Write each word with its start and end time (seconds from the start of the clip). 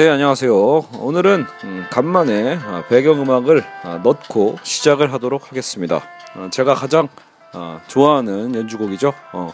네, 0.00 0.08
안녕하세요. 0.08 0.54
오늘은 0.98 1.44
음, 1.64 1.86
간만에 1.90 2.56
아, 2.56 2.82
배경음악을 2.88 3.62
아, 3.82 4.00
넣고 4.02 4.56
시작을 4.62 5.12
하도록 5.12 5.46
하겠습니다. 5.46 6.00
어, 6.36 6.48
제가 6.50 6.72
가장 6.72 7.08
아, 7.52 7.82
좋아하는 7.86 8.54
연주곡이죠. 8.54 9.12
어, 9.34 9.52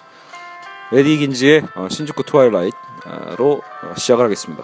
에디 0.92 1.16
긴지의 1.16 1.64
어, 1.74 1.88
신주쿠 1.90 2.22
트와일라이트로 2.22 3.60
어, 3.82 3.94
시작을 3.96 4.24
하겠습니다. 4.24 4.62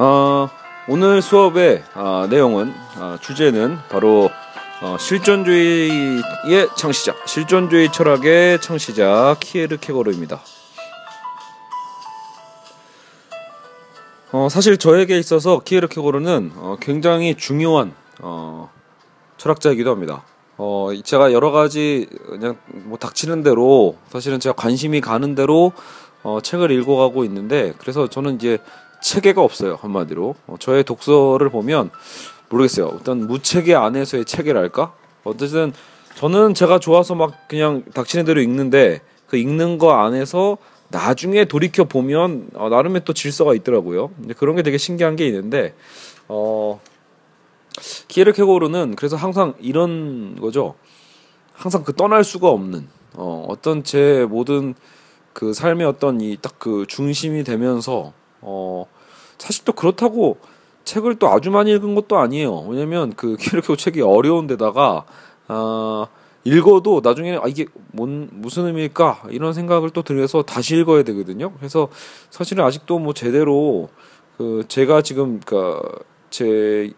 어, 0.00 0.50
오늘 0.88 1.22
수업의 1.22 1.84
아, 1.94 2.26
내용은 2.28 2.74
아, 2.76 2.83
주제는 3.20 3.78
바로 3.88 4.30
어, 4.82 4.96
실존주의의 4.98 6.68
창시자, 6.76 7.14
실존주의 7.26 7.90
철학의 7.90 8.60
창시자 8.60 9.36
키에르 9.40 9.78
케고르입니다. 9.78 10.40
어, 14.32 14.48
사실 14.48 14.76
저에게 14.76 15.18
있어서 15.18 15.60
키에르 15.60 15.88
케고르는 15.88 16.52
어, 16.56 16.76
굉장히 16.80 17.36
중요한 17.36 17.94
어, 18.20 18.70
철학자이기도 19.36 19.90
합니다. 19.90 20.24
어, 20.56 20.90
제가 21.02 21.32
여러 21.32 21.50
가지 21.50 22.08
그냥 22.26 22.56
뭐 22.66 22.98
닥치는 22.98 23.42
대로 23.42 23.96
사실은 24.08 24.38
제가 24.40 24.54
관심이 24.54 25.00
가는 25.00 25.34
대로 25.34 25.72
어, 26.22 26.40
책을 26.42 26.70
읽어가고 26.70 27.24
있는데 27.24 27.74
그래서 27.78 28.08
저는 28.08 28.36
이제 28.36 28.58
체계가 29.02 29.42
없어요 29.42 29.78
한마디로 29.80 30.34
어, 30.46 30.56
저의 30.58 30.84
독서를 30.84 31.50
보면 31.50 31.90
모르겠어요. 32.54 32.86
어떤 32.86 33.26
무체계 33.26 33.74
안에서의 33.74 34.24
체계랄까? 34.24 34.94
어쨌든 35.24 35.72
저는 36.14 36.54
제가 36.54 36.78
좋아서 36.78 37.14
막 37.14 37.48
그냥 37.48 37.82
닥치는 37.92 38.24
대로 38.24 38.40
읽는데 38.40 39.00
그 39.26 39.36
읽는 39.36 39.78
거 39.78 39.92
안에서 39.92 40.58
나중에 40.88 41.44
돌이켜 41.46 41.84
보면 41.84 42.50
어, 42.54 42.68
나름의 42.68 43.02
또 43.04 43.12
질서가 43.12 43.54
있더라고요. 43.54 44.10
근데 44.16 44.34
그런 44.34 44.54
게 44.54 44.62
되게 44.62 44.78
신기한 44.78 45.16
게 45.16 45.26
있는데 45.26 45.74
어 46.28 46.80
키에르케고르는 48.08 48.94
그래서 48.94 49.16
항상 49.16 49.54
이런 49.60 50.38
거죠. 50.40 50.74
항상 51.52 51.82
그 51.82 51.92
떠날 51.94 52.22
수가 52.22 52.48
없는 52.48 52.86
어, 53.14 53.46
어떤 53.48 53.82
제 53.82 54.24
모든 54.28 54.74
그 55.32 55.52
삶의 55.52 55.86
어떤 55.86 56.20
이 56.20 56.36
딱 56.36 56.54
그 56.58 56.84
중심이 56.86 57.42
되면서 57.42 58.12
어 58.40 58.86
사실 59.38 59.64
또 59.64 59.72
그렇다고 59.72 60.38
책을 60.84 61.16
또 61.16 61.28
아주 61.28 61.50
많이 61.50 61.72
읽은 61.72 61.94
것도 61.94 62.18
아니에요. 62.18 62.66
왜냐면 62.68 63.14
그 63.14 63.36
키르케고 63.40 63.76
책이 63.76 64.00
어려운데다가 64.00 65.04
아 65.48 66.06
읽어도 66.44 67.00
나중에는 67.02 67.40
아 67.42 67.48
이게 67.48 67.66
뭔 67.92 68.28
무슨 68.32 68.66
의미일까 68.66 69.24
이런 69.30 69.52
생각을 69.52 69.90
또 69.90 70.02
들여서 70.02 70.42
다시 70.42 70.76
읽어야 70.76 71.02
되거든요. 71.02 71.52
그래서 71.52 71.88
사실은 72.30 72.64
아직도 72.64 72.98
뭐 72.98 73.14
제대로 73.14 73.88
그 74.36 74.64
제가 74.68 75.02
지금 75.02 75.40
그니까제 75.40 76.92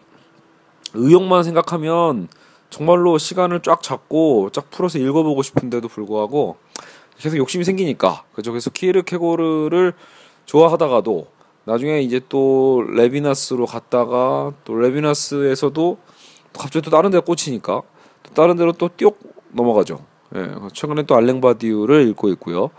의욕만 0.93 1.43
생각하면 1.43 2.27
정말로 2.69 3.17
시간을 3.17 3.61
쫙 3.61 3.81
잡고 3.81 4.49
쫙 4.51 4.69
풀어서 4.69 4.99
읽어보고 4.99 5.41
싶은데도 5.43 5.87
불구하고 5.87 6.57
계속 7.17 7.37
욕심이 7.37 7.63
생기니까 7.63 8.23
그죠. 8.33 8.51
그래서 8.51 8.69
키르케고르를 8.69 9.93
좋아하다가도 10.45 11.27
나중에 11.67 11.99
이제 11.99 12.21
또 12.29 12.81
레비나스로 12.93 13.65
갔다가 13.65 14.53
또 14.63 14.75
레비나스에서도 14.75 15.97
갑자기 16.57 16.81
또 16.81 16.89
다른 16.89 17.11
데 17.11 17.19
꽂히니까 17.19 17.81
또 18.23 18.33
다른 18.33 18.55
데로 18.55 18.71
또 18.71 18.89
띄옥 18.95 19.19
넘어가죠. 19.51 19.99
예, 20.35 20.47
최근에 20.71 21.03
또 21.03 21.15
알랭바디우를 21.15 22.07
읽고 22.07 22.29
있고요. 22.29 22.69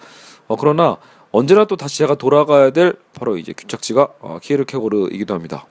어, 0.47 0.57
그러나 0.57 0.97
언제나 1.33 1.67
또 1.67 1.77
다시 1.77 1.99
제가 1.99 2.15
돌아가야 2.15 2.71
될 2.71 2.95
바로 3.13 3.37
이제 3.37 3.53
규착지가 3.53 4.09
어, 4.21 4.39
키에르케고르이기도 4.43 5.35
합니다. 5.35 5.67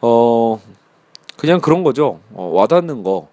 어, 0.00 0.58
그냥 1.36 1.60
그런 1.60 1.84
거죠. 1.84 2.20
어, 2.32 2.50
와닿는 2.54 3.02
거. 3.02 3.28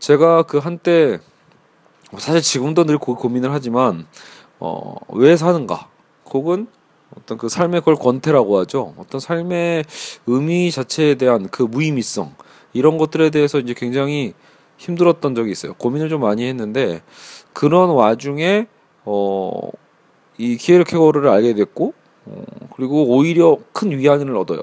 제가 0.00 0.42
그 0.42 0.58
한때 0.58 1.20
사실 2.18 2.42
지금도 2.42 2.82
늘 2.82 2.98
고민을 2.98 3.52
하지만 3.52 4.08
어, 4.58 4.96
왜 5.10 5.36
사는가? 5.36 5.88
혹은 6.32 6.66
어떤 7.14 7.38
그 7.38 7.48
삶의 7.48 7.82
걸 7.82 7.94
권태라고 7.96 8.58
하죠. 8.60 8.94
어떤 8.96 9.20
삶의 9.20 9.84
의미 10.26 10.70
자체에 10.70 11.16
대한 11.16 11.48
그 11.48 11.62
무의미성 11.62 12.34
이런 12.72 12.98
것들에 12.98 13.30
대해서 13.30 13.58
이제 13.58 13.74
굉장히 13.76 14.34
힘들었던 14.78 15.34
적이 15.34 15.52
있어요. 15.52 15.74
고민을 15.74 16.08
좀 16.08 16.20
많이 16.20 16.46
했는데 16.46 17.02
그런 17.52 17.90
와중에 17.90 18.66
어 19.04 19.86
이 20.38 20.56
키에르케고르를 20.56 21.28
알게 21.28 21.54
됐고 21.54 21.94
어, 22.26 22.44
그리고 22.74 23.04
오히려 23.16 23.58
큰 23.72 23.96
위안을 23.98 24.36
얻어요. 24.36 24.60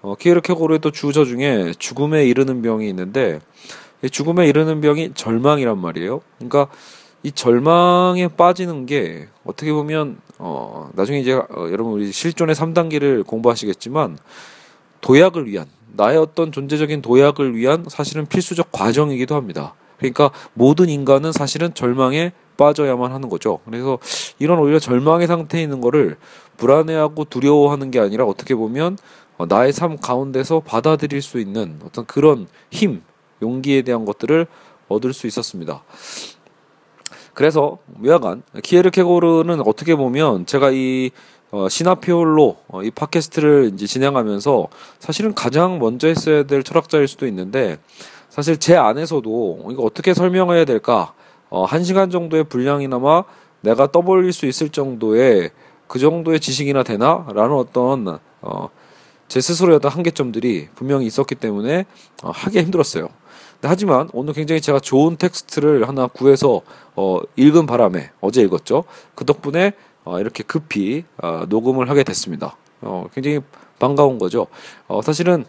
어, 0.00 0.14
키에르케고르의 0.14 0.80
또 0.80 0.90
주저 0.90 1.24
중에 1.24 1.72
죽음에 1.78 2.24
이르는 2.26 2.62
병이 2.62 2.88
있는데 2.88 3.40
이 4.02 4.10
죽음에 4.10 4.46
이르는 4.48 4.80
병이 4.80 5.14
절망이란 5.14 5.78
말이에요. 5.78 6.20
그러니까 6.38 6.68
이 7.22 7.30
절망에 7.30 8.28
빠지는 8.28 8.86
게 8.86 9.28
어떻게 9.44 9.72
보면 9.72 10.18
어 10.44 10.90
나중에 10.94 11.20
이제 11.20 11.34
어, 11.34 11.46
여러분 11.70 11.92
우리 11.92 12.10
실존의 12.10 12.56
3단계를 12.56 13.24
공부하시겠지만 13.24 14.18
도약을 15.00 15.46
위한 15.46 15.66
나의 15.92 16.18
어떤 16.18 16.50
존재적인 16.50 17.00
도약을 17.00 17.54
위한 17.54 17.84
사실은 17.88 18.26
필수적 18.26 18.72
과정이기도 18.72 19.36
합니다. 19.36 19.74
그러니까 19.98 20.32
모든 20.54 20.88
인간은 20.88 21.30
사실은 21.30 21.74
절망에 21.74 22.32
빠져야만 22.56 23.12
하는 23.12 23.28
거죠. 23.28 23.60
그래서 23.64 23.98
이런 24.40 24.58
오히려 24.58 24.80
절망의 24.80 25.28
상태에 25.28 25.62
있는 25.62 25.80
거를 25.80 26.16
불안해하고 26.56 27.26
두려워하는 27.26 27.92
게 27.92 28.00
아니라 28.00 28.24
어떻게 28.24 28.56
보면 28.56 28.98
어, 29.38 29.46
나의 29.46 29.72
삶 29.72 29.96
가운데서 29.96 30.60
받아들일 30.60 31.22
수 31.22 31.38
있는 31.38 31.78
어떤 31.84 32.04
그런 32.04 32.48
힘, 32.70 33.02
용기에 33.40 33.82
대한 33.82 34.04
것들을 34.04 34.48
얻을 34.88 35.12
수 35.12 35.28
있었습니다. 35.28 35.84
그래서 37.34 37.78
묘약간 37.86 38.42
키에르케고르는 38.62 39.62
어떻게 39.66 39.94
보면 39.94 40.46
제가 40.46 40.70
이 40.70 41.10
어, 41.50 41.68
시나피올로 41.68 42.56
어, 42.68 42.82
이 42.82 42.90
팟캐스트를 42.90 43.72
이제 43.74 43.86
진행하면서 43.86 44.68
사실은 44.98 45.34
가장 45.34 45.78
먼저 45.78 46.08
했어야 46.08 46.44
될 46.44 46.62
철학자일 46.62 47.06
수도 47.06 47.26
있는데 47.26 47.78
사실 48.30 48.56
제 48.56 48.74
안에서도 48.76 49.68
이거 49.70 49.82
어떻게 49.82 50.14
설명해야 50.14 50.64
될까 50.64 51.12
어, 51.50 51.64
한 51.64 51.84
시간 51.84 52.08
정도의 52.08 52.44
분량이나마 52.44 53.24
내가 53.60 53.92
떠벌릴 53.92 54.32
수 54.32 54.46
있을 54.46 54.70
정도의 54.70 55.50
그 55.86 55.98
정도의 55.98 56.40
지식이나 56.40 56.82
되나라는 56.82 57.52
어떤 57.54 58.18
어, 58.40 58.68
제 59.28 59.40
스스로의 59.42 59.76
어떤 59.76 59.90
한계점들이 59.90 60.68
분명히 60.74 61.04
있었기 61.04 61.34
때문에 61.34 61.84
어, 62.22 62.30
하기 62.30 62.60
힘들었어요. 62.60 63.08
하지만 63.62 64.08
오늘 64.12 64.34
굉장히 64.34 64.60
제가 64.60 64.80
좋은 64.80 65.16
텍스트를 65.16 65.88
하나 65.88 66.06
구해서 66.06 66.62
어, 66.96 67.20
읽은 67.36 67.66
바람에 67.66 68.10
어제 68.20 68.42
읽었죠. 68.42 68.84
그 69.14 69.24
덕분에 69.24 69.72
어, 70.04 70.18
이렇게 70.18 70.42
급히 70.42 71.04
어, 71.22 71.44
녹음을 71.48 71.88
하게 71.88 72.02
됐습니다. 72.02 72.56
어, 72.80 73.06
굉장히 73.14 73.40
반가운 73.78 74.18
거죠. 74.18 74.46
어, 74.88 75.00
사실은 75.02 75.44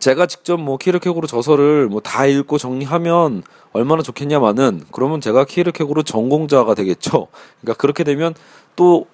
제가 0.00 0.26
직접 0.26 0.58
뭐 0.58 0.76
키르케고르 0.76 1.26
저서를 1.26 1.88
뭐 1.88 2.00
다 2.00 2.26
읽고 2.26 2.58
정리하면 2.58 3.42
얼마나 3.72 4.02
좋겠냐마는 4.02 4.82
그러면 4.92 5.20
제가 5.20 5.44
키르케고르 5.44 6.02
전공자가 6.02 6.74
되겠죠. 6.74 7.28
그러니까 7.60 7.80
그렇게 7.80 8.04
되면 8.04 8.34
또 8.74 9.06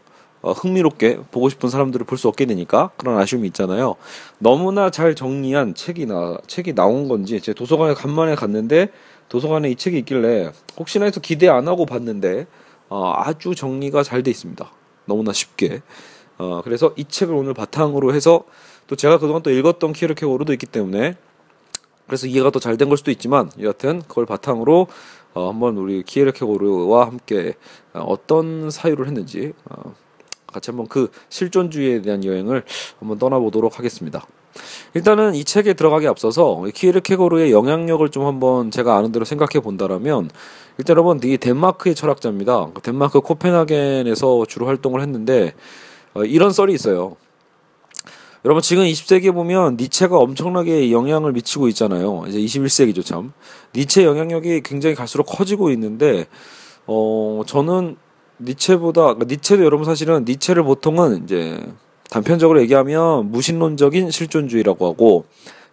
어, 0.43 0.53
흥미롭게 0.53 1.19
보고 1.31 1.49
싶은 1.49 1.69
사람들을 1.71 2.05
볼 2.06 2.19
수 2.19 2.29
없게 2.29 2.47
되니까 2.47 2.91
그런 2.97 3.19
아쉬움이 3.19 3.47
있잖아요. 3.49 3.97
너무나 4.39 4.91
잘 4.91 5.15
정리한 5.15 5.75
책이 5.75 6.06
나 6.06 6.37
책이 6.47 6.75
나온 6.75 7.09
건지 7.09 7.41
제 7.41 7.53
도서관에 7.55 7.94
간만에 7.94 8.35
갔는데 8.35 8.89
도서관에 9.29 9.71
이 9.71 9.77
책이 9.77 9.99
있길래 10.00 10.53
혹시나 10.79 11.05
해서 11.06 11.21
기대 11.21 11.49
안 11.49 11.69
하고 11.69 11.87
봤는데 11.87 12.47
어, 12.89 13.12
아주 13.17 13.55
정리가 13.55 14.03
잘 14.03 14.23
돼 14.23 14.31
있습니다. 14.31 14.71
너무나 15.06 15.33
쉽게. 15.33 15.83
어, 16.39 16.61
그래서 16.65 16.93
이 16.97 17.05
책을 17.05 17.35
오늘 17.35 17.55
바탕으로 17.55 18.15
해서 18.15 18.45
또 18.88 18.97
제가 18.97 19.19
그동안 19.19 19.43
또 19.43 19.50
읽었던 19.50 19.93
키르케고르도 19.93 20.53
있기 20.55 20.67
때문에 20.67 21.17
그래서 22.06 22.27
이해가 22.27 22.50
더 22.50 22.59
잘 22.61 22.77
된 22.77 22.88
걸 22.88 22.99
수도 22.99 23.11
있지만 23.11 23.50
여하튼 23.61 24.03
그걸 24.06 24.27
바탕으로 24.27 24.87
어, 25.35 25.49
한번 25.49 25.79
우리 25.79 26.03
키에르케고르와 26.03 27.06
함께 27.06 27.55
어, 27.95 28.00
어떤 28.00 28.71
사유를 28.71 29.06
했는지 29.06 29.53
어, 29.71 29.95
같이 30.52 30.70
한번 30.70 30.87
그 30.87 31.10
실존주의에 31.28 32.02
대한 32.02 32.25
여행을 32.25 32.64
한번 33.00 33.19
떠나보도록 33.19 33.78
하겠습니다. 33.78 34.26
일단은 34.94 35.34
이 35.34 35.44
책에 35.44 35.72
들어가기 35.72 36.06
앞서서 36.06 36.64
키에르케고르의 36.75 37.52
영향력을 37.52 38.06
좀 38.10 38.26
한번 38.26 38.70
제가 38.70 38.96
아는 38.96 39.10
대로 39.12 39.25
생각해 39.25 39.62
본다라면 39.62 40.31
일단 40.78 40.94
여러분 40.94 41.20
이 41.25 41.38
덴마크의 41.38 41.94
철학자입니다. 41.94 42.70
덴마크 42.82 43.20
코펜하겐에서 43.20 44.44
주로 44.46 44.66
활동을 44.66 45.00
했는데 45.00 45.54
어, 46.14 46.25
이런 46.25 46.52
썰이 46.52 46.72
있어요. 46.75 47.16
여러분 48.44 48.60
지금 48.60 48.82
20세기에 48.82 49.32
보면 49.32 49.76
니체가 49.78 50.19
엄청나게 50.19 50.90
영향을 50.90 51.32
미치고 51.32 51.69
있잖아요. 51.69 52.25
이제 52.26 52.38
21세기죠 52.38 53.04
참. 53.04 53.32
니체 53.75 54.04
영향력이 54.04 54.62
굉장히 54.62 54.96
갈수록 54.96 55.25
커지고 55.25 55.70
있는데 55.70 56.26
어 56.87 57.43
저는 57.46 57.96
니체보다 58.44 59.15
그러니까 59.15 59.27
니체도 59.27 59.65
여러분 59.65 59.85
사실은 59.85 60.25
니체를 60.27 60.62
보통은 60.62 61.25
이제 61.25 61.61
단편적으로 62.11 62.61
얘기하면 62.62 63.31
무신론적인 63.31 64.11
실존주의라고 64.11 64.87
하고 64.87 65.25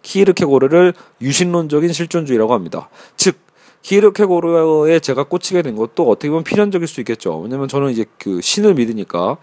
키르케고르를 0.02 0.94
유신론적인 1.20 1.92
실존주의라고 1.92 2.54
합니다. 2.54 2.88
즉 3.16 3.36
키르케고르에 3.82 5.00
제가 5.00 5.24
꽂히게 5.24 5.62
된 5.62 5.76
것도 5.76 6.08
어떻게 6.08 6.28
보면 6.28 6.44
필연적일 6.44 6.86
수 6.86 7.00
있겠죠. 7.00 7.38
왜냐면 7.40 7.68
저는 7.68 7.90
이제 7.90 8.04
그 8.18 8.40
신을 8.40 8.74
믿으니까 8.74 9.38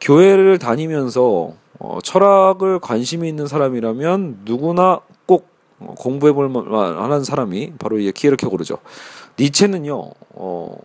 교회를 0.00 0.58
다니면서 0.58 1.52
어, 1.78 1.98
철학을 2.02 2.78
관심이 2.80 3.28
있는 3.28 3.46
사람이라면 3.46 4.40
누구나 4.44 5.00
꼭 5.26 5.48
공부해 5.78 6.32
볼 6.32 6.48
만한 6.48 7.24
사람이 7.24 7.74
바로 7.78 7.98
이제 7.98 8.12
키르케고르죠. 8.12 8.78
니체는요. 9.38 10.10
어, 10.30 10.76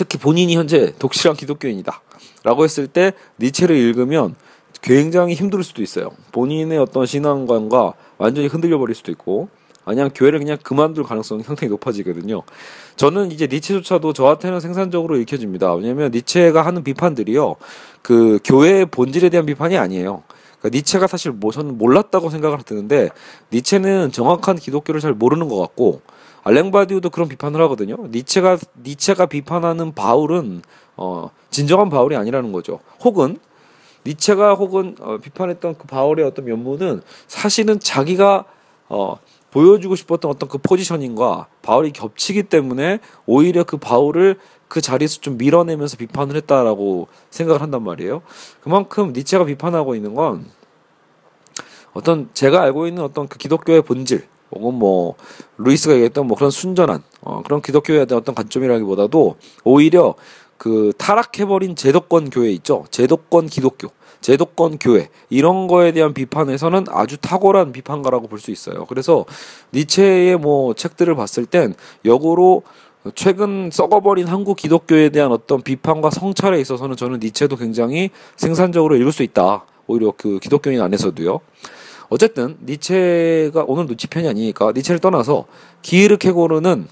특히 0.00 0.18
본인이 0.18 0.56
현재 0.56 0.94
독실한 0.98 1.36
기독교인이다. 1.36 2.00
라고 2.42 2.64
했을 2.64 2.86
때 2.86 3.12
니체를 3.38 3.76
읽으면 3.76 4.34
굉장히 4.80 5.34
힘들 5.34 5.62
수도 5.62 5.82
있어요. 5.82 6.08
본인의 6.32 6.78
어떤 6.78 7.04
신앙관과 7.04 7.92
완전히 8.16 8.46
흔들려 8.46 8.78
버릴 8.78 8.94
수도 8.94 9.12
있고 9.12 9.50
아니면 9.84 10.10
교회를 10.14 10.38
그냥 10.38 10.56
그만둘 10.62 11.04
가능성이 11.04 11.42
상당히 11.42 11.68
높아지거든요. 11.68 12.44
저는 12.96 13.30
이제 13.30 13.46
니체조차도 13.46 14.14
저한테는 14.14 14.60
생산적으로 14.60 15.18
읽혀집니다. 15.18 15.74
왜냐하면 15.74 16.12
니체가 16.12 16.64
하는 16.64 16.82
비판들이요, 16.82 17.56
그 18.00 18.38
교회의 18.42 18.86
본질에 18.86 19.28
대한 19.28 19.44
비판이 19.44 19.76
아니에요. 19.76 20.22
그러니까 20.60 20.78
니체가 20.78 21.08
사실 21.08 21.32
뭐 21.32 21.52
저는 21.52 21.76
몰랐다고 21.76 22.30
생각을 22.30 22.62
드는데 22.62 23.10
니체는 23.52 24.12
정확한 24.12 24.56
기독교를 24.56 25.02
잘 25.02 25.12
모르는 25.12 25.48
것 25.48 25.58
같고 25.58 26.00
알랭 26.42 26.70
바디우도 26.70 27.10
그런 27.10 27.28
비판을 27.28 27.60
하거든요. 27.62 27.96
니체가 28.08 28.58
니체가 28.82 29.26
비판하는 29.26 29.94
바울은 29.94 30.62
어 30.96 31.30
진정한 31.50 31.90
바울이 31.90 32.16
아니라는 32.16 32.52
거죠. 32.52 32.80
혹은 33.02 33.38
니체가 34.06 34.54
혹은 34.54 34.96
어, 35.00 35.18
비판했던 35.18 35.76
그 35.76 35.86
바울의 35.86 36.24
어떤 36.24 36.46
면모는 36.46 37.02
사실은 37.26 37.78
자기가 37.78 38.44
어 38.88 39.18
보여주고 39.50 39.96
싶었던 39.96 40.30
어떤 40.30 40.48
그 40.48 40.58
포지셔닝과 40.58 41.48
바울이 41.62 41.92
겹치기 41.92 42.44
때문에 42.44 43.00
오히려 43.26 43.64
그 43.64 43.76
바울을 43.76 44.38
그 44.68 44.80
자리에서 44.80 45.20
좀 45.20 45.36
밀어내면서 45.36 45.96
비판을 45.96 46.36
했다라고 46.36 47.08
생각을 47.30 47.60
한단 47.60 47.82
말이에요. 47.82 48.22
그만큼 48.62 49.12
니체가 49.12 49.44
비판하고 49.44 49.96
있는 49.96 50.14
건 50.14 50.46
어떤 51.92 52.30
제가 52.32 52.62
알고 52.62 52.86
있는 52.86 53.02
어떤 53.02 53.26
그 53.26 53.36
기독교의 53.36 53.82
본질 53.82 54.26
혹은 54.52 54.74
뭐 54.74 55.14
루이스가 55.58 55.94
얘기했던 55.94 56.26
뭐 56.26 56.36
그런 56.36 56.50
순전한 56.50 57.02
어, 57.20 57.42
그런 57.42 57.62
기독교에 57.62 58.04
대한 58.04 58.20
어떤 58.20 58.34
관점이라기보다도 58.34 59.36
오히려 59.64 60.14
그 60.56 60.92
타락해버린 60.98 61.76
제도권 61.76 62.30
교회 62.30 62.50
있죠. 62.52 62.84
제도권 62.90 63.46
기독교. 63.46 63.88
제도권 64.20 64.76
교회 64.78 65.08
이런 65.30 65.66
거에 65.66 65.92
대한 65.92 66.12
비판에서는 66.12 66.84
아주 66.90 67.16
탁월한 67.16 67.72
비판가라고 67.72 68.28
볼 68.28 68.38
수 68.38 68.50
있어요. 68.50 68.84
그래서 68.86 69.24
니체의 69.72 70.36
뭐 70.36 70.74
책들을 70.74 71.14
봤을 71.14 71.46
땐 71.46 71.74
역으로 72.04 72.62
최근 73.14 73.70
썩어버린 73.72 74.26
한국 74.26 74.56
기독교에 74.58 75.08
대한 75.08 75.32
어떤 75.32 75.62
비판과 75.62 76.10
성찰에 76.10 76.60
있어서는 76.60 76.96
저는 76.96 77.20
니체도 77.20 77.56
굉장히 77.56 78.10
생산적으로 78.36 78.96
읽을 78.96 79.10
수 79.12 79.22
있다. 79.22 79.64
오히려 79.86 80.12
그 80.14 80.38
기독교인 80.38 80.82
안에서도요. 80.82 81.40
어쨌든 82.10 82.58
니체가 82.64 83.64
오늘 83.66 83.86
누치 83.86 84.08
편이 84.08 84.28
아니니까 84.28 84.72
니체를 84.72 84.98
떠나서 84.98 85.46
기르케고르는 85.82 86.88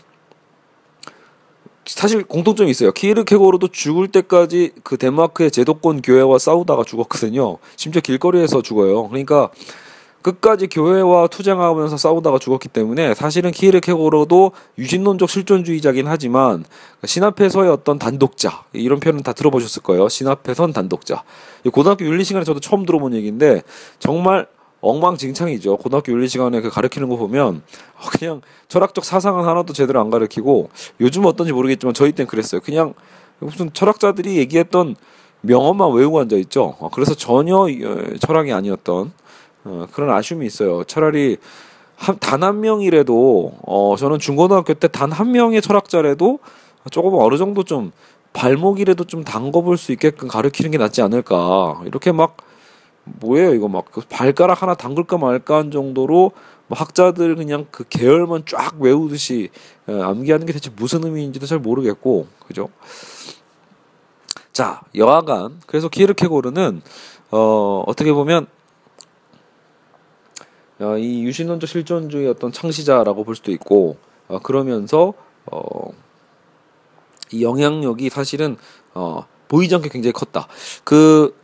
사실 1.84 2.22
공통점이 2.22 2.70
있어요. 2.70 2.92
키르케고르도 2.92 3.68
죽을 3.68 4.08
때까지 4.08 4.72
그 4.84 4.96
덴마크의 4.96 5.50
제도권 5.50 6.02
교회와 6.02 6.38
싸우다가 6.38 6.84
죽었거든요. 6.84 7.58
심지어 7.76 8.00
길거리에서 8.00 8.62
죽어요. 8.62 9.08
그러니까 9.08 9.50
끝까지 10.22 10.66
교회와 10.66 11.28
투쟁하면서 11.28 11.96
싸우다가 11.96 12.38
죽었기 12.38 12.68
때문에 12.68 13.14
사실은 13.14 13.50
키르케고르도 13.50 14.52
유신론적 14.76 15.30
실존주의자긴 15.30 16.06
하지만 16.06 16.64
신 17.04 17.24
앞에서의 17.24 17.70
어떤 17.70 17.98
단독자 17.98 18.64
이런 18.72 19.00
표현은 19.00 19.22
다 19.22 19.32
들어보셨을 19.32 19.82
거예요. 19.82 20.08
신 20.08 20.28
앞에선 20.28 20.72
단독자. 20.72 21.24
고등학교 21.72 22.04
윤리 22.04 22.24
시간에 22.24 22.44
저도 22.44 22.60
처음 22.60 22.84
들어본 22.84 23.14
얘기인데 23.14 23.62
정말 23.98 24.46
엉망진창이죠. 24.80 25.76
고등학교 25.78 26.12
윤리 26.12 26.28
시간에 26.28 26.60
그 26.60 26.70
가르치는 26.70 27.08
거 27.08 27.16
보면 27.16 27.62
그냥 28.18 28.40
철학적 28.68 29.04
사상은 29.04 29.44
하나도 29.44 29.72
제대로 29.72 30.00
안 30.00 30.10
가르치고 30.10 30.70
요즘 31.00 31.24
어떤지 31.26 31.52
모르겠지만 31.52 31.94
저희 31.94 32.12
땐 32.12 32.26
그랬어요. 32.26 32.60
그냥 32.60 32.94
무슨 33.40 33.72
철학자들이 33.72 34.36
얘기했던 34.38 34.96
명언만 35.40 35.92
외우고 35.92 36.20
앉아 36.20 36.36
있죠. 36.36 36.76
어, 36.80 36.88
그래서 36.92 37.14
전혀 37.14 37.56
어, 37.56 37.68
철학이 38.20 38.52
아니었던 38.52 39.12
어, 39.64 39.86
그런 39.92 40.10
아쉬움이 40.10 40.46
있어요. 40.46 40.84
차라리 40.84 41.36
단 42.20 42.42
한 42.44 42.60
명이라도 42.60 43.54
어 43.66 43.96
저는 43.98 44.20
중고등학교 44.20 44.74
때 44.74 44.86
단 44.88 45.10
한 45.10 45.32
명의 45.32 45.60
철학자라도 45.60 46.38
조금 46.92 47.14
어느 47.14 47.36
정도 47.36 47.64
좀 47.64 47.90
발목이라도 48.32 49.02
좀 49.04 49.24
담궈볼 49.24 49.76
수 49.76 49.90
있게끔 49.92 50.28
가르치는 50.28 50.70
게 50.70 50.78
낫지 50.78 51.02
않을까 51.02 51.80
이렇게 51.86 52.12
막 52.12 52.36
뭐예요 53.20 53.54
이거 53.54 53.68
막그 53.68 54.02
발가락 54.08 54.62
하나 54.62 54.74
담글까 54.74 55.18
말까 55.18 55.56
한 55.56 55.70
정도로 55.70 56.32
뭐 56.66 56.78
학자들 56.78 57.36
그냥 57.36 57.66
그 57.70 57.84
계열만 57.88 58.44
쫙 58.46 58.76
외우듯이 58.78 59.50
예, 59.88 60.00
암기하는 60.00 60.46
게 60.46 60.52
대체 60.52 60.70
무슨 60.74 61.04
의미인지도 61.04 61.46
잘 61.46 61.58
모르겠고 61.58 62.26
그죠? 62.46 62.68
자 64.52 64.82
여하간 64.94 65.60
그래서 65.66 65.88
키르케고르는 65.88 66.82
어 67.30 67.84
어떻게 67.86 68.12
보면 68.12 68.46
어, 70.80 70.96
이 70.96 71.24
유신론적 71.24 71.68
실존주의 71.68 72.28
어떤 72.28 72.52
창시자라고 72.52 73.24
볼 73.24 73.34
수도 73.34 73.50
있고 73.50 73.96
어, 74.28 74.38
그러면서 74.38 75.12
어, 75.50 75.92
이 77.32 77.42
영향력이 77.42 78.10
사실은 78.10 78.56
어, 78.94 79.26
보이지 79.48 79.74
않게 79.74 79.88
굉장히 79.88 80.12
컸다. 80.12 80.46
그 80.84 81.34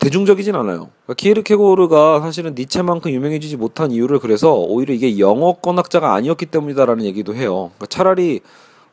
대중적이진 0.00 0.54
않아요. 0.54 0.90
그러니까 1.04 1.14
키에르케고르가 1.16 2.20
사실은 2.20 2.54
니체만큼 2.56 3.10
유명해지지 3.10 3.56
못한 3.56 3.90
이유를 3.90 4.18
그래서 4.18 4.54
오히려 4.54 4.94
이게 4.94 5.18
영어권 5.18 5.78
학자가 5.78 6.14
아니었기 6.14 6.46
때문이다라는 6.46 7.04
얘기도 7.04 7.34
해요. 7.34 7.70
그러니까 7.76 7.86
차라리 7.86 8.40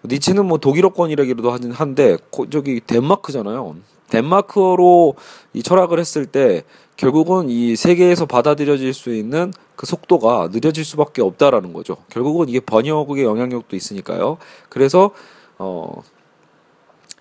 니체는 0.05 0.45
뭐 0.45 0.57
독일어권이라기도 0.57 1.51
하긴 1.51 1.71
한데 1.71 2.17
저기 2.51 2.81
덴마크잖아요. 2.85 3.75
덴마크어로 4.09 5.15
이 5.53 5.63
철학을 5.63 5.99
했을 5.99 6.25
때 6.25 6.63
결국은 6.97 7.49
이 7.49 7.75
세계에서 7.75 8.25
받아들여질 8.25 8.93
수 8.93 9.13
있는 9.13 9.51
그 9.75 9.87
속도가 9.87 10.49
느려질 10.51 10.85
수밖에 10.85 11.21
없다라는 11.21 11.73
거죠. 11.73 11.97
결국은 12.09 12.49
이게 12.49 12.59
번역의 12.59 13.23
영향력도 13.23 13.75
있으니까요. 13.75 14.37
그래서 14.69 15.11
어 15.57 16.03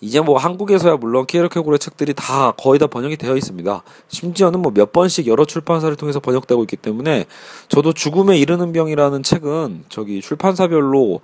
이제 0.02 0.21
뭐 0.21 0.37
한국에서야 0.37 0.97
물론 0.97 1.26
키에르케고르의 1.26 1.78
책들이 1.78 2.12
다 2.12 2.50
거의 2.59 2.80
다 2.80 2.88
번역이 2.88 3.16
되어 3.16 3.37
있습니다. 3.37 3.85
심지어는 4.09 4.61
뭐 4.61 4.73
몇 4.73 4.90
번씩 4.90 5.28
여러 5.28 5.44
출판사를 5.44 5.94
통해서 5.97 6.18
번역되고 6.18 6.61
있기 6.64 6.76
때문에 6.76 7.26
저도 7.68 7.92
죽음에 7.92 8.37
이르는 8.37 8.73
병이라는 8.73 9.23
책은 9.23 9.85
저기 9.88 10.21
출판사별로 10.21 11.21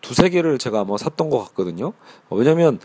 두세 0.00 0.28
개를 0.28 0.58
제가 0.58 0.80
아마 0.80 0.96
샀던 0.96 1.28
것 1.28 1.38
같거든요. 1.48 1.92
어, 2.28 2.36
왜냐면 2.36 2.78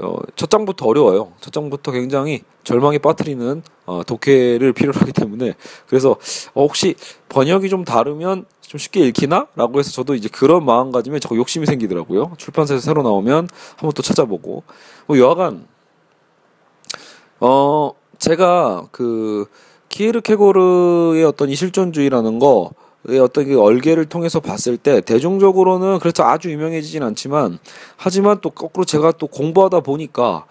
어, 0.00 0.16
첫 0.34 0.50
장부터 0.50 0.86
어려워요. 0.86 1.32
첫 1.40 1.52
장부터 1.52 1.92
굉장히 1.92 2.42
절망에 2.64 2.98
빠뜨리는 2.98 3.62
어, 3.86 4.02
독해를 4.06 4.72
필요로 4.72 4.98
하기 5.00 5.12
때문에 5.12 5.54
그래서 5.86 6.16
어, 6.54 6.62
혹시 6.62 6.94
번역이 7.28 7.68
좀 7.68 7.84
다르면 7.84 8.46
좀 8.60 8.78
쉽게 8.78 9.00
읽히나? 9.06 9.46
라고 9.54 9.78
해서 9.78 9.90
저도 9.92 10.14
이제 10.14 10.28
그런 10.28 10.64
마음가짐에 10.64 11.20
자꾸 11.20 11.36
욕심이 11.36 11.66
생기더라고요. 11.66 12.32
출판사에서 12.36 12.82
새로 12.82 13.02
나오면 13.02 13.48
한번 13.76 13.92
또 13.94 14.02
찾아보고. 14.02 14.64
뭐 15.06 15.18
여하간, 15.18 15.66
어, 17.40 17.92
제가 18.18 18.88
그, 18.90 19.46
키에르케고르의 19.88 21.24
어떤 21.24 21.48
이 21.48 21.54
실존주의라는 21.54 22.38
거, 22.38 22.70
의 22.72 22.85
어떤 23.22 23.46
그 23.46 23.60
얼개를 23.60 24.06
통해서 24.06 24.40
봤을 24.40 24.76
때 24.76 25.00
대중적으로는 25.00 25.98
그래서 26.00 26.24
아주 26.24 26.50
유명해지진 26.50 27.02
않지만 27.02 27.58
하지만 27.96 28.40
또 28.40 28.50
거꾸로 28.50 28.84
제가 28.84 29.12
또 29.12 29.26
공부하다 29.26 29.80
보니까 29.80 30.46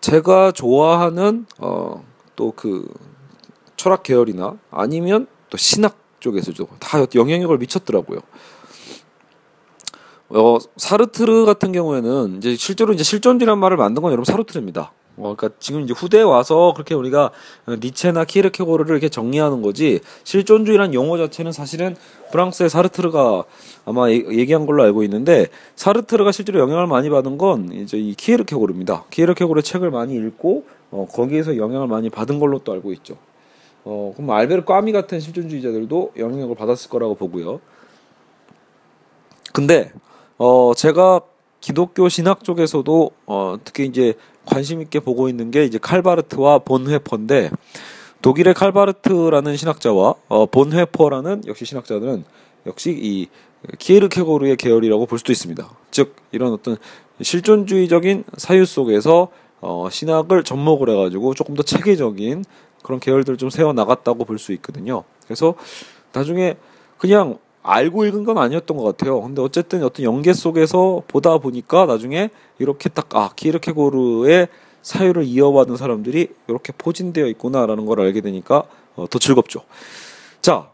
제가 0.00 0.52
좋아하는 0.52 1.46
어 1.58 2.14
또 2.36 2.52
그 2.52 2.88
철학 3.76 4.02
계열이나 4.02 4.56
아니면 4.70 5.26
또 5.50 5.56
신학 5.56 5.96
쪽에서도 6.20 6.66
다 6.78 6.98
영향력을 7.14 7.56
미쳤더라고요. 7.58 8.20
어, 10.30 10.58
사르트르 10.76 11.44
같은 11.44 11.72
경우에는 11.72 12.38
이제 12.38 12.56
실제로 12.56 12.92
이제 12.92 13.04
실존주의란 13.04 13.58
말을 13.58 13.76
만든 13.76 14.02
건 14.02 14.10
여러분 14.12 14.24
사르트르입니다. 14.24 14.92
어, 15.16 15.34
그러니까 15.36 15.50
지금 15.60 15.82
이제 15.82 15.94
후대에 15.94 16.22
와서 16.22 16.72
그렇게 16.74 16.94
우리가 16.94 17.30
니체나 17.68 18.24
키르케고르를 18.24 18.92
이렇게 18.92 19.08
정리하는 19.08 19.62
거지 19.62 20.00
실존주의란 20.24 20.92
용어 20.94 21.16
자체는 21.16 21.52
사실은 21.52 21.96
프랑스의 22.32 22.68
사르트르가 22.68 23.44
아마 23.84 24.10
얘기한 24.10 24.66
걸로 24.66 24.82
알고 24.82 25.04
있는데 25.04 25.46
사르트르가 25.76 26.32
실제로 26.32 26.58
영향을 26.58 26.86
많이 26.86 27.10
받은 27.10 27.38
건 27.38 27.70
이제 27.72 27.96
이 27.96 28.14
키르케고르입니다. 28.14 29.04
키르케고르의 29.10 29.62
책을 29.62 29.90
많이 29.90 30.14
읽고 30.16 30.64
어, 30.90 31.06
거기에서 31.12 31.56
영향을 31.56 31.86
많이 31.86 32.10
받은 32.10 32.38
걸로 32.38 32.58
또 32.58 32.72
알고 32.72 32.92
있죠. 32.94 33.16
어, 33.84 34.12
그럼 34.16 34.30
알베르 34.30 34.64
까미 34.64 34.92
같은 34.92 35.20
실존주의자들도 35.20 36.12
영향을 36.16 36.54
받았을 36.54 36.90
거라고 36.90 37.14
보고요. 37.14 37.60
근데 39.52 39.92
어, 40.38 40.72
제가 40.74 41.20
기독교 41.60 42.08
신학 42.08 42.44
쪽에서도 42.44 43.10
어, 43.26 43.56
특히 43.64 43.86
이제 43.86 44.14
관심 44.46 44.80
있게 44.82 45.00
보고 45.00 45.28
있는 45.28 45.50
게 45.50 45.64
이제 45.64 45.78
칼바르트와 45.78 46.60
본회퍼인데 46.60 47.50
독일의 48.22 48.54
칼바르트라는 48.54 49.56
신학자와 49.56 50.14
어, 50.28 50.46
본회퍼라는 50.46 51.42
역시 51.46 51.64
신학자들은 51.64 52.24
역시 52.66 52.90
이 52.90 53.28
키에르케고르의 53.78 54.56
계열이라고 54.56 55.06
볼 55.06 55.18
수도 55.18 55.32
있습니다. 55.32 55.68
즉 55.90 56.16
이런 56.32 56.52
어떤 56.52 56.76
실존주의적인 57.20 58.24
사유 58.36 58.64
속에서 58.66 59.28
어, 59.60 59.88
신학을 59.90 60.44
접목을 60.44 60.90
해가지고 60.90 61.34
조금 61.34 61.54
더 61.54 61.62
체계적인 61.62 62.44
그런 62.82 63.00
계열들을 63.00 63.38
좀 63.38 63.50
세워 63.50 63.72
나갔다고 63.72 64.24
볼 64.24 64.38
수 64.38 64.52
있거든요. 64.54 65.04
그래서 65.24 65.54
나중에 66.12 66.56
그냥 66.98 67.38
알고 67.64 68.04
읽은 68.04 68.24
건 68.24 68.36
아니었던 68.38 68.76
것 68.76 68.84
같아요. 68.84 69.20
근데 69.22 69.40
어쨌든 69.40 69.82
어떤 69.82 70.04
연계 70.04 70.32
속에서 70.34 71.02
보다 71.08 71.38
보니까 71.38 71.86
나중에 71.86 72.28
이렇게 72.58 72.90
딱, 72.90 73.08
아, 73.16 73.30
키르케고르의 73.34 74.48
사유를 74.82 75.24
이어받은 75.24 75.76
사람들이 75.76 76.28
이렇게 76.46 76.72
포진되어 76.76 77.26
있구나라는 77.28 77.86
걸 77.86 78.00
알게 78.02 78.20
되니까 78.20 78.64
어, 78.96 79.06
더 79.08 79.18
즐겁죠. 79.18 79.62
자, 80.42 80.68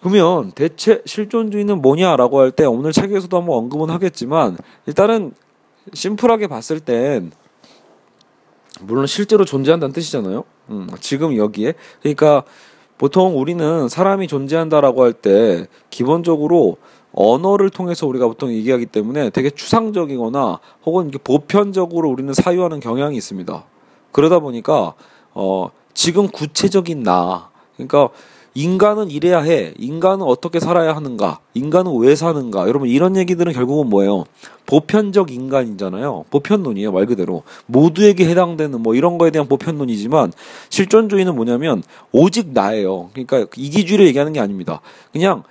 그러면 0.00 0.52
대체 0.52 1.02
실존주의는 1.04 1.82
뭐냐라고 1.82 2.38
할 2.40 2.52
때 2.52 2.64
오늘 2.66 2.92
책에서도 2.92 3.36
한번 3.36 3.56
언급은 3.56 3.90
하겠지만 3.90 4.56
일단은 4.86 5.32
심플하게 5.92 6.46
봤을 6.46 6.78
땐 6.78 7.32
물론 8.80 9.06
실제로 9.06 9.44
존재한다는 9.44 9.92
뜻이잖아요. 9.92 10.44
음, 10.70 10.88
지금 11.00 11.36
여기에 11.36 11.74
그러니까 12.00 12.44
보통 13.02 13.36
우리는 13.36 13.88
사람이 13.88 14.28
존재한다라고 14.28 15.02
할 15.02 15.12
때 15.12 15.66
기본적으로 15.90 16.76
언어를 17.12 17.68
통해서 17.68 18.06
우리가 18.06 18.28
보통 18.28 18.52
얘기하기 18.52 18.86
때문에 18.86 19.30
되게 19.30 19.50
추상적이거나 19.50 20.60
혹은 20.86 21.08
이렇게 21.08 21.18
보편적으로 21.18 22.08
우리는 22.08 22.32
사유하는 22.32 22.78
경향이 22.78 23.16
있습니다. 23.16 23.64
그러다 24.12 24.38
보니까 24.38 24.94
어 25.34 25.70
지금 25.94 26.28
구체적인 26.28 27.02
나 27.02 27.50
그러니까 27.76 28.08
인간은 28.54 29.10
이래야 29.10 29.40
해. 29.40 29.72
인간은 29.78 30.26
어떻게 30.26 30.60
살아야 30.60 30.94
하는가? 30.94 31.38
인간은 31.54 31.96
왜 31.98 32.14
사는가? 32.14 32.68
여러분 32.68 32.88
이런 32.88 33.16
얘기들은 33.16 33.52
결국은 33.52 33.88
뭐예요? 33.88 34.24
보편적 34.66 35.32
인간이잖아요. 35.32 36.26
보편론이에요 36.30 36.92
말 36.92 37.06
그대로 37.06 37.42
모두에게 37.66 38.28
해당되는 38.28 38.80
뭐 38.80 38.94
이런 38.94 39.16
거에 39.18 39.30
대한 39.30 39.48
보편론이지만 39.48 40.32
실존주의는 40.68 41.34
뭐냐면 41.34 41.82
오직 42.12 42.50
나예요. 42.52 43.10
그러니까 43.12 43.46
이기주의를 43.56 44.06
얘기하는 44.08 44.32
게 44.32 44.40
아닙니다. 44.40 44.80
그냥 45.12 45.42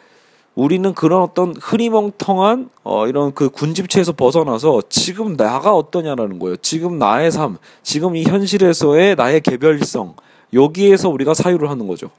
우리는 0.54 0.94
그런 0.94 1.24
어떤 1.24 1.56
흐리멍텅한 1.60 2.70
어 2.84 3.08
이런 3.08 3.34
그 3.34 3.50
군집체에서 3.50 4.12
벗어나서 4.12 4.84
지금 4.90 5.38
나가 5.38 5.74
어떠냐라는 5.74 6.40
거예요. 6.40 6.58
지금 6.58 7.00
나의 7.00 7.32
삶, 7.32 7.58
지금 7.84 8.16
이 8.16 8.24
현실에서의 8.24 9.16
나의 9.16 9.42
개별성 9.42 10.16
여기에서 10.54 11.10
우리가 11.10 11.34
사유를 11.34 11.70
하는 11.70 11.88
거죠. 11.88 12.10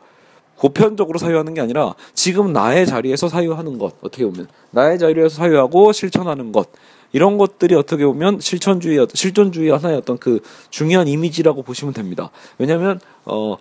보편적으로 0.63 1.19
사유하는 1.19 1.55
게 1.55 1.61
아니라 1.61 1.97
지금 2.15 2.53
나의 2.53 2.87
자리에서 2.87 3.29
사유하는 3.29 3.79
것 3.79 3.95
어떻게 4.01 4.25
보면 4.25 4.47
나의 4.71 4.97
자리에서 4.97 5.29
사유하고 5.29 5.91
실천하는 5.91 6.53
것 6.53 6.69
이런 7.11 7.37
것들이 7.37 7.75
어떻게 7.75 8.07
보면 8.07 8.39
실천주의 8.39 9.05
실존주의 9.13 9.71
하나의 9.71 9.97
어떤 9.97 10.19
그 10.19 10.39
중요한 10.71 11.09
이미지라고 11.09 11.63
보시면 11.63 11.95
됩니다. 11.95 12.31
왜냐하면 12.59 13.01
어 13.25 13.57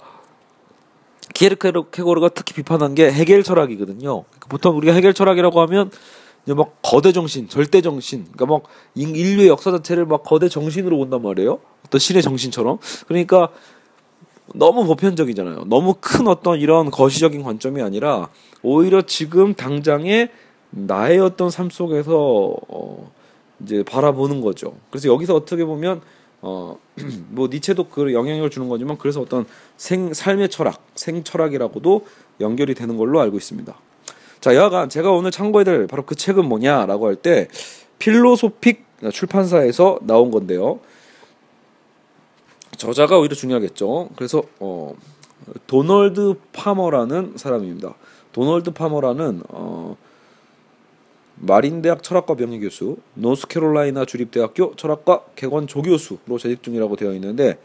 키에르케고르가 1.34 2.30
특히 2.30 2.54
비판한 2.54 2.94
게 2.94 3.12
해겔 3.12 3.42
철학이거든요. 3.42 4.24
보통 4.48 4.78
우리가 4.78 4.94
해겔 4.94 5.16
철학이라고 5.16 5.60
하면 5.62 5.90
막 6.46 6.78
거대 6.84 7.12
정신, 7.12 7.50
절대 7.50 7.82
정신, 7.82 8.26
그러니까 8.32 8.46
막 8.46 8.64
인류의 8.94 9.48
역사 9.48 9.72
자체를 9.72 10.06
막 10.06 10.24
거대 10.24 10.50
정신으로 10.50 10.98
본단 10.98 11.24
말이에요. 11.24 11.60
어떤 11.86 12.00
신의 12.00 12.22
정신처럼. 12.22 12.78
그러니까 13.08 13.50
너무 14.56 14.86
보편적이잖아요. 14.86 15.66
너무 15.68 15.96
큰 16.00 16.28
어떤 16.28 16.60
이런 16.60 16.92
거시적인 16.92 17.44
관점이 17.44 17.82
아니라 17.82 18.30
오히려 18.64 19.02
지금 19.02 19.54
당장에 19.54 20.30
나의 20.70 21.20
어떤 21.20 21.50
삶 21.50 21.70
속에서 21.70 22.56
어 22.68 23.12
이제 23.64 23.84
바라보는 23.84 24.42
거죠. 24.42 24.74
그래서 24.90 25.10
여기서 25.10 25.36
어떻게 25.36 25.66
보면 25.66 26.02
어 26.42 26.78
뭐 27.30 27.48
니체도 27.52 27.90
그 27.90 28.14
영향을 28.14 28.50
주는 28.50 28.68
거지만 28.70 28.98
그래서 28.98 29.22
어떤 29.22 29.46
생 29.78 30.14
삶의 30.14 30.50
철학, 30.50 30.82
생 30.96 31.24
철학이라고도 31.24 32.06
연결이 32.40 32.74
되는 32.74 32.98
걸로 32.98 33.20
알고 33.22 33.38
있습니다. 33.38 33.74
자, 34.40 34.56
여하간 34.56 34.90
제가 34.90 35.12
오늘 35.12 35.30
참고해야 35.30 35.64
될 35.66 35.88
바로 35.88 36.04
그 36.04 36.16
책은 36.16 36.46
뭐냐라고 36.46 37.08
할 37.08 37.16
때 37.16 37.48
필로소픽 38.00 38.84
출판사에서 39.14 40.00
나온 40.02 40.32
건데요. 40.32 40.80
저자가 42.82 43.20
오히려 43.20 43.36
중요하겠죠. 43.36 44.10
그래서 44.16 44.42
어, 44.60 44.96
도널드 45.68 46.34
파머라는 46.52 47.34
사람입니다. 47.36 47.94
도널드 48.32 48.72
파머라는 48.72 49.44
어, 49.50 49.96
마린대학 51.36 52.02
철학과 52.02 52.36
명예 52.36 52.60
교수, 52.60 52.98
노스캐롤라이나 53.14 54.06
주립대학교 54.06 54.76
철학과 54.78 55.24
개관 55.36 55.68
조교수로 55.68 56.40
재직 56.40 56.64
중이라고 56.64 56.96
되어 56.96 57.14
있는데, 57.14 57.60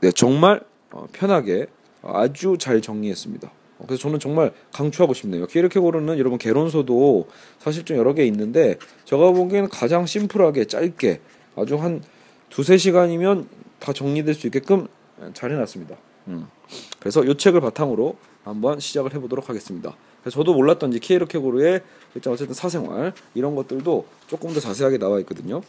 네 0.00 0.12
정말 0.12 0.60
어, 0.92 1.06
편하게 1.12 1.66
아주 2.02 2.56
잘 2.56 2.80
정리했습니다. 2.80 3.50
그래서 3.84 4.00
저는 4.00 4.20
정말 4.20 4.52
강추하고 4.72 5.12
싶네요. 5.12 5.46
키르케고르는 5.46 6.18
여러분 6.18 6.38
개론서도 6.38 7.26
사실 7.58 7.84
좀 7.84 7.96
여러 7.96 8.14
개 8.14 8.24
있는데 8.26 8.76
제가 9.06 9.32
보기에는 9.32 9.68
가장 9.70 10.06
심플하게 10.06 10.66
짧게 10.66 11.20
아주 11.56 11.76
한 11.76 12.00
두세 12.52 12.76
시간이면 12.76 13.48
다 13.78 13.92
정리될 13.94 14.34
수 14.34 14.46
있게끔 14.46 14.86
잘 15.32 15.50
해놨습니다. 15.52 15.96
음. 16.28 16.46
그래서 17.00 17.24
이 17.24 17.34
책을 17.34 17.60
바탕으로 17.62 18.16
한번 18.44 18.78
시작을 18.78 19.14
해보도록 19.14 19.48
하겠습니다. 19.48 19.96
그래서 20.20 20.36
저도 20.38 20.52
몰랐던 20.54 20.90
키에르 20.90 21.26
케고르의 21.26 21.80
어쨌든 22.26 22.52
사생활 22.52 23.14
이런 23.34 23.54
것들도 23.56 24.06
조금 24.26 24.52
더 24.52 24.60
자세하게 24.60 24.98
나와 24.98 25.18
있거든요. 25.20 25.62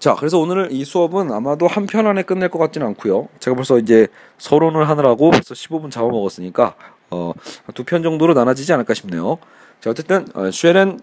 자, 0.00 0.16
그래서 0.16 0.38
오늘 0.40 0.72
이 0.72 0.84
수업은 0.84 1.30
아마도 1.30 1.68
한 1.68 1.86
편 1.86 2.08
안에 2.08 2.24
끝낼 2.24 2.50
것 2.50 2.58
같지는 2.58 2.88
않고요. 2.88 3.28
제가 3.38 3.54
벌써 3.54 3.78
이제 3.78 4.08
서론을 4.38 4.88
하느라고 4.88 5.30
벌써 5.30 5.54
15분 5.54 5.92
잡아먹었으니까 5.92 6.74
어, 7.10 7.32
두 7.74 7.84
편 7.84 8.02
정도로 8.02 8.34
나눠지지 8.34 8.72
않을까 8.72 8.94
싶네요. 8.94 9.38
자, 9.80 9.90
어쨌든 9.90 10.26
어, 10.34 10.50
쉐렌 10.50 10.98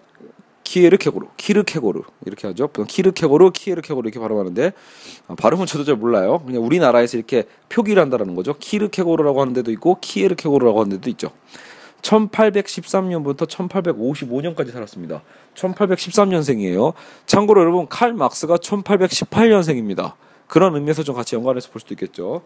키르케고르, 0.70 1.26
키르케고르 1.36 2.02
이렇게 2.26 2.46
하죠. 2.46 2.70
키르케고르, 2.70 3.50
키르케고르 3.50 4.06
이렇게 4.06 4.20
발음하는데 4.20 4.72
아, 5.26 5.34
발음은 5.34 5.66
저도 5.66 5.82
잘 5.82 5.96
몰라요. 5.96 6.44
그냥 6.46 6.64
우리나라에서 6.64 7.16
이렇게 7.16 7.42
표기를 7.68 8.00
한다라는 8.00 8.36
거죠. 8.36 8.56
키르케고르라고 8.56 9.40
하는 9.40 9.52
데도 9.52 9.72
있고 9.72 9.98
키르케고르라고 10.00 10.78
하는 10.78 10.90
데도 10.90 11.10
있죠. 11.10 11.32
1813년부터 12.02 13.48
1855년까지 13.48 14.70
살았습니다. 14.70 15.22
1813년생이에요. 15.56 16.92
참고로 17.26 17.62
여러분 17.62 17.88
칼 17.88 18.12
막스가 18.12 18.58
1818년생입니다. 18.58 20.12
그런 20.46 20.76
의미에서 20.76 21.02
좀 21.02 21.16
같이 21.16 21.34
연관해서 21.34 21.70
볼 21.72 21.80
수도 21.80 21.94
있겠죠. 21.94 22.42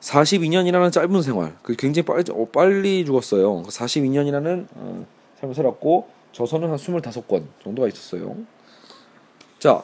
42년이라는 0.00 0.92
짧은 0.92 1.20
생활. 1.20 1.56
그 1.62 1.76
굉장히 1.76 2.06
빨리, 2.06 2.24
어, 2.30 2.46
빨리 2.50 3.04
죽었어요. 3.04 3.64
42년이라는 3.64 4.66
어, 4.76 5.06
삶을 5.40 5.54
살았고 5.54 6.21
저서는 6.32 6.70
한 6.70 6.76
25권 6.76 7.44
정도가 7.62 7.88
있었어요. 7.88 8.36
자, 9.58 9.82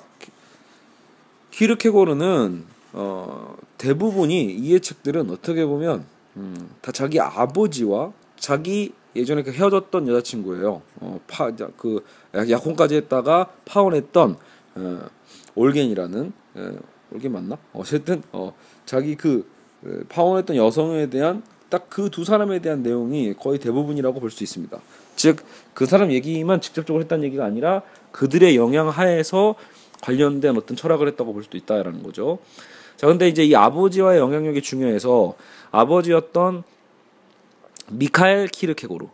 키르케고르는 1.50 2.64
어, 2.92 3.56
대부분이 3.76 4.44
이해 4.54 4.78
책들은 4.78 5.30
어떻게 5.30 5.64
보면 5.66 6.04
음, 6.36 6.70
다 6.80 6.92
자기 6.92 7.20
아버지와 7.20 8.12
자기 8.36 8.92
예전에 9.14 9.42
그 9.42 9.50
헤어졌던 9.50 10.08
여자친구예요. 10.08 10.82
어, 11.00 11.20
파, 11.26 11.50
그 11.76 12.04
약혼까지 12.32 12.96
했다가 12.96 13.52
파혼했던 13.64 14.36
어, 14.76 15.00
올겐이라는 15.54 16.32
어, 16.54 16.70
올겐 17.12 17.32
맞나? 17.32 17.58
어쨌든 17.72 18.22
어, 18.32 18.54
자기 18.86 19.16
그 19.16 19.48
어, 19.84 20.00
파혼했던 20.08 20.56
여성에 20.56 21.10
대한 21.10 21.42
딱 21.70 21.88
그 21.90 22.10
두 22.10 22.24
사람에 22.24 22.60
대한 22.60 22.82
내용이 22.82 23.34
거의 23.34 23.58
대부분이라고 23.58 24.20
볼 24.20 24.30
수 24.30 24.42
있습니다. 24.44 24.78
즉 25.16 25.36
그 25.74 25.86
사람 25.86 26.10
얘기만 26.10 26.60
직접적으로 26.60 27.02
했다는 27.02 27.24
얘기가 27.24 27.44
아니라 27.44 27.82
그들의 28.10 28.56
영향 28.56 28.88
하에서 28.88 29.54
관련된 30.02 30.56
어떤 30.56 30.76
철학을 30.76 31.06
했다고 31.08 31.32
볼 31.32 31.44
수도 31.44 31.56
있다라는 31.56 32.02
거죠. 32.02 32.38
자, 32.96 33.06
근데 33.06 33.28
이제 33.28 33.44
이 33.44 33.54
아버지와의 33.54 34.18
영향력이 34.18 34.60
중요해서 34.62 35.34
아버지였던 35.70 36.64
미카엘 37.90 38.48
키르케고르. 38.48 39.06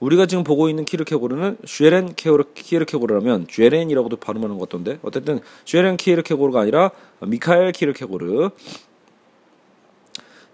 우리가 0.00 0.26
지금 0.26 0.44
보고 0.44 0.68
있는 0.68 0.84
키르케고르는 0.84 1.56
쉐렌 1.64 2.14
키르케고르라면 2.14 3.46
쉐렌이라고도 3.48 4.16
발음하는 4.16 4.58
것 4.58 4.68
같던데 4.68 4.98
어쨌든 5.02 5.40
쉐렌 5.64 5.96
키르케고르가 5.96 6.60
아니라 6.60 6.90
미카엘 7.20 7.72
키르케고르 7.72 8.50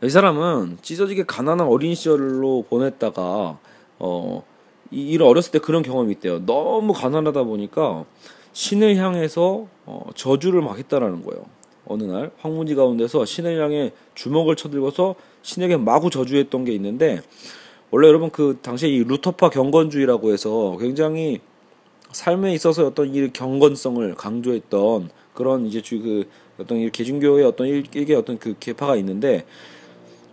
이 0.02 0.08
사람은 0.08 0.78
찢어지게 0.80 1.24
가난한 1.24 1.66
어린 1.66 1.94
시절을 1.94 2.64
보냈다가 2.70 3.58
어 3.98 4.42
이런 4.90 5.28
어렸을 5.28 5.52
때 5.52 5.58
그런 5.58 5.82
경험이 5.82 6.12
있대요. 6.12 6.44
너무 6.46 6.94
가난하다 6.94 7.42
보니까 7.44 8.06
신을 8.52 8.96
향해서 8.96 9.66
어, 9.84 10.06
저주를 10.14 10.62
막 10.62 10.78
했다라는 10.78 11.22
거예요. 11.22 11.44
어느 11.86 12.04
날 12.04 12.30
황무지 12.38 12.74
가운데서 12.74 13.26
신을 13.26 13.62
향해 13.62 13.92
주먹을 14.14 14.56
쳐들고서 14.56 15.16
신에게 15.42 15.76
마구 15.76 16.08
저주했던 16.08 16.64
게 16.64 16.72
있는데 16.72 17.20
원래 17.90 18.08
여러분 18.08 18.30
그 18.30 18.58
당시에 18.62 18.88
이 18.88 19.04
루터파 19.04 19.50
경건주의라고 19.50 20.32
해서 20.32 20.78
굉장히 20.80 21.40
삶에 22.12 22.54
있어서 22.54 22.86
어떤 22.86 23.14
이 23.14 23.30
경건성을 23.32 24.14
강조했던 24.14 25.10
그런 25.34 25.66
이제 25.66 25.82
그 25.90 26.26
어떤 26.58 26.78
이 26.78 26.90
개신교의 26.90 27.44
어떤 27.44 27.66
일개 27.66 28.14
어떤 28.14 28.38
그 28.38 28.54
계파가 28.58 28.96
있는데 28.96 29.44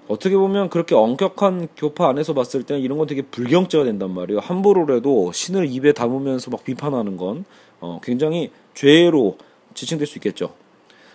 어떻게 0.08 0.38
보면 0.38 0.70
그렇게 0.70 0.96
엄격한 0.96 1.70
교파 1.76 2.08
안에서 2.10 2.34
봤을 2.34 2.64
때는 2.64 2.82
이런 2.82 2.98
건 2.98 3.08
되게 3.08 3.22
불경죄가 3.22 3.84
된단 3.84 4.12
말이에요. 4.14 4.40
함부로라도 4.40 5.32
신을 5.34 5.68
입에 5.70 5.92
담으면서 5.92 6.50
막 6.50 6.64
비판하는 6.64 7.18
건 7.18 7.46
어, 7.80 8.00
굉장히 8.02 8.52
죄로 8.74 9.38
지칭될 9.74 10.08
수 10.08 10.18
있겠죠. 10.18 10.54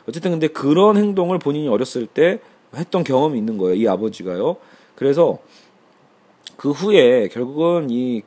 어쨌든 0.09 0.33
근데 0.33 0.49
그런 0.49 0.97
행동을 0.97 1.39
본인이 1.39 1.69
어렸을 1.69 2.07
때 2.07 2.41
했던 2.77 3.05
경험이 3.05 3.39
있는 3.39 3.57
거예요. 3.59 3.75
이 3.75 3.89
아버지가요. 3.89 4.57
그래서 4.95 5.39
그 6.57 6.71
후에 6.71 7.29
결국은 7.29 7.89
이 7.91 8.23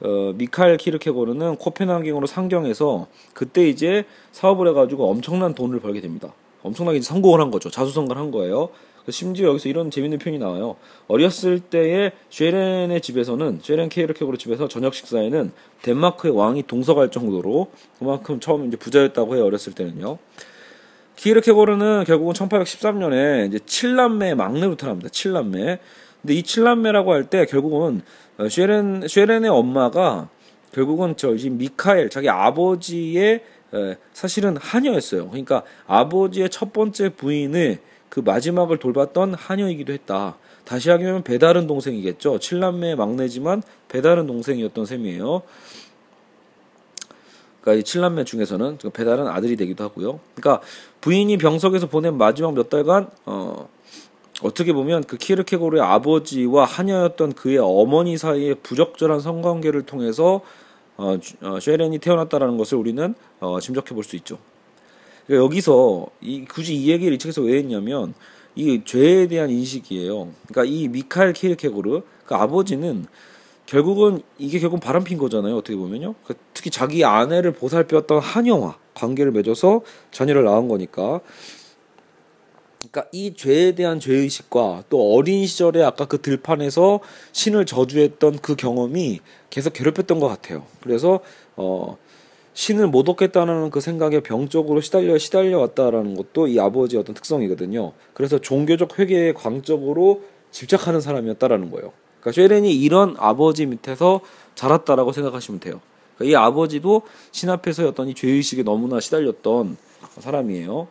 어, 0.00 0.32
미카엘 0.36 0.76
키르케고르는 0.76 1.56
코펜하겐으로 1.56 2.26
상경해서 2.26 3.08
그때 3.34 3.68
이제 3.68 4.04
사업을 4.32 4.68
해가지고 4.68 5.10
엄청난 5.10 5.54
돈을 5.54 5.80
벌게 5.80 6.00
됩니다. 6.00 6.32
엄청나게 6.62 7.00
성공을 7.00 7.40
한 7.40 7.50
거죠. 7.50 7.68
자수성가를 7.70 8.20
한 8.20 8.30
거예요. 8.30 8.70
심지어 9.12 9.48
여기서 9.48 9.68
이런 9.68 9.90
재밌는 9.90 10.18
표현이 10.18 10.38
나와요. 10.38 10.76
어렸을 11.06 11.60
때에 11.60 12.12
쉐렌의 12.30 13.00
집에서는 13.00 13.60
쉐렌 13.62 13.88
케이르케고르 13.88 14.38
집에서 14.38 14.68
저녁 14.68 14.94
식사에는 14.94 15.52
덴마크의 15.82 16.36
왕이 16.36 16.64
동서갈 16.66 17.10
정도로 17.10 17.70
그만큼 17.98 18.40
처음 18.40 18.66
이제 18.66 18.76
부자였다고 18.76 19.36
해요. 19.36 19.44
어렸을 19.44 19.74
때는요. 19.74 20.18
키르케고르는 21.16 22.04
결국은 22.04 22.32
1813년에 22.34 23.48
이제 23.48 23.58
칠남매 23.64 24.34
막내로 24.34 24.76
태어납니다. 24.76 25.08
칠남매. 25.10 25.78
근데 26.22 26.34
이 26.34 26.42
칠남매라고 26.42 27.12
할 27.12 27.24
때 27.24 27.44
결국은 27.46 28.02
어, 28.38 28.48
쉐렌 28.48 29.06
쉐렌의 29.08 29.50
엄마가 29.50 30.28
결국은 30.72 31.14
저 31.16 31.30
미카엘 31.30 32.10
자기 32.10 32.28
아버지의 32.28 33.42
사실은 34.12 34.56
하녀였어요. 34.56 35.28
그러니까 35.28 35.62
아버지의 35.86 36.48
첫 36.50 36.72
번째 36.72 37.10
부인의 37.10 37.78
그 38.08 38.20
마지막을 38.20 38.78
돌봤던 38.78 39.34
하녀이기도 39.34 39.92
했다. 39.92 40.36
다시 40.64 40.90
하면 40.90 41.22
배다른 41.22 41.66
동생이겠죠. 41.66 42.38
칠남매 42.38 42.94
막내지만 42.94 43.62
배다른 43.88 44.26
동생이었던 44.26 44.84
셈이에요. 44.86 45.42
그러니까 47.60 47.80
이 47.80 47.84
칠남매 47.84 48.24
중에서는 48.24 48.78
배다른 48.92 49.26
아들이 49.26 49.56
되기도 49.56 49.84
하고요. 49.84 50.20
그러니까 50.34 50.64
부인이 51.00 51.36
병석에서 51.38 51.88
보낸 51.88 52.16
마지막 52.16 52.54
몇 52.54 52.68
달간 52.70 53.08
어 53.26 53.68
어떻게 54.42 54.72
보면 54.72 55.04
그 55.04 55.16
키르케고르의 55.16 55.82
아버지와 55.82 56.64
하녀였던 56.64 57.32
그의 57.32 57.58
어머니 57.58 58.16
사이의 58.16 58.56
부적절한 58.62 59.20
성관계를 59.20 59.82
통해서 59.82 60.40
어, 60.96 61.18
어 61.42 61.60
쉐렌이 61.60 61.98
태어났다라는 61.98 62.56
것을 62.56 62.78
우리는 62.78 63.14
어, 63.40 63.60
짐작해 63.60 63.94
볼 63.94 64.04
수 64.04 64.16
있죠. 64.16 64.38
그러니까 65.28 65.44
여기서 65.44 66.06
이 66.22 66.44
굳이 66.46 66.74
이 66.74 66.90
얘기를 66.90 67.12
이 67.14 67.18
책에서 67.18 67.42
왜 67.42 67.58
했냐면 67.58 68.14
이 68.56 68.80
죄에 68.84 69.28
대한 69.28 69.50
인식이에요. 69.50 70.32
그러니까 70.48 70.64
이 70.64 70.88
미카엘 70.88 71.34
키르케고르 71.34 72.00
그 72.24 72.34
아버지는 72.34 73.06
결국은 73.66 74.22
이게 74.38 74.58
결국 74.58 74.80
바람핀 74.80 75.18
거잖아요. 75.18 75.54
어떻게 75.58 75.76
보면요. 75.76 76.14
그 76.24 76.34
특히 76.54 76.70
자기 76.70 77.04
아내를 77.04 77.52
보살폈던 77.52 78.20
한영화 78.20 78.78
관계를 78.94 79.30
맺어서 79.32 79.82
자녀를 80.10 80.44
낳은 80.44 80.68
거니까. 80.68 81.20
그러니까 82.78 83.10
이 83.12 83.34
죄에 83.34 83.74
대한 83.74 84.00
죄의식과 84.00 84.84
또 84.88 85.14
어린 85.14 85.46
시절에 85.46 85.82
아까 85.82 86.06
그 86.06 86.22
들판에서 86.22 87.00
신을 87.32 87.66
저주했던 87.66 88.38
그 88.38 88.56
경험이 88.56 89.20
계속 89.50 89.74
괴롭혔던 89.74 90.20
것 90.20 90.28
같아요. 90.28 90.64
그래서 90.80 91.20
어 91.54 91.98
신을 92.58 92.88
못 92.88 93.08
얻겠다는 93.08 93.70
그 93.70 93.80
생각에 93.80 94.18
병적으로 94.18 94.80
시달려 94.80 95.16
시달려 95.16 95.60
왔다라는 95.60 96.16
것도 96.16 96.48
이 96.48 96.58
아버지의 96.58 97.00
어떤 97.00 97.14
특성이거든요. 97.14 97.92
그래서 98.14 98.40
종교적 98.40 98.98
회개에 98.98 99.32
광적으로 99.32 100.24
집착하는 100.50 101.00
사람이었다라는 101.00 101.70
거예요. 101.70 101.92
그러니까 102.18 102.32
쉐렌이 102.32 102.74
이런 102.74 103.14
아버지 103.16 103.64
밑에서 103.64 104.22
자랐다라고 104.56 105.12
생각하시면 105.12 105.60
돼요. 105.60 105.80
그러니까 106.16 106.32
이 106.32 106.34
아버지도 106.34 107.02
신 107.30 107.48
앞에서 107.48 107.86
어떤 107.86 108.08
이 108.08 108.14
죄의식에 108.14 108.64
너무나 108.64 108.98
시달렸던 108.98 109.76
사람이에요. 110.18 110.88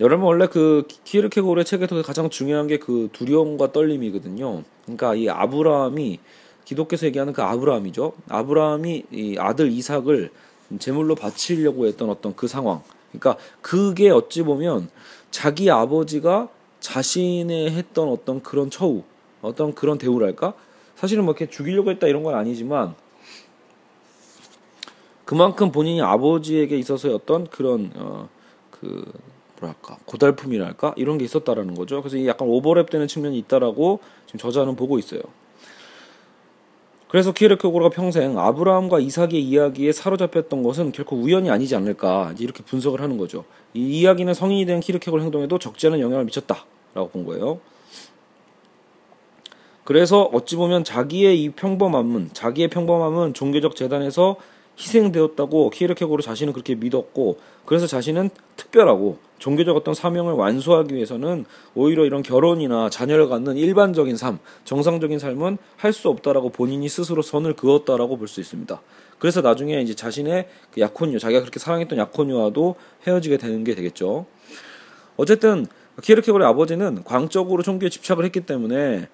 여러분 0.00 0.24
원래 0.28 0.46
그 0.46 0.88
키르케고르의 1.04 1.66
책에서 1.66 2.00
가장 2.00 2.30
중요한 2.30 2.68
게 2.68 2.78
그 2.78 3.10
두려움과 3.12 3.72
떨림이거든요. 3.72 4.62
그러니까 4.84 5.14
이 5.14 5.28
아브라함이 5.28 6.20
기독교에서 6.68 7.06
얘기하는 7.06 7.32
그 7.32 7.42
아브라함이죠. 7.42 8.12
아브라함이 8.28 9.04
이 9.10 9.36
아들 9.38 9.70
이삭을 9.70 10.30
제물로 10.78 11.14
바치려고 11.14 11.86
했던 11.86 12.10
어떤 12.10 12.36
그 12.36 12.46
상황. 12.46 12.82
그러니까 13.10 13.42
그게 13.62 14.10
어찌 14.10 14.42
보면 14.42 14.90
자기 15.30 15.70
아버지가 15.70 16.48
자신의 16.80 17.70
했던 17.70 18.08
어떤 18.08 18.42
그런 18.42 18.70
처우, 18.70 19.02
어떤 19.40 19.74
그런 19.74 19.98
대우랄까? 19.98 20.52
사실은 20.94 21.24
뭐 21.24 21.32
이렇게 21.32 21.50
죽이려고 21.50 21.90
했다 21.90 22.06
이런 22.06 22.22
건 22.22 22.34
아니지만 22.34 22.94
그만큼 25.24 25.72
본인이 25.72 26.02
아버지에게 26.02 26.76
있어서의 26.76 27.14
어떤 27.14 27.46
그런 27.46 27.92
어 27.96 28.28
그 28.80 29.04
뭐랄까 29.60 29.98
고달픔이랄까 30.04 30.94
이런 30.96 31.18
게 31.18 31.24
있었다라는 31.24 31.74
거죠. 31.74 32.00
그래서 32.00 32.24
약간 32.26 32.48
오버랩되는 32.48 33.08
측면이 33.08 33.38
있다라고 33.38 34.00
지금 34.26 34.38
저자는 34.38 34.76
보고 34.76 34.98
있어요. 34.98 35.20
그래서 37.08 37.32
키르케고르가 37.32 37.90
평생 37.90 38.38
아브라함과 38.38 39.00
이삭의 39.00 39.42
이야기에 39.42 39.92
사로잡혔던 39.92 40.62
것은 40.62 40.92
결코 40.92 41.16
우연이 41.16 41.50
아니지 41.50 41.74
않을까 41.74 42.34
이렇게 42.38 42.62
분석을 42.62 43.00
하는 43.00 43.16
거죠. 43.16 43.44
이 43.72 44.00
이야기는 44.00 44.34
성인이 44.34 44.66
된 44.66 44.80
키르케고르 44.80 45.22
행동에도 45.22 45.58
적지 45.58 45.86
않은 45.86 46.00
영향을 46.00 46.24
미쳤다라고 46.26 47.08
본 47.10 47.24
거예요. 47.24 47.60
그래서 49.84 50.24
어찌 50.34 50.56
보면 50.56 50.84
자기의 50.84 51.42
이 51.42 51.48
평범함은 51.50 52.30
자기의 52.34 52.68
평범함은 52.68 53.32
종교적 53.32 53.74
재단에서 53.74 54.36
희생되었다고 54.78 55.70
키르케고르 55.70 56.22
자신은 56.22 56.52
그렇게 56.52 56.74
믿었고 56.74 57.38
그래서 57.64 57.86
자신은 57.86 58.30
특별하고 58.56 59.18
종교적 59.38 59.76
어떤 59.76 59.94
사명을 59.94 60.32
완수하기 60.34 60.94
위해서는 60.94 61.44
오히려 61.74 62.04
이런 62.04 62.22
결혼이나 62.22 62.88
자녀를 62.90 63.28
갖는 63.28 63.56
일반적인 63.56 64.16
삶, 64.16 64.38
정상적인 64.64 65.18
삶은 65.18 65.58
할 65.76 65.92
수 65.92 66.08
없다라고 66.08 66.50
본인이 66.50 66.88
스스로 66.88 67.22
선을 67.22 67.54
그었다라고 67.54 68.16
볼 68.18 68.28
수 68.28 68.40
있습니다. 68.40 68.80
그래서 69.18 69.40
나중에 69.40 69.80
이제 69.80 69.94
자신의 69.94 70.48
그 70.72 70.80
약혼녀, 70.80 71.18
자기가 71.18 71.40
그렇게 71.40 71.58
사랑했던 71.58 71.98
약혼녀와도 71.98 72.76
헤어지게 73.06 73.36
되는 73.38 73.64
게 73.64 73.74
되겠죠. 73.74 74.26
어쨌든 75.16 75.66
키르케고르의 76.00 76.48
아버지는 76.48 77.02
광적으로 77.02 77.62
종교에 77.64 77.88
집착을 77.88 78.24
했기 78.24 78.40
때문에 78.42 79.08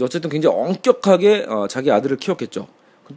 어쨌든 0.00 0.30
굉장히 0.30 0.56
엄격하게 0.56 1.46
어, 1.48 1.66
자기 1.66 1.90
아들을 1.90 2.16
키웠겠죠. 2.18 2.68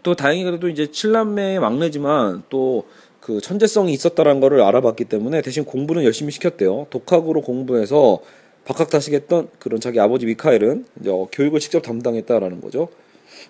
또 0.03 0.15
다행히 0.15 0.43
그래도 0.43 0.69
이제 0.69 0.91
칠남매의 0.91 1.59
막내지만 1.59 2.43
또 2.49 2.85
그 3.21 3.39
천재성이 3.39 3.93
있었다라는 3.93 4.41
거를 4.41 4.61
알아봤기 4.61 5.05
때문에 5.05 5.41
대신 5.41 5.63
공부는 5.63 6.03
열심히 6.03 6.31
시켰대요. 6.31 6.87
독학으로 6.89 7.41
공부해서 7.41 8.19
박학다식했던 8.65 9.49
그런 9.59 9.79
자기 9.79 9.99
아버지 9.99 10.25
미카엘은 10.25 10.85
이제 10.99 11.09
어, 11.09 11.27
교육을 11.31 11.59
직접 11.59 11.81
담당했다라는 11.81 12.61
거죠. 12.61 12.89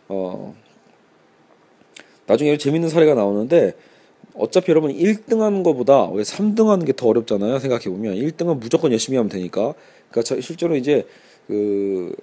어 0.10 0.56
나중에 2.27 2.58
재밌는 2.58 2.89
사례가 2.89 3.15
나오는데 3.15 3.73
어차피 4.36 4.71
여러분 4.71 4.93
1등 4.93 5.39
하는 5.39 5.63
것보다 5.63 6.10
왜 6.10 6.23
3등 6.23 6.67
하는 6.67 6.86
게 6.86 6.91
더 6.91 7.08
어렵잖아요. 7.08 7.60
생각해 7.60 7.86
보면 7.86 8.15
1등은 8.15 8.60
무조건 8.60 8.91
열심히 8.91 9.17
하면 9.17 9.30
되니까. 9.30 9.73
그러니까 10.10 10.41
실제로 10.41 10.75
이제 10.75 11.08
그 11.47 12.13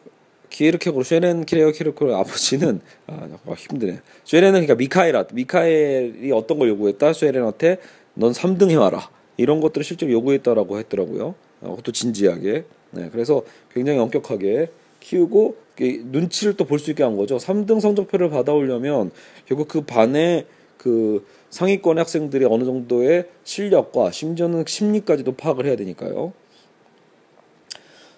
키에르케고르 0.51 1.05
쉐렌 1.05 1.45
키레어 1.45 1.71
키르코르 1.73 2.15
아버지는 2.15 2.81
아, 3.07 3.29
아 3.47 3.53
힘드네. 3.53 4.01
쉐렌은 4.25 4.53
그러니까 4.53 4.75
미카엘아 4.75 5.27
미카엘이 5.33 6.33
어떤 6.33 6.59
걸 6.59 6.69
요구했다? 6.69 7.13
쉐렌한테 7.13 7.79
넌 8.15 8.33
3등 8.33 8.71
해와라. 8.71 9.11
이런 9.37 9.61
것들을 9.61 9.85
실제로 9.85 10.11
요구했다라고 10.13 10.79
했더라고요. 10.79 11.35
어, 11.61 11.71
그것도 11.71 11.93
진지하게. 11.93 12.65
네, 12.91 13.09
그래서 13.13 13.43
굉장히 13.73 13.99
엄격하게 13.99 14.71
키우고 15.01 15.57
눈치를 15.79 16.57
또 16.57 16.65
볼 16.65 16.79
수 16.81 16.91
있게 16.91 17.05
한 17.05 17.17
거죠. 17.17 17.37
3등 17.37 17.81
성적표를 17.81 18.31
받아오려면 18.31 19.13
결국 19.47 19.69
그 19.69 19.83
반에 19.83 20.47
그 20.77 21.25
상위권 21.51 21.99
학생들이 21.99 22.45
어느 22.47 22.65
정도의 22.65 23.29
실력과 23.45 24.11
심지어는 24.11 24.65
심리까지도 24.67 25.37
파악을 25.37 25.67
해야 25.67 25.77
되니까요. 25.77 26.33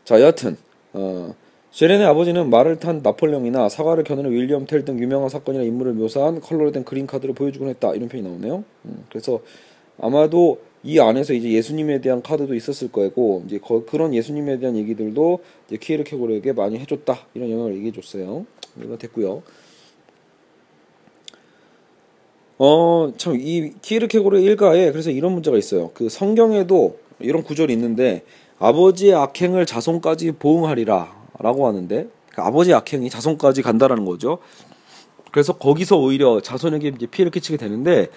자, 0.05 0.21
여하튼 0.21 0.57
어, 0.93 1.35
쉐렌의 1.73 2.05
아버지는 2.07 2.51
말을 2.51 2.81
탄 2.81 3.01
나폴레옹이나 3.03 3.69
사과를 3.69 4.03
겨누는 4.05 4.33
윌리엄 4.33 4.67
텔 4.67 4.85
등 4.85 4.99
유명한 4.99 5.29
사건이나 5.29 5.65
인물을 5.65 5.93
묘사한 5.93 6.41
컬러로 6.41 6.73
된 6.73 6.85
그린 6.85 7.07
카드를 7.07 7.35
보여주곤 7.35 7.69
했다 7.69 7.95
이런 7.95 8.09
표현이 8.09 8.29
나오네요. 8.29 8.65
음, 8.87 9.05
그래서 9.09 9.41
아마도 10.01 10.59
이 10.83 10.99
안에서 10.99 11.33
이제 11.33 11.51
예수님에 11.51 12.01
대한 12.01 12.23
카드도 12.23 12.55
있었을 12.55 12.91
거고 12.91 13.45
이제 13.47 13.59
거, 13.59 13.85
그런 13.85 14.15
예수님에 14.15 14.59
대한 14.59 14.77
얘기들도 14.77 15.39
이제 15.69 15.77
키에르 15.77 16.05
케고르에게 16.05 16.53
많이 16.53 16.79
해줬다 16.79 17.27
이런 17.35 17.51
영향을 17.51 17.75
얘기해 17.77 17.93
줬어요. 17.93 18.47
이거 18.83 18.97
됐고요. 18.97 19.43
어, 22.59 23.13
참, 23.17 23.37
이 23.39 23.73
키에르 23.81 24.09
케고르의 24.09 24.45
일가에 24.45 24.91
그래서 24.91 25.11
이런 25.11 25.33
문제가 25.33 25.57
있어요. 25.57 25.93
그 25.95 26.09
성경에도 26.09 26.99
이런 27.19 27.43
구절이 27.43 27.73
있는데, 27.73 28.23
아버지의 28.59 29.15
악행을 29.15 29.65
자손까지 29.65 30.33
보응하리라 30.33 31.20
라고 31.41 31.67
하는데, 31.67 32.09
그 32.35 32.43
아버지의 32.43 32.77
악행이 32.77 33.11
자손까지 33.11 33.63
간다라는 33.63 34.05
거죠. 34.05 34.39
그래서 35.33 35.53
거기서 35.55 35.97
오히려 35.97 36.41
자손에게 36.41 36.89
이제 36.89 37.07
피해를 37.07 37.31
끼치게 37.31 37.57
되는데, 37.57 38.09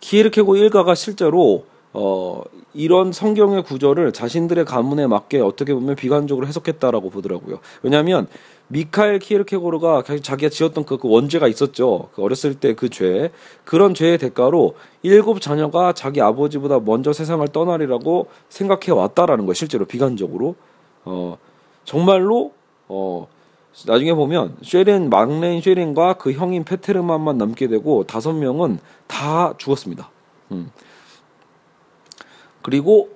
키에르 0.00 0.30
케고 0.30 0.56
일가가 0.56 0.94
실제로 0.94 1.64
어, 1.92 2.42
이런 2.74 3.12
성경의 3.12 3.64
구절을 3.64 4.12
자신들의 4.12 4.64
가문에 4.66 5.06
맞게 5.06 5.40
어떻게 5.40 5.72
보면 5.74 5.96
비관적으로 5.96 6.46
해석했다라고 6.46 7.10
보더라고요. 7.10 7.58
왜냐하면 7.82 8.26
미카엘 8.68 9.18
키에르케고르가 9.18 10.04
자기가 10.22 10.50
지었던 10.50 10.84
그, 10.84 10.98
그 10.98 11.08
원죄가 11.08 11.48
있었죠. 11.48 12.10
그 12.14 12.22
어렸을 12.22 12.54
때 12.54 12.74
그 12.74 12.90
죄. 12.90 13.30
그런 13.64 13.94
죄의 13.94 14.18
대가로 14.18 14.74
일곱 15.02 15.40
자녀가 15.40 15.94
자기 15.94 16.20
아버지보다 16.20 16.78
먼저 16.80 17.14
세상을 17.14 17.46
떠나리라고 17.48 18.28
생각해 18.50 18.92
왔다라는 18.92 19.46
거예요. 19.46 19.54
실제로 19.54 19.86
비관적으로. 19.86 20.54
어, 21.06 21.38
정말로, 21.84 22.52
어, 22.88 23.28
나중에 23.86 24.14
보면 24.14 24.56
쉐렌, 24.62 25.10
막내인 25.10 25.60
쉐렌과 25.60 26.14
그 26.14 26.32
형인 26.32 26.64
페테르만만 26.64 27.38
남게 27.38 27.68
되고 27.68 28.04
다섯 28.04 28.32
명은 28.32 28.78
다 29.06 29.54
죽었습니다. 29.56 30.10
음. 30.52 30.70
그리고 32.62 33.10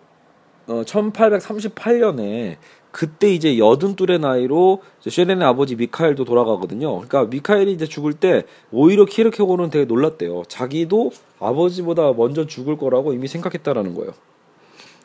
어, 0.67 0.83
1838년에 0.87 2.57
그때 2.93 3.33
이제 3.33 3.59
여든 3.59 3.97
뚫의 3.97 4.19
나이로 4.21 4.83
쉐렌의 5.01 5.47
아버지 5.47 5.77
미카엘도 5.77 6.25
돌아가거든요. 6.25 7.01
그러니까 7.01 7.25
미카엘이 7.25 7.73
이제 7.73 7.87
죽을 7.87 8.13
때 8.13 8.45
오히려 8.71 9.07
키르케고는 9.07 9.71
되게 9.71 9.87
놀랐대요. 9.87 10.43
자기도 10.47 11.11
아버지보다 11.41 12.13
먼저 12.13 12.47
죽을 12.47 12.77
거라고 12.77 13.15
이미 13.15 13.27
생각했다라는 13.29 13.95
거예요. 13.95 14.13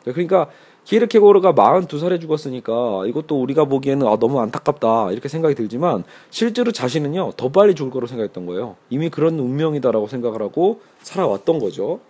그러니까 0.04 0.50
키르케고르가 0.88 1.52
42살에 1.52 2.18
죽었으니까 2.18 3.04
이것도 3.06 3.38
우리가 3.42 3.66
보기에는 3.66 4.06
아, 4.06 4.16
너무 4.16 4.40
안타깝다 4.40 5.12
이렇게 5.12 5.28
생각이 5.28 5.54
들지만 5.54 6.02
실제로 6.30 6.72
자신은요 6.72 7.32
더 7.36 7.50
빨리 7.50 7.74
죽을 7.74 7.92
거라고 7.92 8.06
생각했던 8.06 8.46
거예요. 8.46 8.76
이미 8.88 9.10
그런 9.10 9.38
운명이다라고 9.38 10.06
생각을 10.06 10.40
하고 10.40 10.80
살아왔던 11.02 11.58
거죠. 11.58 12.00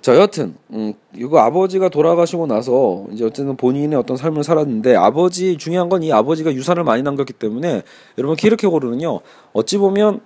자, 0.00 0.14
여하튼, 0.16 0.54
음, 0.70 0.92
이거 1.16 1.38
아버지가 1.38 1.88
돌아가시고 1.88 2.46
나서, 2.46 3.06
이제 3.10 3.24
어쨌든 3.24 3.56
본인의 3.56 3.98
어떤 3.98 4.18
삶을 4.18 4.44
살았는데, 4.44 4.94
아버지, 4.96 5.56
중요한 5.56 5.88
건 5.88 6.02
이 6.02 6.12
아버지가 6.12 6.52
유산을 6.52 6.84
많이 6.84 7.02
남겼기 7.02 7.32
때문에, 7.32 7.80
여러분, 8.18 8.36
키르케고르는요, 8.36 9.20
어찌 9.54 9.78
보면, 9.78 10.20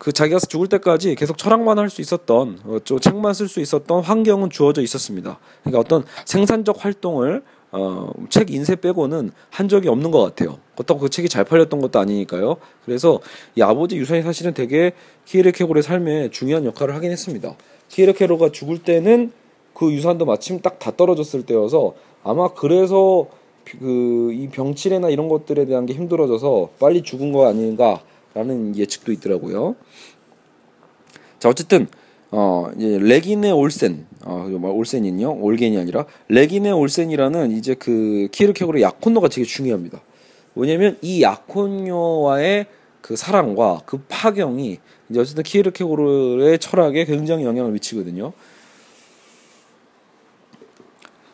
그 0.00 0.12
자기가 0.12 0.38
죽을 0.38 0.66
때까지 0.68 1.14
계속 1.14 1.36
철학만 1.36 1.78
할 1.78 1.90
수 1.90 2.00
있었던, 2.00 2.60
어, 2.64 2.78
좀 2.84 2.98
책만 2.98 3.34
쓸 3.34 3.48
수 3.48 3.60
있었던 3.60 4.02
환경은 4.02 4.48
주어져 4.48 4.80
있었습니다. 4.80 5.38
그러니까 5.62 5.78
어떤 5.78 6.04
생산적 6.24 6.82
활동을, 6.82 7.42
어, 7.70 8.10
책 8.30 8.50
인쇄 8.50 8.76
빼고는 8.76 9.30
한 9.50 9.68
적이 9.68 9.88
없는 9.90 10.10
것 10.10 10.22
같아요. 10.22 10.56
그렇다고 10.74 11.00
그 11.00 11.10
책이 11.10 11.28
잘 11.28 11.44
팔렸던 11.44 11.82
것도 11.82 11.98
아니니까요. 12.00 12.56
그래서 12.86 13.20
이 13.56 13.60
아버지 13.62 13.96
유산이 13.98 14.22
사실은 14.22 14.54
되게 14.54 14.92
키르케고르의 15.26 15.82
삶에 15.82 16.30
중요한 16.30 16.64
역할을 16.64 16.94
하긴 16.94 17.10
했습니다. 17.10 17.54
키르케로가 17.88 18.52
죽을 18.52 18.78
때는 18.78 19.32
그 19.74 19.92
유산도 19.92 20.24
마침 20.24 20.60
딱 20.62 20.78
다 20.78 20.96
떨어졌을 20.96 21.44
때여서 21.44 21.92
아마 22.24 22.48
그래서 22.54 23.26
그 23.64 24.32
이 24.32 24.48
병치레나 24.48 25.10
이런 25.10 25.28
것들에 25.28 25.66
대한 25.66 25.84
게 25.84 25.92
힘들어져서 25.92 26.70
빨리 26.80 27.02
죽은 27.02 27.32
거 27.32 27.46
아닌가 27.46 28.00
라는 28.34 28.76
예측도 28.76 29.12
있더라고요. 29.12 29.76
자 31.38 31.48
어쨌든 31.48 31.88
어 32.30 32.70
이제 32.76 32.98
레기네 32.98 33.50
올센 33.50 34.06
어 34.24 34.46
올센이요 34.48 35.32
올겐이 35.40 35.78
아니라 35.78 36.06
레기네 36.28 36.70
올센이라는 36.70 37.50
이제 37.52 37.74
그 37.74 38.28
키르케고르 38.30 38.80
약혼녀가 38.80 39.28
되게 39.28 39.44
중요합니다. 39.44 40.00
왜냐면 40.54 40.96
이 41.02 41.22
약혼녀와의 41.22 42.66
그 43.00 43.16
사랑과 43.16 43.80
그 43.86 43.98
파경이 44.08 44.78
이제 45.08 45.20
어쨌든 45.20 45.42
키르케고르의 45.42 46.58
철학에 46.58 47.04
굉장히 47.04 47.44
영향을 47.44 47.72
미치거든요. 47.72 48.32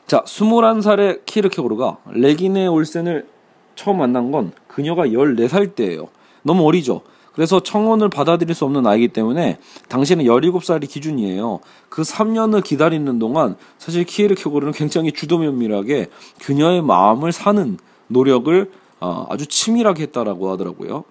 자, 0.07 0.23
21살의 0.23 1.25
키르케고르가 1.27 1.99
레기네 2.13 2.69
올센을 2.69 3.27
처음 3.75 3.99
만난 3.99 4.31
건 4.31 4.53
그녀가 4.69 5.07
14살 5.07 5.75
때예요. 5.75 6.09
너무 6.47 6.65
어리죠. 6.67 7.03
그래서 7.35 7.61
청혼을 7.61 8.09
받아들일 8.09 8.55
수 8.55 8.65
없는 8.65 8.83
나이기 8.83 9.09
때문에 9.09 9.59
당시에는 9.89 10.25
17살이 10.25 10.89
기준이에요. 10.89 11.61
그 11.91 12.01
3년을 12.01 12.65
기다리는 12.65 13.19
동안 13.19 13.57
사실 13.77 14.05
키에르케고르는 14.05 14.73
굉장히 14.73 15.13
주도면밀하게 15.13 16.07
그녀의 16.41 16.81
마음을 16.81 17.33
사는 17.33 17.77
노력을 18.09 18.71
어, 19.01 19.27
아주 19.29 19.47
치밀하게 19.47 20.05
했다라고 20.05 20.51
하더라고요. 20.53 21.05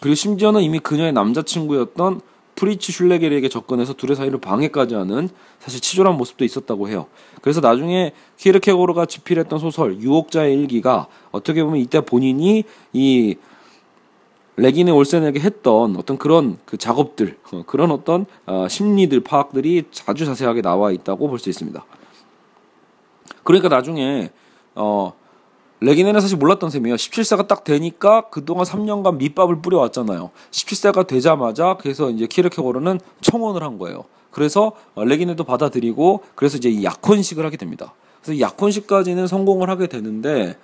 그리고 0.00 0.14
심지어는 0.14 0.62
이미 0.62 0.78
그녀의 0.78 1.12
남자친구였던 1.12 2.20
프리치 2.54 2.92
슐레게르에게 2.92 3.48
접근해서 3.48 3.92
둘의 3.94 4.14
사이를 4.14 4.38
방해까지 4.40 4.94
하는 4.94 5.28
사실 5.58 5.80
치졸한 5.80 6.16
모습도 6.16 6.44
있었다고 6.44 6.88
해요. 6.88 7.06
그래서 7.42 7.60
나중에 7.60 8.12
키르케고르가 8.38 9.06
집필했던 9.06 9.58
소설 9.58 10.00
유혹자의 10.00 10.54
일기가 10.54 11.08
어떻게 11.32 11.64
보면 11.64 11.80
이때 11.80 12.00
본인이 12.00 12.64
이 12.92 13.36
레기네 14.56 14.90
올센에게 14.90 15.40
했던 15.40 15.96
어떤 15.96 16.16
그런 16.18 16.58
그 16.64 16.76
작업들 16.78 17.38
어, 17.52 17.62
그런 17.66 17.90
어떤 17.90 18.24
어, 18.46 18.66
심리들 18.68 19.20
파악들이 19.20 19.84
아주 20.06 20.24
자세하게 20.24 20.62
나와 20.62 20.90
있다고 20.92 21.28
볼 21.28 21.38
수 21.38 21.50
있습니다. 21.50 21.84
그러니까 23.44 23.68
나중에 23.68 24.30
어 24.74 25.12
레기네는 25.80 26.20
사실 26.20 26.38
몰랐던 26.38 26.70
셈이에요. 26.70 26.96
17세가 26.96 27.46
딱 27.46 27.62
되니까 27.64 28.28
그동안 28.30 28.64
3년간 28.64 29.18
밑밥을 29.18 29.60
뿌려왔잖아요. 29.60 30.30
17세가 30.50 31.06
되자마자 31.06 31.76
그래서 31.78 32.10
이제 32.10 32.26
키르케고르는 32.26 32.98
청혼을 33.20 33.62
한 33.62 33.78
거예요. 33.78 34.04
그래서 34.30 34.72
어, 34.94 35.04
레기네도 35.04 35.44
받아들이고 35.44 36.22
그래서 36.34 36.56
이제 36.56 36.82
약혼식을 36.82 37.44
하게 37.44 37.56
됩니다. 37.56 37.94
그래서 38.22 38.40
약혼식까지는 38.40 39.26
성공을 39.26 39.68
하게 39.68 39.86
되는데 39.86 40.56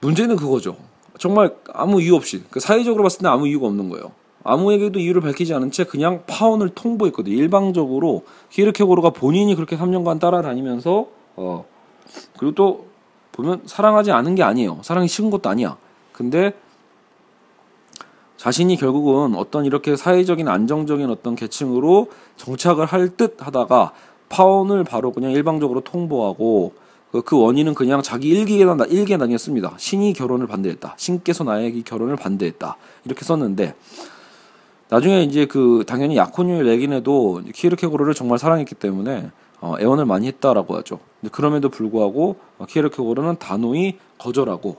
문제는 0.00 0.36
그거죠. 0.36 0.76
정말 1.18 1.54
아무 1.72 2.00
이유 2.00 2.14
없이 2.14 2.42
그 2.50 2.60
사회적으로 2.60 3.02
봤을 3.02 3.20
때 3.20 3.28
아무 3.28 3.48
이유가 3.48 3.66
없는 3.66 3.88
거예요. 3.88 4.12
아무에게도 4.44 5.00
이유를 5.00 5.22
밝히지 5.22 5.54
않은 5.54 5.72
채 5.72 5.84
그냥 5.84 6.22
파혼을 6.26 6.68
통보했거든요. 6.70 7.34
일방적으로 7.34 8.24
키르케고르가 8.50 9.10
본인이 9.10 9.54
그렇게 9.54 9.76
3년간 9.76 10.20
따라다니면서 10.20 11.08
어 11.36 11.64
그리고 12.38 12.54
또 12.54 12.86
보면 13.32 13.62
사랑하지 13.66 14.12
않은 14.12 14.34
게 14.36 14.42
아니에요. 14.42 14.80
사랑이 14.82 15.08
식은 15.08 15.30
것도 15.30 15.48
아니야. 15.48 15.76
근데 16.12 16.52
자신이 18.36 18.76
결국은 18.76 19.34
어떤 19.34 19.64
이렇게 19.64 19.96
사회적인 19.96 20.46
안정적인 20.48 21.10
어떤 21.10 21.34
계층으로 21.34 22.08
정착을 22.36 22.86
할 22.86 23.16
듯 23.16 23.36
하다가 23.44 23.92
파혼을 24.28 24.84
바로 24.84 25.12
그냥 25.12 25.30
일방적으로 25.32 25.80
통보하고 25.80 26.74
그, 27.12 27.22
그 27.22 27.40
원인은 27.40 27.74
그냥 27.74 28.02
자기 28.02 28.28
일기에다 28.28 28.84
일기에 28.86 29.16
다녔습니다. 29.16 29.74
신이 29.78 30.12
결혼을 30.12 30.46
반대했다. 30.46 30.94
신께서 30.96 31.44
나에게 31.44 31.82
결혼을 31.82 32.16
반대했다. 32.16 32.76
이렇게 33.04 33.24
썼는데 33.24 33.74
나중에 34.88 35.22
이제 35.22 35.46
그 35.46 35.84
당연히 35.86 36.16
약혼녀의 36.16 36.62
레긴에도 36.64 37.42
키르케고르를 37.52 38.14
정말 38.14 38.38
사랑했기 38.38 38.74
때문에 38.74 39.30
어, 39.60 39.74
애원을 39.80 40.04
많이 40.04 40.26
했다라고 40.28 40.76
하죠. 40.76 41.00
그럼에도 41.32 41.68
불구하고 41.68 42.36
어, 42.58 42.66
키에르케고르는 42.66 43.38
단호히 43.38 43.98
거절하고 44.18 44.76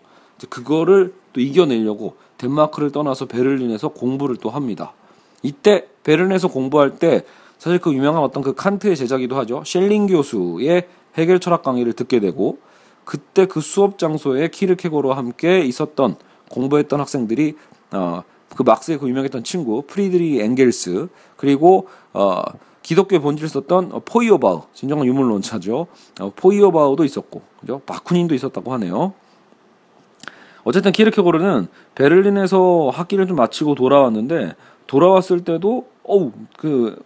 그거를 0.50 1.14
또 1.34 1.42
이겨내려고 1.42 2.16
덴마크를 2.38 2.92
떠나서 2.92 3.26
베를린에서 3.26 3.90
공부를 3.90 4.38
또 4.38 4.50
합니다. 4.50 4.94
이때 5.42 5.88
베를린에서 6.04 6.48
공부할 6.48 7.00
때 7.00 7.24
사실 7.58 7.80
그 7.80 7.92
유명한 7.94 8.22
어떤 8.22 8.44
그 8.44 8.54
칸트의 8.54 8.96
제자기도 8.96 9.36
하죠. 9.38 9.64
셸링 9.66 10.08
교수의 10.08 10.88
해결 11.18 11.40
철학 11.40 11.64
강의를 11.64 11.94
듣게 11.94 12.20
되고 12.20 12.60
그때 13.06 13.46
그 13.46 13.62
수업 13.62 13.98
장소에 13.98 14.50
키르케고르와 14.50 15.16
함께 15.18 15.62
있었던 15.62 16.16
공부했던 16.50 17.00
학생들이 17.00 17.56
어, 17.92 18.24
그 18.56 18.64
막스의 18.64 19.00
그 19.00 19.08
유명했던 19.08 19.44
친구 19.44 19.84
프리드리 19.88 20.42
엥겔스 20.42 21.08
그리고 21.38 21.88
어, 22.14 22.42
기독교의 22.82 23.22
본질을 23.22 23.50
썼던 23.50 23.92
어, 23.94 24.02
포이어바흐 24.06 24.64
진정한 24.74 25.06
유물론자죠. 25.06 25.88
어, 26.22 26.32
포이어바흐도 26.36 27.04
있었고 27.04 27.42
그죠? 27.60 27.82
바쿠닌도 27.86 28.36
있었다고 28.36 28.74
하네요. 28.74 29.14
어쨌든 30.64 30.92
키르케고르는 30.92 31.68
베를린에서 31.96 32.90
학기를 32.94 33.26
좀 33.28 33.38
마치고 33.38 33.76
돌아왔는데 33.76 34.56
돌아왔을 34.86 35.46
때도 35.46 35.88
어우 36.04 36.32
그 36.58 37.02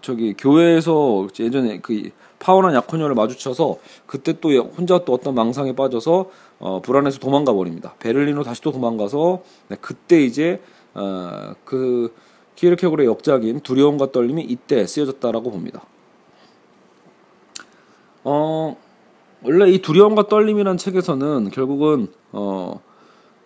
저기 0.00 0.34
교회에서 0.34 1.28
예전에 1.38 1.78
그 1.80 2.10
파혼한 2.38 2.74
약혼녀를 2.74 3.14
마주쳐서 3.14 3.78
그때 4.06 4.38
또 4.40 4.50
혼자 4.50 5.04
또 5.04 5.12
어떤 5.12 5.34
망상에 5.34 5.74
빠져서 5.74 6.30
어, 6.58 6.80
불안해서 6.82 7.18
도망가 7.18 7.52
버립니다. 7.52 7.94
베를린으로 7.98 8.44
다시 8.44 8.62
또 8.62 8.72
도망가서 8.72 9.42
네, 9.68 9.76
그때 9.80 10.22
이제 10.22 10.60
어, 10.94 11.54
그 11.64 12.14
키르케고르의 12.56 13.08
역작인 13.08 13.60
두려움과 13.60 14.12
떨림이 14.12 14.42
이때 14.42 14.86
쓰여졌다라고 14.86 15.50
봅니다. 15.50 15.82
어, 18.24 18.76
원래 19.42 19.70
이 19.70 19.80
두려움과 19.80 20.28
떨림이란 20.28 20.78
책에서는 20.78 21.50
결국은 21.50 22.08
어, 22.32 22.80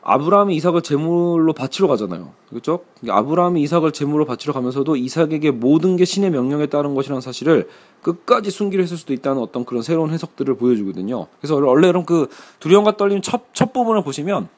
아브라함이 0.03 0.57
이삭을 0.57 0.83
제물로 0.83 1.53
바치러 1.53 1.87
가잖아요. 1.89 2.33
그렇죠? 2.49 2.81
아브라함이 3.07 3.61
이삭을 3.63 3.93
제물로 3.93 4.25
바치러 4.25 4.53
가면서도 4.55 4.97
이삭에게 4.97 5.51
모든 5.51 5.97
게 5.97 6.05
신의 6.05 6.31
명령에 6.31 6.67
따른 6.67 6.95
것이라는 6.95 7.21
사실을 7.21 7.69
끝까지 8.03 8.51
숨기려 8.51 8.83
했을 8.83 8.97
수도 8.97 9.13
있다는 9.13 9.43
어떤 9.43 9.65
그런 9.65 9.83
새로운 9.83 10.11
해석들을 10.11 10.57
보여주거든요. 10.57 11.27
그래서 11.41 11.57
원래 11.57 11.89
이런 11.89 12.07
그 12.07 12.29
두려움과 12.61 12.97
떨림 12.97 13.21
첫, 13.21 13.43
첫 13.53 13.73
부분을 13.73 14.03
보시면 14.03 14.49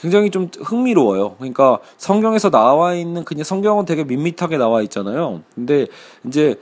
굉장히 0.00 0.30
좀 0.30 0.48
흥미로워요. 0.60 1.36
그러니까 1.36 1.78
성경에서 1.96 2.50
나와 2.50 2.94
있는 2.94 3.24
그냥 3.24 3.44
성경은 3.44 3.84
되게 3.84 4.04
밋밋하게 4.04 4.58
나와 4.58 4.82
있잖아요. 4.82 5.42
근데 5.54 5.86
이제 6.26 6.56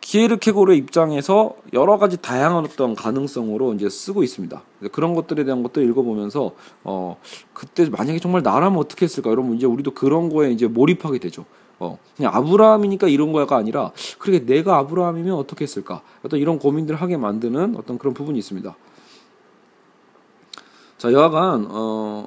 키에르케고르의 0.00 0.78
입장에서 0.78 1.54
여러 1.72 1.98
가지 1.98 2.16
다양한 2.16 2.64
어떤 2.64 2.94
가능성으로 2.94 3.74
이제 3.74 3.88
쓰고 3.88 4.22
있습니다. 4.22 4.62
그런 4.92 5.14
것들에 5.14 5.44
대한 5.44 5.62
것도 5.62 5.82
읽어보면서 5.82 6.52
어 6.84 7.16
그때 7.52 7.88
만약에 7.88 8.18
정말 8.18 8.42
나라면 8.42 8.78
어떻게 8.78 9.04
했을까 9.04 9.30
이러면 9.30 9.56
이제 9.56 9.66
우리도 9.66 9.92
그런 9.92 10.30
거에 10.30 10.50
이제 10.50 10.66
몰입하게 10.66 11.18
되죠. 11.18 11.44
어 11.78 11.98
그냥 12.16 12.34
아브라함이니까 12.34 13.08
이런 13.08 13.32
거가 13.32 13.56
아니라 13.56 13.92
그렇게 14.18 14.44
내가 14.44 14.78
아브라함이면 14.78 15.34
어떻게 15.34 15.64
했을까 15.64 16.02
어떤 16.24 16.40
이런 16.40 16.58
고민들을 16.58 17.00
하게 17.00 17.16
만드는 17.16 17.76
어떤 17.76 17.98
그런 17.98 18.14
부분이 18.14 18.38
있습니다. 18.38 18.74
자 20.98 21.12
여하간 21.12 21.66
어. 21.70 22.26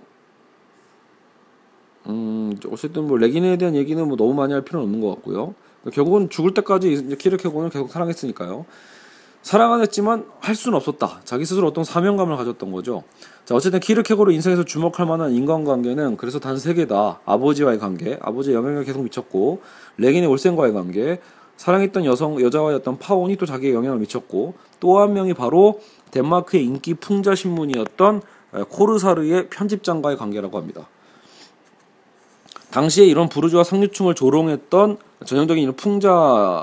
음, 2.05 2.53
어쨌든 2.69 3.07
뭐 3.07 3.17
레긴에 3.17 3.57
대한 3.57 3.75
얘기는 3.75 4.05
뭐 4.05 4.17
너무 4.17 4.33
많이 4.33 4.51
할 4.51 4.61
필요는 4.61 4.85
없는 4.85 5.01
것 5.01 5.15
같고요. 5.15 5.55
결국은 5.91 6.29
죽을 6.29 6.53
때까지 6.53 7.15
키르케고는 7.17 7.69
계속 7.69 7.91
사랑했으니까요. 7.91 8.65
사랑은 9.41 9.81
했지만 9.81 10.25
할 10.39 10.55
수는 10.55 10.77
없었다. 10.77 11.19
자기 11.25 11.43
스스로 11.45 11.67
어떤 11.67 11.83
사명감을 11.83 12.37
가졌던 12.37 12.71
거죠. 12.71 13.03
자, 13.43 13.53
어쨌든 13.55 13.81
키르케고르 13.81 14.31
인생에서 14.31 14.63
주목할 14.63 15.05
만한 15.05 15.33
인간관계는 15.33 16.15
그래서 16.15 16.39
단 16.39 16.57
세 16.57 16.73
개다. 16.73 17.19
아버지와의 17.25 17.77
관계, 17.79 18.17
아버지의 18.21 18.55
영향을 18.55 18.85
계속 18.85 19.03
미쳤고, 19.03 19.61
레기네 19.97 20.29
올센과의 20.29 20.71
관계, 20.71 21.19
사랑했던 21.57 22.05
여성 22.05 22.39
여자와의 22.39 22.77
어떤 22.77 22.97
파혼이 22.97 23.35
또 23.35 23.45
자기의 23.45 23.73
영향을 23.73 23.99
미쳤고, 23.99 24.53
또 24.79 24.99
한 25.01 25.11
명이 25.13 25.33
바로 25.33 25.81
덴마크의 26.11 26.63
인기 26.63 26.93
풍자 26.93 27.35
신문이었던 27.35 28.21
코르사르의 28.69 29.49
편집장과의 29.49 30.15
관계라고 30.15 30.57
합니다. 30.57 30.87
당시에 32.73 33.05
이런 33.05 33.29
부르주아 33.29 33.63
상류층을 33.63 34.15
조롱했던 34.15 34.97
전형적인 35.25 35.61
이런 35.61 35.75
풍자 35.75 36.11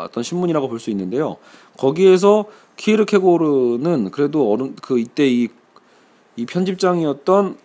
어떤 0.09 0.25
신문이라고 0.25 0.69
볼 0.69 0.81
수 0.81 0.91
있는데요. 0.91 1.37
거기에서 1.79 2.47
키르케고르는 2.77 4.11
그래도 4.11 4.51
어른 4.51 4.75
그 4.83 4.99
이때 4.99 5.29
이, 5.29 5.49
이 6.35 6.47
편집장이었던 6.47 7.57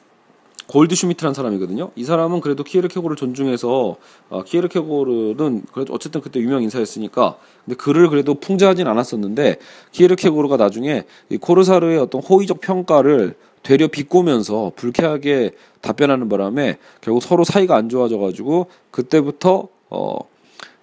골드 0.67 0.93
슈미트라는 0.93 1.33
사람이거든요. 1.33 1.89
이 1.95 2.03
사람은 2.03 2.41
그래도 2.41 2.63
키르케고르를 2.63 3.17
존중해서 3.17 3.95
어, 4.29 4.43
키르케고르는 4.43 5.63
그래도 5.73 5.93
어쨌든 5.93 6.21
그때 6.21 6.39
유명 6.39 6.61
인사였으니까 6.61 7.37
근데 7.65 7.75
그를 7.75 8.09
그래도 8.09 8.35
풍자하진 8.35 8.85
않았었는데 8.87 9.57
키르케고르가 9.91 10.57
나중에 10.57 11.05
이 11.29 11.37
코르사르의 11.37 11.97
어떤 11.97 12.21
호의적 12.21 12.61
평가를 12.61 13.35
되려 13.65 13.87
비꼬면서 13.87 14.73
불쾌하게 14.75 15.51
답변하는 15.81 16.29
바람에 16.29 16.77
결국 17.01 17.21
서로 17.21 17.43
사이가 17.43 17.75
안 17.75 17.89
좋아져가지고 17.89 18.67
그때부터 18.91 19.67
어 19.89 20.17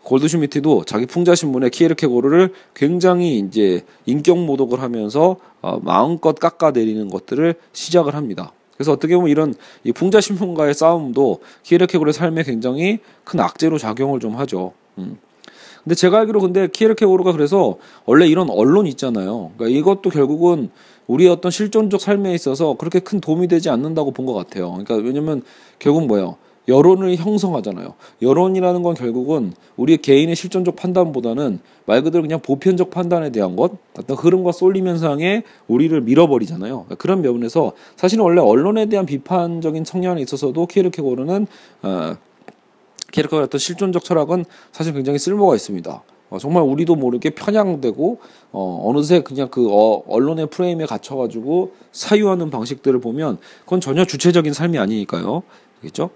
골드슈미트도 0.02 0.82
자기 0.84 1.06
풍자 1.06 1.36
신문에 1.36 1.68
키에르케고르를 1.68 2.52
굉장히 2.74 3.38
이제 3.38 3.82
인격 4.04 4.36
모독을 4.38 4.82
하면서 4.82 5.36
어, 5.60 5.78
마음껏 5.80 6.34
깎아내리는 6.34 7.08
것들을 7.08 7.54
시작을 7.72 8.16
합니다. 8.16 8.52
그래서 8.76 8.90
어떻게 8.90 9.14
보면 9.14 9.30
이런 9.30 9.54
이 9.84 9.92
풍자 9.92 10.20
신문과의 10.20 10.74
싸움도 10.74 11.38
키에르케고르의 11.62 12.12
삶에 12.12 12.42
굉장히 12.42 12.98
큰 13.22 13.38
악재로 13.38 13.78
작용을 13.78 14.18
좀 14.18 14.34
하죠. 14.34 14.72
음. 14.98 15.18
근데 15.84 15.94
제가 15.94 16.20
알기로 16.20 16.40
근데 16.40 16.68
키에르케고르가 16.68 17.32
그래서 17.32 17.76
원래 18.06 18.26
이런 18.26 18.48
언론 18.50 18.86
있잖아요. 18.86 19.50
그러니까 19.56 19.78
이것도 19.78 20.10
결국은 20.10 20.70
우리의 21.08 21.30
어떤 21.30 21.50
실존적 21.50 22.00
삶에 22.00 22.32
있어서 22.34 22.74
그렇게 22.74 23.00
큰 23.00 23.20
도움이 23.20 23.48
되지 23.48 23.68
않는다고 23.70 24.12
본 24.12 24.22
것 24.26 24.34
같아요. 24.34 24.70
그러니까 24.70 24.94
왜냐면 24.96 25.42
결국 25.80 26.06
뭐예요? 26.06 26.36
여론을 26.68 27.16
형성하잖아요. 27.16 27.94
여론이라는 28.22 28.84
건 28.84 28.94
결국은 28.94 29.52
우리 29.76 29.96
개인의 29.96 30.36
실존적 30.36 30.76
판단보다는 30.76 31.58
말 31.86 32.04
그대로 32.04 32.22
그냥 32.22 32.38
보편적 32.38 32.90
판단에 32.90 33.30
대한 33.30 33.56
것, 33.56 33.72
어떤 33.98 34.16
흐름과 34.16 34.52
쏠림 34.52 34.86
현상에 34.86 35.42
우리를 35.66 36.00
밀어버리잖아요. 36.02 36.70
그러니까 36.84 36.94
그런 36.94 37.20
면에서 37.20 37.72
사실은 37.96 38.22
원래 38.22 38.40
언론에 38.40 38.86
대한 38.86 39.06
비판적인 39.06 39.84
성향에 39.84 40.22
있어서도 40.22 40.66
키르케고르는 40.66 41.48
어, 41.82 42.14
키르케고르 43.12 43.44
어떤 43.44 43.58
실존적 43.58 44.02
철학은 44.02 44.44
사실 44.72 44.92
굉장히 44.92 45.18
쓸모가 45.18 45.54
있습니다. 45.54 46.02
어, 46.30 46.38
정말 46.38 46.62
우리도 46.62 46.96
모르게 46.96 47.30
편향되고 47.30 48.18
어, 48.52 48.82
어느새 48.88 49.20
그냥 49.20 49.48
그 49.50 49.68
어, 49.70 50.02
언론의 50.08 50.46
프레임에 50.46 50.86
갇혀가지고 50.86 51.72
사유하는 51.92 52.50
방식들을 52.50 53.00
보면 53.00 53.38
그건 53.64 53.80
전혀 53.80 54.04
주체적인 54.04 54.54
삶이 54.54 54.78
아니니까요. 54.78 55.42
그렇죠? 55.80 56.10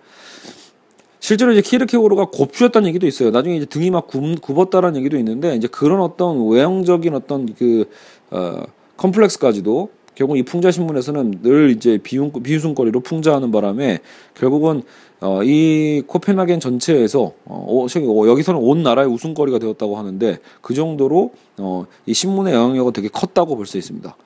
실제로 1.21 1.53
이제 1.53 1.61
키르케고르가 1.61 2.27
곱추였다는 2.27 2.89
얘기도 2.89 3.07
있어요. 3.07 3.31
나중에 3.31 3.57
이제 3.57 3.67
등이 3.67 3.91
막 3.91 4.07
굽, 4.07 4.41
굽었다라는 4.41 4.99
얘기도 5.01 5.19
있는데 5.19 5.55
이제 5.55 5.69
그런 5.69 6.01
어떤 6.01 6.49
외형적인 6.49 7.15
어떤 7.15 7.53
그 7.55 7.91
어, 8.31 8.63
컴플렉스까지도 8.97 9.91
결국 10.15 10.39
이 10.39 10.43
풍자 10.43 10.71
신문에서는 10.71 11.43
늘 11.43 11.71
이제 11.71 11.99
비웃, 12.03 12.33
비웃음거리로 12.43 13.01
풍자하는 13.01 13.53
바람에 13.53 13.99
결국은 14.35 14.83
어, 15.21 15.43
이 15.43 16.03
코펜하겐 16.07 16.61
전체에서 16.61 17.33
어, 17.45 17.87
어, 17.87 18.27
여기서는 18.29 18.61
온 18.61 18.83
나라의 18.83 19.09
웃음거리가 19.09 19.59
되었다고 19.59 19.97
하는데 19.97 20.39
그 20.61 20.75
정도로 20.75 21.33
어, 21.59 21.87
이 22.05 22.15
신문의 22.15 22.55
영향력은 22.55 22.93
되게 22.93 23.09
컸다고 23.09 23.57
볼 23.57 23.67
수 23.67 23.79
있습니다. 23.79 24.17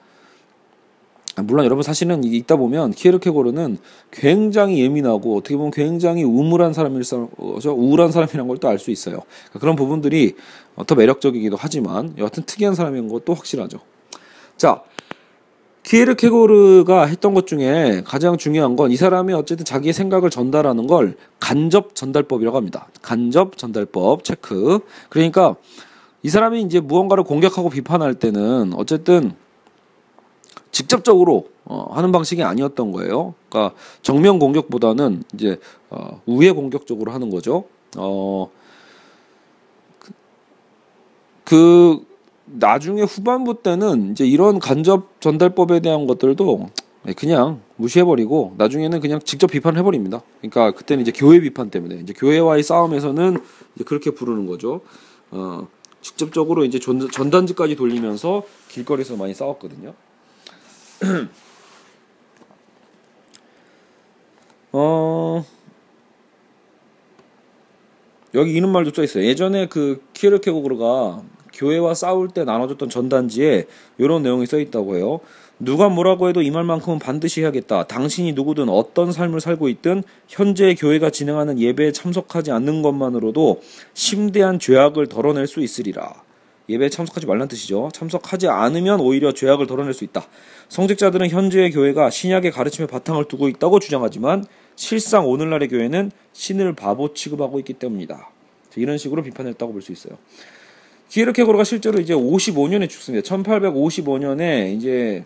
물론 1.44 1.64
여러분 1.64 1.82
사실은 1.82 2.22
읽다 2.24 2.56
보면 2.56 2.90
키에르케고르는 2.90 3.78
굉장히 4.10 4.82
예민하고 4.82 5.36
어떻게 5.38 5.56
보면 5.56 5.70
굉장히 5.70 6.22
우물한 6.24 6.74
사람일 6.74 7.04
수, 7.04 7.28
우울한 7.38 8.10
사람이라는 8.12 8.48
걸또 8.48 8.68
알 8.68 8.78
수 8.78 8.90
있어요. 8.90 9.22
그러니까 9.44 9.58
그런 9.60 9.76
부분들이 9.76 10.34
더 10.86 10.94
매력적이기도 10.94 11.56
하지만 11.58 12.14
여하튼 12.18 12.42
특이한 12.42 12.74
사람인 12.74 13.08
것도 13.08 13.32
확실하죠. 13.32 13.78
자, 14.56 14.82
키에르 15.82 16.14
케고르가 16.14 17.06
했던 17.06 17.34
것 17.34 17.46
중에 17.46 18.02
가장 18.04 18.36
중요한 18.36 18.76
건 18.76 18.90
이 18.90 18.96
사람이 18.96 19.32
어쨌든 19.32 19.64
자기의 19.64 19.92
생각을 19.92 20.30
전달하는 20.30 20.86
걸 20.86 21.16
간접 21.38 21.94
전달법이라고 21.94 22.56
합니다. 22.56 22.88
간접 23.02 23.56
전달법 23.56 24.24
체크. 24.24 24.80
그러니까 25.08 25.56
이 26.22 26.28
사람이 26.28 26.62
이제 26.62 26.80
무언가를 26.80 27.24
공격하고 27.24 27.70
비판할 27.70 28.14
때는 28.14 28.72
어쨌든 28.74 29.34
직접적으로 30.70 31.48
어, 31.64 31.88
하는 31.92 32.12
방식이 32.12 32.42
아니었던 32.42 32.92
거예요. 32.92 33.34
그러니까 33.48 33.74
정면 34.02 34.38
공격보다는 34.38 35.22
이제 35.34 35.58
어, 35.88 36.20
우회 36.26 36.50
공격적으로 36.50 37.12
하는 37.12 37.30
거죠. 37.30 37.64
어, 37.96 38.50
그, 39.98 40.12
그 41.44 42.06
나중에 42.52 43.02
후반부 43.02 43.62
때는 43.62 44.12
이제 44.12 44.26
이런 44.26 44.58
간접 44.58 45.20
전달법에 45.20 45.80
대한 45.80 46.06
것들도 46.06 46.70
네, 47.02 47.14
그냥 47.14 47.62
무시해버리고 47.76 48.54
나중에는 48.58 49.00
그냥 49.00 49.20
직접 49.24 49.46
비판해버립니다. 49.50 50.22
그러니까 50.40 50.72
그때는 50.72 51.02
이제 51.02 51.12
교회 51.14 51.40
비판 51.40 51.70
때문에 51.70 51.96
이제 51.96 52.12
교회와의 52.12 52.62
싸움에서는 52.62 53.38
이제 53.74 53.84
그렇게 53.84 54.10
부르는 54.10 54.46
거죠. 54.46 54.82
어, 55.30 55.68
직접적으로 56.02 56.64
이제 56.64 56.78
전, 56.78 57.08
전단지까지 57.10 57.76
돌리면서 57.76 58.42
길거리에서 58.68 59.16
많이 59.16 59.32
싸웠거든요. 59.34 59.94
어 64.72 65.44
여기 68.34 68.52
이런 68.52 68.70
말도 68.70 68.92
써 68.92 69.02
있어요. 69.02 69.24
예전에 69.24 69.66
그 69.66 70.04
키르케고르가 70.12 71.22
교회와 71.52 71.94
싸울 71.94 72.28
때 72.28 72.44
나눠줬던 72.44 72.88
전단지에 72.88 73.66
이런 73.98 74.22
내용이 74.22 74.46
써 74.46 74.58
있다고 74.58 74.96
해요. 74.96 75.20
누가 75.58 75.88
뭐라고 75.90 76.28
해도 76.28 76.40
이 76.40 76.50
말만큼은 76.50 76.98
반드시 76.98 77.42
해야겠다. 77.42 77.84
당신이 77.84 78.32
누구든 78.32 78.70
어떤 78.70 79.12
삶을 79.12 79.40
살고 79.40 79.68
있든 79.68 80.02
현재 80.26 80.74
교회가 80.74 81.10
진행하는 81.10 81.58
예배에 81.58 81.92
참석하지 81.92 82.50
않는 82.50 82.80
것만으로도 82.82 83.60
심대한 83.92 84.58
죄악을 84.58 85.08
덜어낼 85.08 85.46
수 85.46 85.60
있으리라. 85.60 86.22
예배에 86.70 86.88
참석하지 86.88 87.26
말란 87.26 87.48
뜻이죠. 87.48 87.90
참석하지 87.92 88.48
않으면 88.48 89.00
오히려 89.00 89.32
죄악을 89.32 89.66
덜어낼 89.66 89.92
수 89.92 90.04
있다. 90.04 90.24
성직자들은 90.68 91.28
현재의 91.28 91.72
교회가 91.72 92.10
신약의 92.10 92.52
가르침에 92.52 92.86
바탕을 92.86 93.26
두고 93.26 93.48
있다고 93.48 93.80
주장하지만 93.80 94.46
실상 94.76 95.28
오늘날의 95.28 95.68
교회는 95.68 96.10
신을 96.32 96.74
바보 96.74 97.12
취급하고 97.12 97.58
있기 97.58 97.74
때문이다. 97.74 98.30
이런 98.76 98.96
식으로 98.98 99.22
비판했다고 99.22 99.72
볼 99.72 99.82
수 99.82 99.92
있어요. 99.92 100.16
기에르케고르가 101.10 101.64
실제로 101.64 102.00
이제 102.00 102.14
55년에 102.14 102.88
죽습니다. 102.88 103.28
1855년에 103.28 104.74
이제 104.74 105.24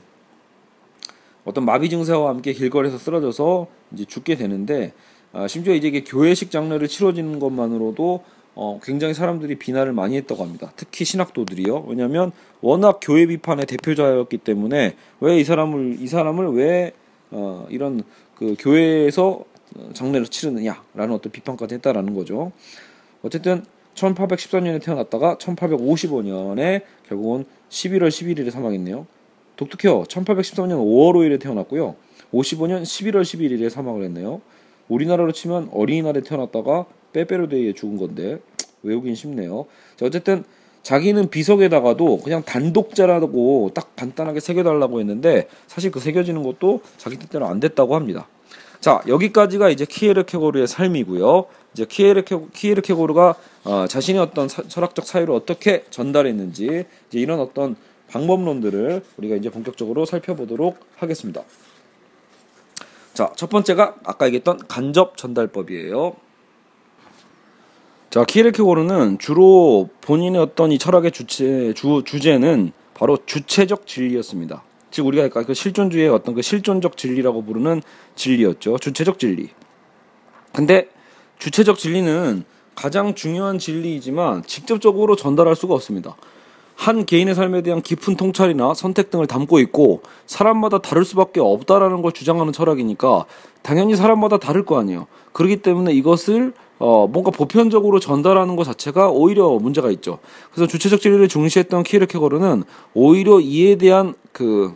어떤 1.44 1.64
마비 1.66 1.90
증세와 1.90 2.31
함께 2.31 2.53
길거리에서 2.55 2.97
쓰러져서 2.99 3.66
이제 3.92 4.05
죽게 4.07 4.37
되는데 4.37 4.92
아, 5.33 5.47
심지어 5.47 5.75
이제 5.75 5.90
교회식 6.01 6.51
장례를 6.51 6.88
치러지는 6.88 7.38
것만으로도 7.38 8.25
어, 8.57 8.81
굉장히 8.83 9.14
사람들이 9.14 9.57
비난을 9.57 9.92
많이 9.92 10.16
했다고 10.16 10.42
합니다. 10.42 10.73
특히 10.77 11.05
신학도들이요. 11.05 11.85
왜냐하면 11.88 12.33
워낙 12.61 13.01
교회 13.03 13.27
비판의 13.27 13.66
대표자였기 13.66 14.38
때문에 14.38 14.94
왜 15.20 15.38
이 15.38 15.44
사람을 15.44 15.97
이 16.01 16.07
사람을 16.07 16.53
왜 16.55 16.92
어, 17.31 17.66
이런 17.68 18.05
그 18.37 18.55
교회에서 18.59 19.44
장례를 19.92 20.29
치르느냐라는 20.29 21.12
어떤 21.12 21.33
비판까지 21.33 21.75
했다라는 21.75 22.14
거죠. 22.14 22.53
어쨌든 23.23 23.64
1814년에 23.94 24.83
태어났다가 24.83 25.37
1855년에 25.37 26.83
결국은 27.09 27.44
11월 27.68 28.09
11일에 28.09 28.50
사망했네요. 28.50 29.07
독특해요. 29.57 30.02
1813년 30.04 30.78
5월 30.78 31.14
5일에 31.14 31.40
태어났고요. 31.40 31.94
55년 32.33 32.83
11월 32.83 33.22
11일에 33.22 33.70
사망을 33.70 34.02
했네요. 34.04 34.40
우리나라로 34.88 35.33
치면 35.33 35.70
어린이날에 35.72 36.22
태어났다가 36.22 36.87
빼빼로데이에 37.12 37.72
죽은 37.74 37.96
건데 37.96 38.38
외우긴 38.83 39.14
쉽네요. 39.14 39.66
자, 39.96 40.07
어쨌든 40.07 40.44
자기는 40.83 41.30
비석에다가도 41.30 42.18
그냥 42.18 42.42
단독자라고 42.42 43.70
딱 43.72 43.96
간단하게 43.96 44.40
새겨달라고 44.40 45.00
했는데 45.00 45.48
사실 45.66 45.90
그 45.90 45.98
새겨지는 45.98 46.42
것도 46.42 46.83
자기 46.98 47.16
뜻대로 47.18 47.46
안 47.46 47.59
됐다고 47.59 47.94
합니다. 47.94 48.28
자 48.80 49.02
여기까지가 49.09 49.70
이제 49.70 49.87
키에르케고르의 49.87 50.66
삶이고요. 50.66 51.46
이제 51.74 51.84
키에르케 51.84 52.38
키에르케고르가 52.52 53.34
어, 53.64 53.87
자신의 53.88 54.22
어떤 54.22 54.48
사, 54.48 54.62
철학적 54.62 55.04
사유를 55.04 55.34
어떻게 55.34 55.84
전달했는지 55.90 56.87
이제 57.08 57.18
이런 57.18 57.40
어떤 57.40 57.76
방법론들을 58.08 59.02
우리가 59.16 59.37
이제 59.37 59.50
본격적으로 59.50 60.04
살펴보도록 60.06 60.78
하겠습니다. 60.96 61.42
자, 63.12 63.30
첫 63.37 63.50
번째가 63.50 63.96
아까 64.04 64.26
얘기했던 64.26 64.66
간접 64.68 65.16
전달법이에요. 65.16 66.16
자, 68.10 68.24
키에르케고르는 68.24 69.18
주로 69.18 69.88
본인의 70.00 70.40
어떤 70.40 70.70
이 70.70 70.78
철학의 70.78 71.10
주체 71.10 71.74
주 71.74 72.02
주제는 72.04 72.72
바로 72.94 73.18
주체적 73.26 73.88
진리였습니다. 73.88 74.62
즉 74.92 75.06
우리가 75.06 75.24
아까 75.24 75.42
그 75.42 75.54
실존주의의 75.54 76.08
어떤 76.10 76.37
그 76.37 76.42
실존적 76.42 76.96
진리라고 76.96 77.42
부르는 77.42 77.82
진리였죠. 78.14 78.78
주체적 78.78 79.18
진리. 79.18 79.48
근데 80.52 80.88
주체적 81.38 81.79
진리는 81.79 82.44
가장 82.75 83.14
중요한 83.14 83.59
진리이지만 83.59 84.44
직접적으로 84.44 85.16
전달할 85.16 85.55
수가 85.57 85.75
없습니다. 85.75 86.16
한 86.77 87.07
개인의 87.07 87.35
삶에 87.35 87.62
대한 87.62 87.83
깊은 87.83 88.16
통찰이나 88.16 88.75
선택 88.75 89.11
등을 89.11 89.27
담고 89.27 89.61
있고 89.61 90.03
사람마다 90.27 90.79
다를 90.79 91.05
수밖에 91.05 91.40
없다라는 91.40 92.03
걸 92.03 92.12
주장하는 92.12 92.53
철학이니까 92.53 93.27
당연히 93.62 93.94
사람마다 93.94 94.38
다를 94.38 94.64
거 94.64 94.79
아니에요. 94.79 95.07
그렇기 95.33 95.62
때문에 95.62 95.92
이것을 95.92 96.53
어, 96.79 97.07
뭔가 97.07 97.31
보편적으로 97.31 98.01
전달하는 98.01 98.57
것 98.57 98.64
자체가 98.64 99.09
오히려 99.11 99.49
문제가 99.51 99.90
있죠. 99.92 100.18
그래서 100.53 100.66
주체적 100.66 101.01
진리를 101.01 101.29
중시했던 101.29 101.85
키르케거르는 101.85 102.64
오히려 102.94 103.40
이에 103.40 103.77
대한 103.77 104.14
그 104.33 104.75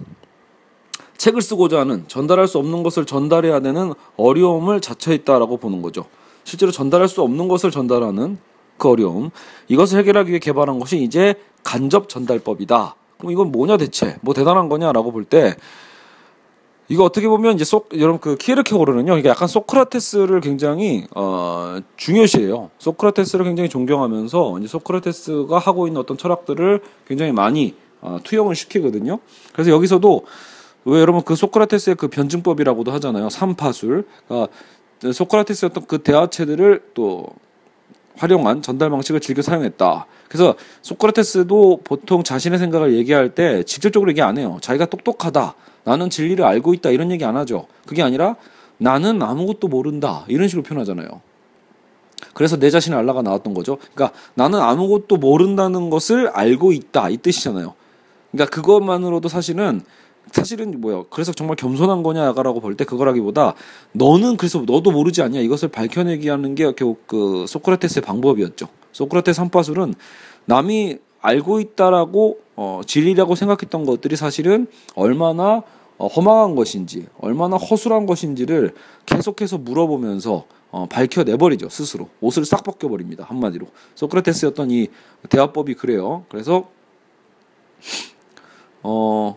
책을 1.17 1.43
쓰고자 1.43 1.81
하는 1.81 2.05
전달할 2.07 2.47
수 2.47 2.59
없는 2.59 2.85
것을 2.85 3.05
전달해야 3.05 3.59
되는 3.61 3.93
어려움을 4.17 4.81
자처했다라고 4.81 5.57
보는 5.57 5.83
거죠. 5.83 6.07
실제로 6.49 6.73
전달할 6.73 7.09
수 7.09 7.21
없는 7.21 7.47
것을 7.47 7.71
전달하는 7.71 8.39
그 8.79 8.89
어려움. 8.89 9.31
이것을 9.69 9.99
해결하기 9.99 10.31
위해 10.31 10.39
개발한 10.39 10.79
것이 10.79 11.03
이제 11.03 11.35
간접 11.63 12.09
전달법이다. 12.09 12.95
그럼 13.19 13.33
이건 13.33 13.53
뭐냐 13.53 13.77
대체? 13.77 14.17
뭐 14.23 14.33
대단한 14.33 14.71
거냐라고 14.71 15.13
볼 15.13 15.25
때 15.25 15.55
이거 16.91 17.05
어떻게 17.05 17.29
보면 17.29 17.55
이제 17.55 17.65
속 17.65 17.91
여러분 17.99 18.19
그 18.19 18.37
키에르케고르는요 18.37 19.19
이게 19.19 19.29
약간 19.29 19.47
소크라테스를 19.47 20.41
굉장히 20.41 21.07
어 21.15 21.81
중요시해요. 21.97 22.71
소크라테스를 22.79 23.45
굉장히 23.45 23.69
존경하면서 23.69 24.59
이제 24.61 24.69
소크라테스가 24.69 25.59
하고 25.59 25.87
있는 25.87 26.01
어떤 26.01 26.17
철학들을 26.17 26.81
굉장히 27.07 27.33
많이 27.33 27.75
어, 28.01 28.19
투영을 28.25 28.55
시키거든요. 28.55 29.19
그래서 29.53 29.71
여기서도 29.71 30.25
왜 30.87 31.01
여러분 31.01 31.21
그 31.23 31.35
소크라테스의 31.37 31.97
그 31.97 32.09
변증법이라고도 32.09 32.91
하잖아요. 32.93 33.29
삼파술. 33.29 34.07
그러니까 34.27 34.51
소크라테스의 35.01 35.71
어떤 35.71 35.87
그 35.87 35.99
대화체들을 35.99 36.91
또 36.95 37.27
활용한 38.17 38.63
전달 38.63 38.91
방식을 38.91 39.21
즐겨 39.21 39.43
사용했다. 39.43 40.07
그래서 40.29 40.55
소크라테스도 40.83 41.81
보통 41.85 42.23
자신의 42.23 42.59
생각을 42.59 42.95
얘기할 42.95 43.35
때 43.35 43.63
직접적으로 43.63 44.11
얘기 44.11 44.21
안 44.23 44.39
해요. 44.39 44.59
자기가 44.61 44.87
똑똑하다. 44.87 45.55
나는 45.85 46.11
진리를 46.11 46.45
알고 46.45 46.75
있다. 46.75 46.91
이런 46.91 47.11
얘기 47.11 47.25
안 47.25 47.37
하죠. 47.37 47.67
그게 47.87 48.03
아니라 48.03 48.37
나는 48.77 49.23
아무것도 49.23 49.69
모른다. 49.69 50.25
이런 50.29 50.49
식으로 50.49 50.63
표현하잖아요. 50.65 51.09
그래서 52.35 52.57
내 52.57 52.71
자신을 52.71 52.99
알라가 52.99 53.23
나왔던 53.23 53.55
거죠. 53.55 53.79
그러니까 53.95 54.17
나는 54.35 54.61
아무것도 54.61 55.17
모른다는 55.17 55.89
것을 55.89 56.29
알고 56.29 56.73
있다. 56.73 57.09
이 57.11 57.17
뜻이잖아요. 57.17 57.75
그러니까 58.33 58.55
그것만으로도 58.55 59.29
사실은 59.29 59.81
사실은 60.33 60.81
뭐야 60.81 61.05
그래서 61.11 61.33
정말 61.33 61.57
겸손한 61.57 62.03
거냐라고 62.03 62.61
볼 62.61 62.77
때 62.77 62.85
그거라기보다 62.85 63.55
너는 63.93 64.37
그래서 64.37 64.63
너도 64.67 64.91
모르지 64.91 65.23
않냐 65.23 65.41
이것을 65.41 65.69
밝혀내기 65.69 66.29
하는 66.29 66.55
게 66.55 66.65
결국 66.73 67.07
그 67.07 67.45
소크라테스의 67.49 68.03
방법이었죠. 68.03 68.69
소크라테스 68.93 69.41
한파술은 69.41 69.95
남이 70.45 70.99
알고 71.21 71.61
있다라고 71.61 72.39
어, 72.57 72.81
진리라고 72.87 73.35
생각했던 73.35 73.85
것들이 73.85 74.17
사실은 74.17 74.67
얼마나 74.95 75.63
어, 75.99 76.07
허망한 76.07 76.55
것인지 76.55 77.07
얼마나 77.21 77.57
허술한 77.57 78.07
것인지를 78.07 78.75
계속해서 79.07 79.59
물어보면서 79.59 80.45
어, 80.71 80.87
밝혀내버리죠 80.87 81.69
스스로. 81.71 82.09
옷을 82.21 82.45
싹 82.45 82.63
벗겨버립니다 82.63 83.25
한마디로. 83.25 83.67
소크라테스였던 83.95 84.71
이 84.71 84.89
대화법이 85.29 85.75
그래요. 85.75 86.25
그래서 86.29 86.69
어 88.83 89.37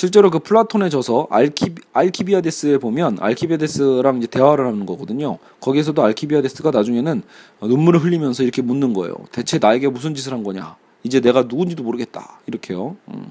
실제로 0.00 0.30
그 0.30 0.38
플라톤에 0.38 0.88
져서 0.88 1.26
알키 1.28 1.74
알키비아데스에 1.92 2.78
보면 2.78 3.18
알키비아데스랑 3.20 4.16
이제 4.16 4.26
대화를 4.28 4.64
하는 4.64 4.86
거거든요. 4.86 5.36
거기에서도 5.60 6.02
알키비아데스가 6.02 6.70
나중에는 6.70 7.22
눈물을 7.60 8.02
흘리면서 8.02 8.42
이렇게 8.42 8.62
묻는 8.62 8.94
거예요. 8.94 9.14
대체 9.30 9.58
나에게 9.58 9.90
무슨 9.90 10.14
짓을 10.14 10.32
한 10.32 10.42
거냐? 10.42 10.76
이제 11.02 11.20
내가 11.20 11.42
누군지도 11.42 11.82
모르겠다. 11.82 12.40
이렇게요. 12.46 12.96
음. 13.08 13.30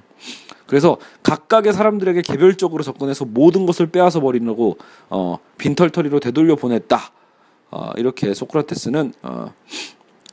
그래서 0.68 0.98
각각의 1.24 1.74
사람들에게 1.74 2.22
개별적으로 2.22 2.84
접근해서 2.84 3.26
모든 3.26 3.66
것을 3.66 3.88
빼앗아 3.88 4.20
버리려고 4.20 4.78
어, 5.10 5.40
빈털터리로 5.58 6.20
되돌려 6.20 6.56
보냈다. 6.56 7.00
어, 7.72 7.90
이렇게 7.98 8.36
소크라테스는 8.36 9.14
어, 9.24 9.56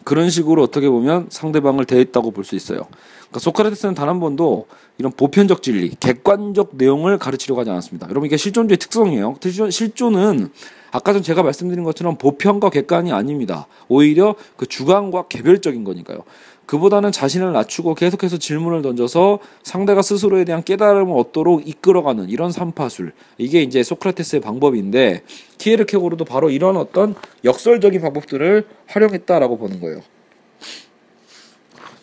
그런 0.07 0.31
식으로 0.31 0.63
어떻게 0.63 0.89
보면 0.89 1.27
상대방을 1.31 1.85
대했다고 1.85 2.31
볼 2.31 2.45
수 2.45 2.55
있어요. 2.55 2.87
그러니까 3.23 3.41
소크라테스는 3.41 3.95
단 3.95 4.09
한 4.09 4.21
번도 4.21 4.69
이런 4.99 5.11
보편적 5.11 5.65
진리, 5.65 5.91
객관적 5.99 6.71
내용을 6.75 7.19
가르치려고 7.19 7.61
하지 7.61 7.71
않았습니다. 7.71 8.09
여러분 8.09 8.27
이게 8.27 8.37
실존주의 8.37 8.79
특성이에요. 8.79 9.37
실존은 9.69 10.51
아까 10.93 11.13
전 11.13 11.25
제가 11.25 11.43
말씀드린 11.43 11.83
것처럼 11.83 12.17
보편과 12.19 12.71
객관이 12.71 13.11
아닙니다. 13.11 13.67
오히려 13.89 14.37
그 14.57 14.67
주관과 14.67 15.27
개별적인 15.27 15.83
거니까요. 15.83 16.21
그보다는 16.67 17.12
자신을 17.12 17.53
낮추고 17.53 17.95
계속해서 17.95 18.39
질문을 18.39 18.83
던져서 18.83 19.39
상대가 19.62 20.03
스스로에 20.03 20.45
대한 20.45 20.62
깨달음을 20.64 21.17
얻도록 21.17 21.67
이끌어가는 21.67 22.29
이런 22.29 22.51
삼파술. 22.51 23.12
이게 23.39 23.62
이제 23.62 23.83
소크라테스의 23.83 24.41
방법인데 24.43 25.23
키에르케고르도 25.59 26.25
바로 26.25 26.51
이런 26.51 26.77
어떤 26.77 27.14
역설적인 27.45 28.01
방법들을 28.01 28.67
활용했다라고 28.89 29.59
보는 29.59 29.81
거예요. 29.81 30.01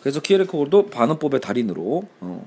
그래서 0.00 0.20
키에르케고르도 0.20 0.86
반어법의 0.86 1.40
달인으로 1.40 2.04
어. 2.20 2.46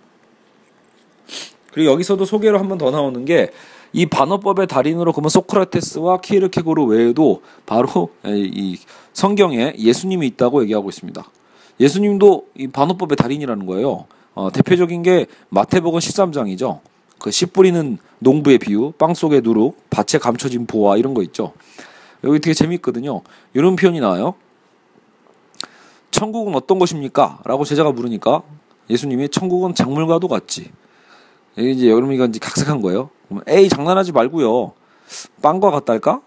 그리고 1.72 1.92
여기서도 1.92 2.26
소개로 2.26 2.58
한 2.60 2.68
번 2.70 2.78
더 2.80 2.90
나오는 2.90 3.26
게이 3.26 4.06
반어법의 4.10 4.66
달인으로 4.68 5.12
그러면 5.14 5.30
소크라테스와 5.30 6.22
키에르케고르 6.22 6.84
외에도 6.86 7.42
바로 7.68 8.10
이 8.26 8.78
성경에 9.14 9.74
예수님이 9.78 10.26
있다고 10.28 10.64
얘기하고 10.64 10.90
있습니다. 10.90 11.24
예수님도 11.80 12.48
이 12.56 12.68
반어법의 12.68 13.16
달인이라는 13.18 13.66
거예요. 13.66 14.06
어, 14.34 14.52
대표적인 14.52 15.04
게 15.04 15.26
마태복음 15.50 16.00
13장이죠. 16.00 16.80
그 17.20 17.32
씨 17.32 17.48
뿌리는 17.48 17.98
농부의 18.20 18.60
비유, 18.60 18.92
빵 18.92 19.14
속의 19.14 19.42
누룩, 19.42 19.90
밭에 19.90 20.20
감춰진 20.20 20.68
보화 20.68 20.98
이런 20.98 21.14
거 21.14 21.24
있죠. 21.24 21.54
여기 22.24 22.40
되게 22.40 22.54
재밌거든요. 22.54 23.22
이런 23.54 23.76
표현이 23.76 24.00
나와요. 24.00 24.36
천국은 26.12 26.56
어떤 26.56 26.80
것입니까? 26.80 27.40
라고 27.46 27.64
제자가 27.64 27.92
물으니까 27.92 28.42
예수님이 28.90 29.30
천국은 29.30 29.76
작물과도 29.76 30.28
같지. 30.28 30.72
이제 31.58 31.90
여러분이 31.90 32.24
이제 32.30 32.40
각색한 32.40 32.82
거예요. 32.82 33.10
에이 33.48 33.70
장난하지 33.70 34.12
말고요. 34.12 34.74
빵과 35.42 35.72
같달까? 35.72 36.22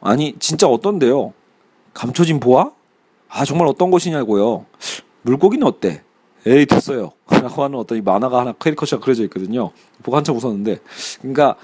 아니 0.00 0.34
진짜 0.38 0.66
어떤데요? 0.68 1.32
감춰진 1.92 2.40
보화? 2.40 2.70
아 3.30 3.44
정말 3.44 3.68
어떤 3.68 3.90
것이냐고요. 3.90 4.66
물고기는 5.22 5.66
어때? 5.66 6.02
에이 6.46 6.66
됐어요. 6.66 7.12
라고 7.30 7.62
하는 7.62 7.78
어떤 7.78 7.98
이 7.98 8.00
만화가 8.00 8.40
하나 8.40 8.52
캐리커처가 8.52 9.02
그려져 9.04 9.22
있거든요. 9.24 9.70
보고 10.02 10.16
한참 10.16 10.36
웃었는데. 10.36 10.78
그러니까 11.20 11.56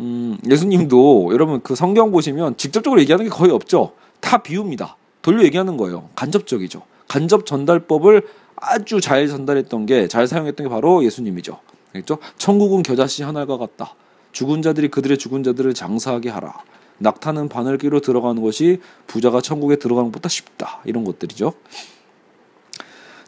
음, 0.00 0.38
예수님도 0.48 1.30
여러분 1.32 1.60
그 1.62 1.74
성경 1.74 2.10
보시면 2.10 2.56
직접적으로 2.56 3.00
얘기하는 3.00 3.24
게 3.26 3.30
거의 3.30 3.52
없죠. 3.52 3.92
다 4.20 4.38
비웁니다. 4.38 4.96
돌려 5.22 5.44
얘기하는 5.44 5.76
거예요. 5.76 6.08
간접적이죠. 6.16 6.82
간접 7.06 7.46
전달법을 7.46 8.26
아주 8.56 9.00
잘 9.00 9.28
전달했던 9.28 9.86
게 9.86 10.08
잘 10.08 10.26
사용했던 10.26 10.66
게 10.66 10.70
바로 10.70 11.04
예수님이죠. 11.04 11.58
그렇죠? 11.92 12.18
천국은 12.38 12.82
겨자씨 12.82 13.22
하나가 13.22 13.56
같다. 13.56 13.94
죽은 14.32 14.62
자들이 14.62 14.88
그들의 14.88 15.18
죽은 15.18 15.42
자들을 15.42 15.74
장사하게 15.74 16.30
하라. 16.30 16.54
낙타는 16.98 17.48
바늘기로 17.48 18.00
들어가는 18.00 18.42
것이 18.42 18.80
부자가 19.06 19.40
천국에 19.40 19.76
들어가는 19.76 20.10
것보다 20.10 20.28
쉽다. 20.28 20.80
이런 20.84 21.04
것들이죠. 21.04 21.52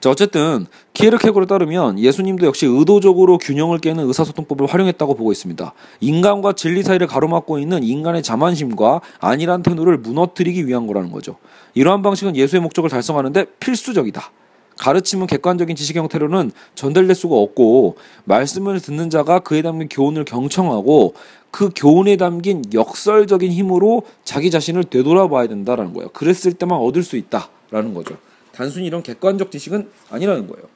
자, 0.01 0.09
어쨌든 0.09 0.67
키에르케고를 0.95 1.47
따르면 1.47 1.99
예수님도 1.99 2.47
역시 2.47 2.65
의도적으로 2.65 3.37
균형을 3.37 3.79
깨는 3.81 4.07
의사소통법을 4.07 4.67
활용했다고 4.67 5.15
보고 5.15 5.31
있습니다. 5.31 5.75
인간과 6.01 6.55
진리 6.55 6.83
사이를 6.83 7.07
가로막고 7.07 7.59
있는 7.59 7.83
인간의 7.83 8.23
자만심과 8.23 9.03
안일한 9.21 9.63
태도를 9.63 9.99
무너뜨리기 9.99 10.67
위한 10.67 10.87
거라는 10.87 11.13
거죠. 11.13 11.37
이러한 11.75 12.01
방식은 12.01 12.35
예수의 12.35 12.63
목적을 12.63 12.89
달성하는데 12.89 13.45
필수적이다. 13.61 14.31
가르침은 14.79 15.27
객관적인 15.27 15.77
지식 15.77 15.97
형태로는 15.97 16.53
전달될 16.75 17.15
수가 17.15 17.37
없고 17.37 17.97
말씀을 18.25 18.81
듣는 18.81 19.11
자가 19.11 19.41
그에 19.41 19.61
담긴 19.61 19.91
교훈을 19.91 20.25
경청하고 20.25 21.13
그 21.51 21.71
교훈에 21.75 22.17
담긴 22.17 22.63
역설적인 22.73 23.51
힘으로 23.51 24.03
자기 24.25 24.51
자신을 24.51 24.85
되돌아봐야 24.85 25.49
된다라는 25.49 25.93
거예요. 25.95 26.11
그랬을 26.11 26.53
때만 26.55 26.79
얻을 26.79 27.03
수 27.03 27.17
있다라는 27.17 27.95
거죠. 27.95 28.17
단순히 28.53 28.87
이런 28.87 29.03
객관적 29.03 29.51
지식은 29.51 29.89
아니라는 30.11 30.47
거예요. 30.47 30.67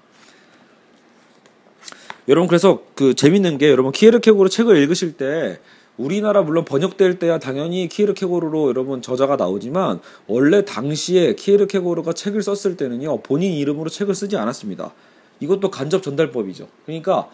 여러분 2.29 2.49
그래서 2.49 2.81
그 2.95 3.15
재밌는 3.15 3.59
게 3.59 3.69
여러분 3.71 3.93
키에르케고르 3.93 4.49
책을 4.49 4.77
읽으실 4.79 5.17
때 5.17 5.61
우리나라 5.97 6.43
물론 6.43 6.65
번역될 6.65 7.19
때야 7.19 7.39
당연히 7.39 7.89
키에르케고르로 7.89 8.69
여러분 8.69 9.03
저자가 9.03 9.37
나오지만 9.37 10.01
원래 10.27 10.65
당시에 10.65 11.35
키에르케고르가 11.35 12.15
책을 12.15 12.43
썼을 12.43 12.77
때는요 12.77 13.21
본인 13.21 13.53
이름으로 13.53 13.91
책을 13.91 14.15
쓰지 14.15 14.37
않았습니다. 14.37 14.93
이것도 15.41 15.71
간접 15.71 16.03
전달법이죠. 16.03 16.69
그러니까 16.87 17.29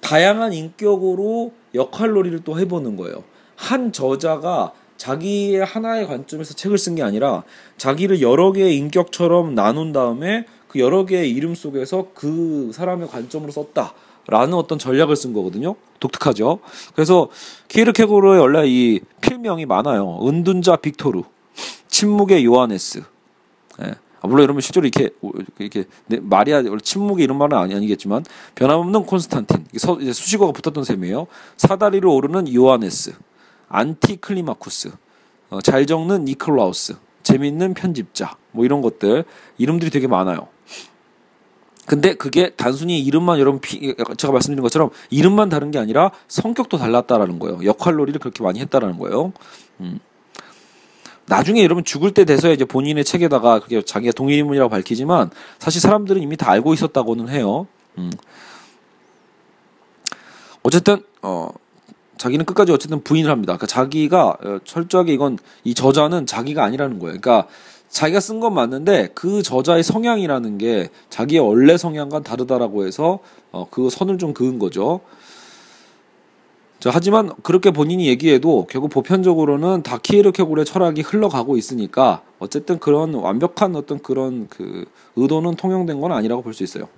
다양한 0.00 0.52
인격으로 0.52 1.52
역할놀이를 1.74 2.44
또 2.44 2.58
해보는 2.58 2.96
거예요. 2.96 3.24
한 3.56 3.92
저자가 3.92 4.72
자기의 4.96 5.64
하나의 5.64 6.06
관점에서 6.06 6.54
책을 6.54 6.76
쓴 6.78 6.94
게 6.94 7.02
아니라 7.02 7.44
자기를 7.76 8.20
여러 8.20 8.52
개의 8.52 8.76
인격처럼 8.76 9.54
나눈 9.54 9.92
다음에 9.92 10.44
그 10.68 10.80
여러 10.80 11.04
개의 11.06 11.30
이름 11.30 11.54
속에서 11.54 12.08
그 12.14 12.70
사람의 12.74 13.08
관점으로 13.08 13.52
썼다. 13.52 13.94
라는 14.30 14.52
어떤 14.52 14.78
전략을 14.78 15.16
쓴 15.16 15.32
거거든요. 15.32 15.74
독특하죠. 16.00 16.58
그래서 16.94 17.30
키르케고르의 17.68 18.38
원래 18.38 18.64
이 18.66 19.00
필명이 19.22 19.64
많아요. 19.64 20.20
은둔자 20.22 20.76
빅토르, 20.76 21.22
침묵의 21.88 22.44
요하네스. 22.44 23.04
예. 23.84 23.94
아, 24.20 24.26
물론 24.26 24.42
여러분 24.42 24.60
실제로 24.60 24.86
이렇게 24.86 25.10
이렇게 25.58 25.84
마리아 26.20 26.62
침묵의 26.82 27.24
이런 27.24 27.38
말은 27.38 27.56
아니, 27.56 27.74
아니겠지만 27.74 28.24
변함없는 28.54 29.04
콘스탄틴 29.04 29.66
서, 29.76 29.98
이제 30.00 30.12
수식어가 30.12 30.52
붙었던 30.52 30.84
셈이에요. 30.84 31.26
사다리를 31.56 32.06
오르는 32.08 32.52
요하네스, 32.52 33.14
안티클리마쿠스, 33.68 34.92
어, 35.50 35.60
잘 35.60 35.86
적는 35.86 36.24
니클라우스, 36.24 36.96
재밌는 37.22 37.74
편집자 37.74 38.36
뭐 38.52 38.64
이런 38.64 38.82
것들 38.82 39.24
이름들이 39.58 39.90
되게 39.90 40.06
많아요. 40.06 40.48
근데 41.86 42.14
그게 42.14 42.50
단순히 42.50 43.00
이름만 43.00 43.38
여러분 43.38 43.62
피, 43.62 43.94
제가 44.18 44.30
말씀드린 44.30 44.62
것처럼 44.62 44.90
이름만 45.08 45.48
다른 45.48 45.70
게 45.70 45.78
아니라 45.78 46.10
성격도 46.28 46.76
달랐다라는 46.76 47.38
거예요. 47.38 47.64
역할놀이를 47.64 48.20
그렇게 48.20 48.42
많이 48.42 48.60
했다라는 48.60 48.98
거예요. 48.98 49.32
음. 49.80 49.98
나중에 51.28 51.62
여러분 51.62 51.84
죽을 51.84 52.12
때 52.12 52.24
돼서야 52.24 52.52
이제 52.52 52.64
본인의 52.64 53.04
책에다가 53.04 53.60
그게 53.60 53.82
자기가 53.82 54.12
동일인물이라고 54.12 54.70
밝히지만 54.70 55.30
사실 55.58 55.80
사람들은 55.80 56.22
이미 56.22 56.36
다 56.36 56.50
알고 56.50 56.74
있었다고는 56.74 57.28
해요. 57.28 57.66
음. 57.98 58.10
어쨌든 60.62 61.02
어 61.22 61.50
자기는 62.16 62.44
끝까지 62.44 62.72
어쨌든 62.72 63.02
부인을 63.02 63.30
합니다. 63.30 63.56
그러니까 63.56 63.66
자기가 63.66 64.36
어, 64.42 64.58
철저하게 64.64 65.12
이건 65.12 65.38
이 65.64 65.74
저자는 65.74 66.26
자기가 66.26 66.64
아니라는 66.64 66.98
거예요. 66.98 67.18
그러니까 67.20 67.48
자기가 67.88 68.20
쓴 68.20 68.40
건 68.40 68.54
맞는데 68.54 69.10
그 69.14 69.42
저자의 69.42 69.82
성향이라는 69.82 70.58
게 70.58 70.88
자기의 71.10 71.40
원래 71.40 71.76
성향과 71.78 72.20
다르다라고 72.22 72.86
해서 72.86 73.20
어, 73.52 73.66
그 73.70 73.88
선을 73.90 74.18
좀 74.18 74.34
그은 74.34 74.58
거죠. 74.58 75.00
자, 76.80 76.90
하지만 76.92 77.32
그렇게 77.42 77.72
본인이 77.72 78.06
얘기해도 78.06 78.66
결국 78.70 78.90
보편적으로는 78.90 79.82
다 79.82 79.98
키에르케고르의 80.00 80.64
철학이 80.64 81.00
흘러가고 81.02 81.56
있으니까 81.56 82.22
어쨌든 82.38 82.78
그런 82.78 83.14
완벽한 83.14 83.74
어떤 83.74 83.98
그런 84.00 84.46
그 84.48 84.84
의도는 85.16 85.56
통용된 85.56 86.00
건 86.00 86.12
아니라고 86.12 86.42
볼 86.42 86.54
수 86.54 86.62
있어요. 86.62 86.88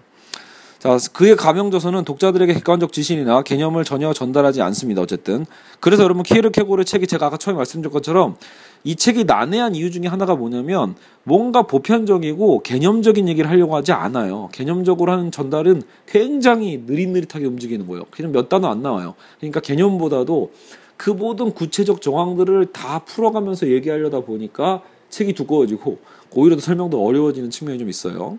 자, 0.79 0.97
그의 1.13 1.37
가명저서는 1.37 2.05
독자들에게 2.05 2.55
객관적 2.55 2.93
지신이나 2.93 3.43
개념을 3.43 3.85
전혀 3.85 4.13
전달하지 4.15 4.63
않습니다. 4.63 5.03
어쨌든. 5.03 5.45
그래서 5.79 6.03
여러분 6.05 6.23
키에르케고르 6.23 6.85
책이 6.85 7.07
제가 7.07 7.27
아까 7.27 7.37
처음에 7.37 7.57
말씀드린 7.59 7.93
것처럼 7.93 8.37
이 8.83 8.97
책이 8.97 9.25
난해한 9.25 9.75
이유 9.75 9.91
중에 9.91 10.07
하나가 10.07 10.35
뭐냐면 10.35 10.95
뭔가 11.25 11.63
보편적이고 11.63 12.63
개념적인 12.63 13.29
얘기를 13.29 13.51
하려고 13.51 13.77
하지 13.77 13.93
않아요. 13.93 14.49
개념적으로 14.53 15.13
하는 15.13 15.31
전달은 15.31 15.83
굉장히 16.07 16.83
느릿느릿하게 16.87 17.45
움직이는 17.45 17.87
거예요. 17.87 18.05
그냥 18.11 18.33
몇 18.33 18.49
단어 18.49 18.69
안 18.69 18.83
나와요. 18.83 19.15
그러니까 19.39 19.61
개념보다도 19.61 20.53
그 20.97 21.11
모든 21.11 21.53
구체적 21.53 22.03
정황들을 22.03 22.67
다 22.73 23.01
풀어가면서 23.01 23.69
얘기하려다 23.69 24.21
보니까 24.21 24.83
책이 25.11 25.35
두꺼워지고 25.35 25.99
오히려 26.33 26.57
더 26.57 26.63
설명도 26.63 27.05
어려워지는 27.05 27.51
측면이 27.51 27.79
좀 27.79 27.89
있어요. 27.89 28.39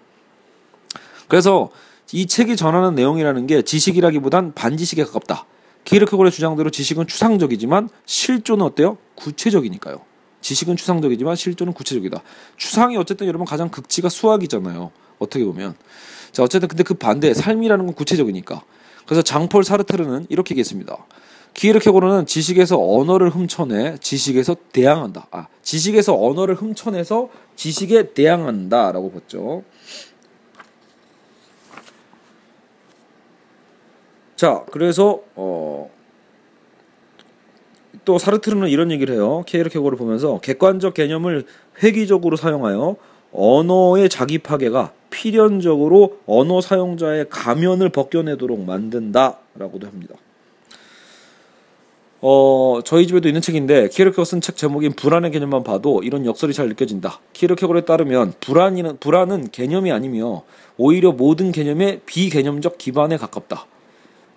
그래서 1.28 1.70
이 2.14 2.26
책이 2.26 2.56
전하는 2.56 2.96
내용이라는 2.96 3.48
게 3.48 3.62
지식이라기보단 3.62 4.54
반지식에 4.54 5.04
가깝다. 5.06 5.46
키르케고르의 5.84 6.32
주장대로 6.32 6.70
지식은 6.70 7.08
추상적이지만 7.08 7.90
실존은 8.06 8.66
어때요? 8.66 8.98
구체적이니까요. 9.16 10.11
지식은 10.42 10.76
추상적이지만 10.76 11.36
실존은 11.36 11.74
구체적이다. 11.74 12.22
추상이 12.58 12.98
어쨌든 12.98 13.28
여러분 13.28 13.46
가장 13.46 13.70
극치가 13.70 14.10
수학이잖아요. 14.10 14.92
어떻게 15.20 15.46
보면. 15.46 15.76
자, 16.32 16.44
어쨌든 16.44 16.68
근데 16.68 16.84
그 16.84 16.94
반대 16.96 17.34
삶이라는 17.34 17.86
건 17.86 17.96
구체적이니까. 17.96 18.64
그래서 19.06 19.22
장폴 19.22 19.64
사르트르는 19.64 20.28
이렇게 20.30 20.54
얘기했습니다. 20.54 21.06
키르케고르는 21.54 22.26
지식에서 22.26 22.78
언어를 22.80 23.30
훔쳐내 23.30 23.98
지식에서 24.00 24.56
대항한다. 24.72 25.28
아, 25.32 25.48
지식에서 25.62 26.18
언어를 26.18 26.56
훔쳐내서 26.56 27.30
지식에 27.56 28.14
대항한다라고 28.14 29.12
봤죠. 29.12 29.64
자, 34.36 34.64
그래서 34.72 35.20
어 35.36 35.92
또 38.12 38.18
사르트르는 38.18 38.68
이런 38.68 38.92
얘기를 38.92 39.16
해요. 39.16 39.42
케이르케고를 39.48 39.98
보면서 39.98 40.42
객관적 40.42 40.96
개념을 40.96 41.46
획기적으로 41.82 42.36
사용하여 42.36 42.98
언어의 43.32 44.10
자기 44.10 44.38
파괴가 44.38 44.92
필연적으로 45.10 46.18
언어 46.26 46.60
사용자의 46.60 47.28
가면을 47.30 47.88
벗겨내도록 47.88 48.66
만든다라고도 48.66 49.88
합니다. 49.88 50.16
어, 52.20 52.82
저희 52.84 53.08
집에도 53.08 53.30
있는 53.30 53.40
책인데 53.40 53.88
키르케고 53.88 54.26
쓴 54.26 54.42
책 54.42 54.58
제목인 54.58 54.92
불안의 54.92 55.32
개념만 55.32 55.64
봐도 55.64 56.04
이런 56.04 56.26
역설이 56.26 56.54
잘 56.54 56.68
느껴진다. 56.68 57.22
키르케고에 57.32 57.86
따르면 57.86 58.34
불안이는 58.42 58.98
불안은 58.98 59.52
개념이 59.52 59.90
아니며 59.94 60.44
오히려 60.76 61.14
모든 61.14 61.54
개념의 61.54 62.02
비개념적 62.06 62.78
기반에 62.78 63.16
가깝다. 63.16 63.68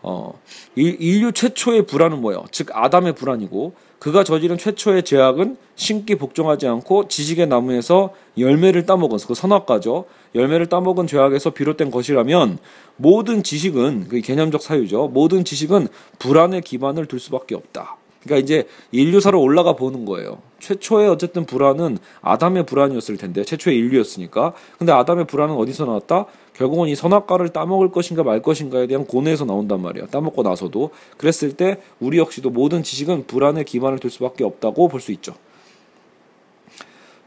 어, 0.07 0.38
인류 0.76 1.32
최초의 1.32 1.86
불안은 1.86 2.20
뭐예요? 2.20 2.44
즉 2.50 2.68
아담의 2.72 3.14
불안이고 3.14 3.72
그가 3.98 4.22
저지른 4.22 4.59
최초의 4.59 5.02
죄악은 5.05 5.57
신기 5.76 6.16
복종하지 6.16 6.66
않고 6.66 7.09
지식의 7.09 7.46
나무에서 7.46 8.12
열매를 8.36 8.84
따먹은 8.84 9.16
그 9.26 9.34
선악과죠. 9.34 10.05
열매를 10.34 10.66
따먹은 10.66 11.07
죄악에서 11.07 11.50
비롯된 11.50 11.90
것이라면 11.90 12.59
모든 12.96 13.42
지식은 13.42 14.09
그 14.09 14.20
개념적 14.20 14.61
사유죠. 14.61 15.09
모든 15.09 15.42
지식은 15.42 15.88
불안의 16.18 16.61
기반을 16.61 17.07
둘 17.07 17.18
수밖에 17.18 17.55
없다. 17.55 17.96
그러니까 18.24 18.42
이제 18.42 18.68
인류사로 18.92 19.40
올라가 19.40 19.74
보는 19.74 20.05
거예요. 20.05 20.38
최초의 20.61 21.09
어쨌든 21.09 21.46
불안은 21.46 21.98
아담의 22.20 22.66
불안이었을 22.66 23.16
텐데 23.16 23.42
최초의 23.42 23.76
인류였으니까. 23.78 24.52
근데 24.78 24.92
아담의 24.92 25.26
불안은 25.26 25.55
어디서 25.55 25.86
나왔다? 25.86 26.26
결국은 26.55 26.88
이 26.88 26.94
선악과를 26.94 27.50
따먹을 27.50 27.90
것인가 27.90 28.22
말 28.22 28.40
것인가에 28.40 28.86
대한 28.86 29.07
고뇌에서 29.07 29.44
나온단 29.44 29.82
말이에요. 29.82 30.07
따먹고 30.07 30.42
나서도. 30.42 30.90
그랬을 31.16 31.52
때 31.52 31.80
우리 32.00 32.18
역시도 32.18 32.50
모든 32.50 32.82
지식은 32.82 33.26
불안의 33.26 33.64
기반을 33.64 33.98
둘 33.98 34.11
수밖에 34.11 34.44
없다고 34.44 34.88
볼 34.88 35.00
수 35.00 35.12
있죠. 35.12 35.34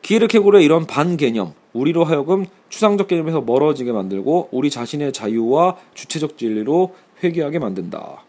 키르케고르의 0.01 0.63
이런 0.63 0.88
반개념, 0.88 1.53
우리로 1.73 2.05
하여금 2.05 2.45
추상적 2.69 3.09
개념에서 3.09 3.41
멀어지게 3.41 3.91
만들고 3.91 4.49
우리 4.51 4.69
자신의 4.69 5.11
자유와 5.11 5.75
주체적 5.93 6.38
진리로 6.38 6.95
회귀하게 7.23 7.59
만든다. 7.59 8.23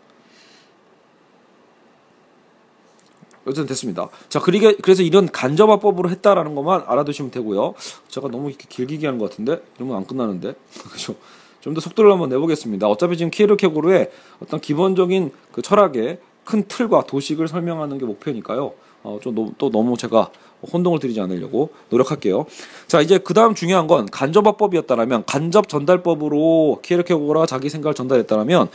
어쨌든 3.48 3.66
됐습니다. 3.66 4.08
자, 4.28 4.40
그리게 4.40 4.76
그래서 4.82 5.02
이런 5.02 5.26
간접화법으로 5.30 6.10
했다라는 6.10 6.54
것만 6.54 6.84
알아두시면 6.86 7.30
되고요. 7.30 7.74
제가 8.08 8.28
너무 8.28 8.48
이렇게 8.48 8.66
길게 8.68 8.94
얘기하는 8.94 9.18
것 9.18 9.30
같은데 9.30 9.62
이러면 9.76 9.96
안 9.96 10.06
끝나는데 10.06 10.54
그죠? 10.92 11.14
좀 11.60 11.74
더 11.74 11.80
속도를 11.80 12.10
한번 12.10 12.28
내보겠습니다. 12.30 12.88
어차피 12.88 13.16
지금 13.16 13.30
키에르케고르의 13.30 14.10
어떤 14.42 14.60
기본적인 14.60 15.32
그 15.52 15.60
철학의 15.60 16.18
큰 16.44 16.64
틀과 16.66 17.04
도식을 17.06 17.46
설명하는 17.46 17.98
게 17.98 18.06
목표니까요. 18.06 18.72
어, 19.02 19.18
좀또 19.22 19.70
너무 19.70 19.96
제가 19.96 20.30
혼동을 20.72 20.98
드리지 20.98 21.20
않으려고 21.20 21.70
노력할게요. 21.90 22.46
자, 22.88 23.00
이제 23.00 23.18
그 23.18 23.32
다음 23.32 23.54
중요한 23.54 23.86
건 23.86 24.06
간접화법이었다라면 24.06 25.24
간접 25.26 25.68
전달법으로 25.68 26.80
키에르케고르가 26.82 27.46
자기 27.46 27.68
생각을 27.68 27.94
전달했다라면 27.94 28.68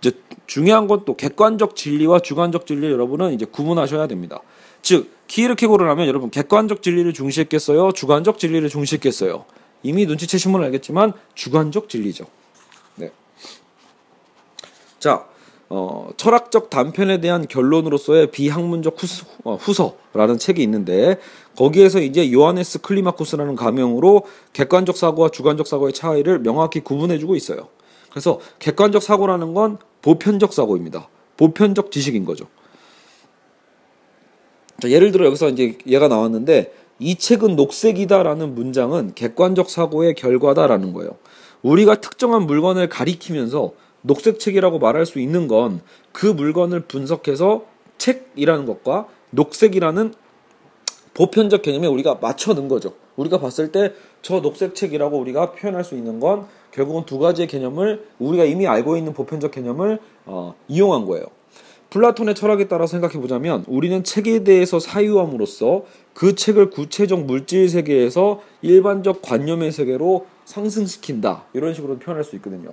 이제 0.00 0.12
중요한 0.46 0.86
건 0.86 1.04
또 1.04 1.16
객관적 1.16 1.76
진리와 1.76 2.20
주관적 2.20 2.66
진리 2.66 2.90
여러분은 2.90 3.32
이제 3.32 3.44
구분하셔야 3.44 4.06
됩니다. 4.06 4.40
즉 4.82 5.10
키르케고를 5.26 5.88
하면 5.90 6.06
여러분 6.06 6.30
객관적 6.30 6.82
진리를 6.82 7.12
중시했겠어요? 7.12 7.92
주관적 7.92 8.38
진리를 8.38 8.68
중시했겠어요? 8.68 9.44
이미 9.82 10.06
눈치채시면 10.06 10.64
알겠지만 10.64 11.12
주관적 11.34 11.88
진리죠. 11.88 12.26
네. 12.96 13.12
자, 14.98 15.26
어, 15.70 16.08
철학적 16.16 16.70
단편에 16.70 17.20
대한 17.20 17.46
결론으로서의 17.46 18.30
비학문적 18.30 19.02
후서, 19.02 19.26
어, 19.44 19.54
후서 19.56 19.96
라는 20.14 20.38
책이 20.38 20.62
있는데 20.62 21.18
거기에서 21.56 22.00
이제 22.00 22.32
요하네스 22.32 22.80
클리마쿠스라는 22.80 23.54
가명으로 23.54 24.22
객관적 24.54 24.96
사고와 24.96 25.28
주관적 25.28 25.66
사고의 25.66 25.92
차이를 25.92 26.38
명확히 26.40 26.80
구분해주고 26.80 27.36
있어요. 27.36 27.68
그래서 28.10 28.40
객관적 28.58 29.02
사고라는 29.02 29.54
건 29.54 29.78
보편적 30.02 30.52
사고입니다. 30.52 31.08
보편적 31.36 31.90
지식인 31.90 32.24
거죠. 32.24 32.46
자, 34.80 34.90
예를 34.90 35.12
들어 35.12 35.26
여기서 35.26 35.48
이제 35.50 35.78
얘가 35.86 36.08
나왔는데 36.08 36.72
이 37.00 37.16
책은 37.16 37.56
녹색이다라는 37.56 38.54
문장은 38.54 39.14
객관적 39.14 39.70
사고의 39.70 40.14
결과다라는 40.14 40.92
거예요. 40.92 41.16
우리가 41.62 42.00
특정한 42.00 42.42
물건을 42.46 42.88
가리키면서 42.88 43.72
녹색 44.02 44.38
책이라고 44.38 44.78
말할 44.78 45.06
수 45.06 45.18
있는 45.20 45.48
건 45.48 45.80
그 46.12 46.26
물건을 46.26 46.80
분석해서 46.80 47.64
책이라는 47.98 48.66
것과 48.66 49.06
녹색이라는 49.30 50.14
보편적 51.14 51.62
개념에 51.62 51.86
우리가 51.86 52.16
맞춰 52.20 52.54
넣은 52.54 52.66
거죠. 52.68 52.94
우리가 53.16 53.38
봤을 53.38 53.70
때 53.70 53.92
저 54.22 54.40
녹색 54.40 54.74
책이라고 54.74 55.16
우리가 55.18 55.52
표현할 55.52 55.84
수 55.84 55.94
있는 55.94 56.20
건 56.20 56.46
결국은 56.72 57.04
두 57.06 57.18
가지의 57.18 57.48
개념을 57.48 58.06
우리가 58.18 58.44
이미 58.44 58.66
알고 58.66 58.96
있는 58.96 59.14
보편적 59.14 59.50
개념을 59.50 59.98
어, 60.26 60.54
이용한 60.68 61.06
거예요. 61.06 61.26
플라톤의 61.90 62.34
철학에 62.34 62.68
따라 62.68 62.86
생각해 62.86 63.18
보자면 63.18 63.64
우리는 63.66 64.04
책에 64.04 64.44
대해서 64.44 64.78
사유함으로써 64.78 65.84
그 66.12 66.34
책을 66.34 66.70
구체적 66.70 67.24
물질 67.24 67.68
세계에서 67.68 68.42
일반적 68.60 69.22
관념의 69.22 69.72
세계로 69.72 70.26
상승시킨다. 70.44 71.44
이런 71.54 71.72
식으로 71.72 71.98
표현할 71.98 72.24
수 72.24 72.36
있거든요. 72.36 72.72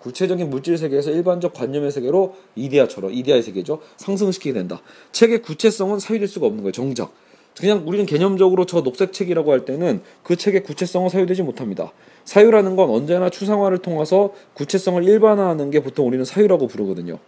구체적인 0.00 0.50
물질 0.50 0.78
세계에서 0.78 1.10
일반적 1.10 1.52
관념의 1.52 1.90
세계로 1.90 2.34
이데아처럼 2.56 3.12
이데아의 3.12 3.42
세계죠. 3.42 3.80
상승시키게 3.96 4.52
된다. 4.52 4.80
책의 5.12 5.42
구체성은 5.42 5.98
사유될 6.00 6.28
수가 6.28 6.46
없는 6.46 6.62
거예요. 6.62 6.72
정작. 6.72 7.12
그냥 7.58 7.82
우리는 7.86 8.04
개념적으로 8.04 8.66
저 8.66 8.82
녹색 8.82 9.12
책이라고 9.12 9.50
할 9.50 9.64
때는 9.64 10.02
그 10.22 10.36
책의 10.36 10.62
구체성은 10.64 11.08
사유되지 11.08 11.42
못합니다. 11.42 11.92
사유라는 12.26 12.76
건 12.76 12.90
언제나 12.90 13.30
추상화를 13.30 13.78
통해서 13.78 14.34
구체성을 14.54 15.02
일반화하는 15.02 15.70
게 15.70 15.80
보통 15.82 16.06
우리는 16.06 16.24
사유라고 16.24 16.66
부르거든요. 16.66 17.18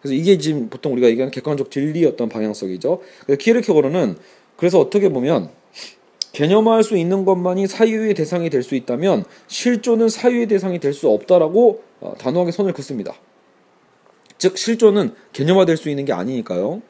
그래서 0.00 0.14
이게 0.14 0.38
지금 0.38 0.70
보통 0.70 0.92
우리가 0.92 1.08
얘기하는 1.08 1.30
객관적 1.32 1.70
진리였던 1.70 2.28
방향성이죠. 2.28 3.00
그래서 3.26 3.38
키르케고르는 3.38 4.16
그래서 4.56 4.78
어떻게 4.78 5.08
보면 5.08 5.50
개념화할 6.32 6.84
수 6.84 6.96
있는 6.96 7.24
것만이 7.24 7.66
사유의 7.66 8.14
대상이 8.14 8.50
될 8.50 8.62
수 8.62 8.74
있다면 8.76 9.24
실존은 9.48 10.08
사유의 10.08 10.46
대상이 10.46 10.78
될 10.78 10.92
수 10.94 11.08
없다라고 11.08 11.82
어, 12.00 12.14
단호하게 12.18 12.52
선을 12.52 12.72
긋습니다. 12.72 13.14
즉 14.38 14.56
실존은 14.56 15.14
개념화될 15.32 15.76
수 15.76 15.90
있는 15.90 16.04
게 16.04 16.12
아니니까요. 16.12 16.80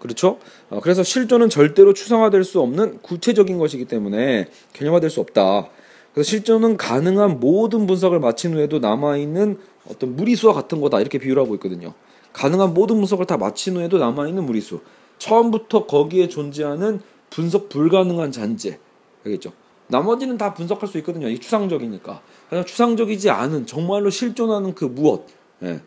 그렇죠? 0.00 0.38
어, 0.70 0.80
그래서 0.80 1.04
실존은 1.04 1.48
절대로 1.48 1.92
추상화될 1.92 2.42
수 2.42 2.60
없는 2.60 2.98
구체적인 3.02 3.58
것이기 3.58 3.84
때문에 3.84 4.48
개념화될 4.72 5.10
수 5.10 5.20
없다. 5.20 5.68
그래서 6.12 6.28
실존은 6.28 6.76
가능한 6.76 7.38
모든 7.38 7.86
분석을 7.86 8.18
마친 8.18 8.54
후에도 8.54 8.80
남아있는 8.80 9.58
어떤 9.88 10.16
무리수와 10.16 10.54
같은 10.54 10.80
거다. 10.80 11.00
이렇게 11.00 11.18
비유를 11.18 11.42
하고 11.42 11.54
있거든요. 11.54 11.94
가능한 12.32 12.74
모든 12.74 12.96
분석을 12.96 13.26
다 13.26 13.36
마친 13.36 13.76
후에도 13.76 13.98
남아있는 13.98 14.44
무리수. 14.44 14.80
처음부터 15.18 15.86
거기에 15.86 16.28
존재하는 16.28 17.00
분석 17.28 17.68
불가능한 17.68 18.32
잔재. 18.32 18.78
알겠죠? 19.24 19.52
나머지는 19.88 20.38
다 20.38 20.54
분석할 20.54 20.88
수 20.88 20.98
있거든요. 20.98 21.28
이 21.28 21.38
추상적이니까. 21.38 22.22
그냥 22.48 22.64
추상적이지 22.64 23.30
않은 23.30 23.66
정말로 23.66 24.08
실존하는 24.08 24.74
그 24.74 24.84
무엇. 24.84 25.26
예. 25.62 25.80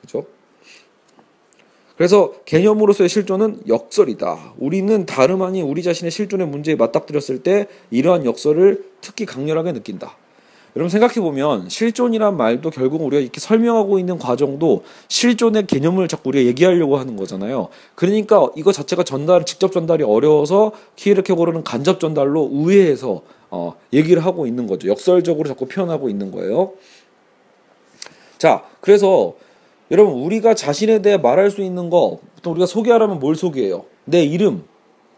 그렇죠? 0.00 0.26
그래서 1.96 2.32
개념으로서의 2.44 3.08
실존은 3.08 3.60
역설이다. 3.68 4.54
우리는 4.58 5.06
다름 5.06 5.42
아닌 5.42 5.64
우리 5.64 5.82
자신의 5.82 6.10
실존의 6.10 6.48
문제에 6.48 6.74
맞닥뜨렸을 6.74 7.42
때 7.42 7.66
이러한 7.90 8.24
역설을 8.24 8.84
특히 9.00 9.26
강렬하게 9.26 9.72
느낀다. 9.72 10.16
여러분 10.76 10.90
생각해 10.90 11.14
보면 11.20 11.68
실존이란 11.68 12.36
말도 12.36 12.70
결국 12.70 13.02
우리가 13.02 13.22
이렇게 13.22 13.38
설명하고 13.38 14.00
있는 14.00 14.18
과정도 14.18 14.82
실존의 15.06 15.68
개념을 15.68 16.08
자꾸 16.08 16.30
우리가 16.30 16.48
얘기하려고 16.48 16.96
하는 16.96 17.16
거잖아요. 17.16 17.68
그러니까 17.94 18.48
이거 18.56 18.72
자체가 18.72 19.04
전달 19.04 19.46
직접 19.46 19.70
전달이 19.70 20.02
어려워서 20.02 20.72
키르케고르는 20.96 21.62
간접 21.62 22.00
전달로 22.00 22.42
우회해서 22.42 23.22
어, 23.50 23.76
얘기를 23.92 24.24
하고 24.24 24.48
있는 24.48 24.66
거죠. 24.66 24.88
역설적으로 24.88 25.48
자꾸 25.48 25.68
표현하고 25.68 26.08
있는 26.08 26.32
거예요. 26.32 26.72
자, 28.36 28.64
그래서 28.80 29.34
여러분 29.90 30.14
우리가 30.22 30.54
자신에 30.54 31.02
대해 31.02 31.16
말할 31.18 31.50
수 31.50 31.60
있는 31.62 31.90
거 31.90 32.18
보통 32.36 32.52
우리가 32.52 32.66
소개하려면 32.66 33.18
뭘 33.18 33.36
소개해요? 33.36 33.84
내 34.04 34.22
이름. 34.22 34.64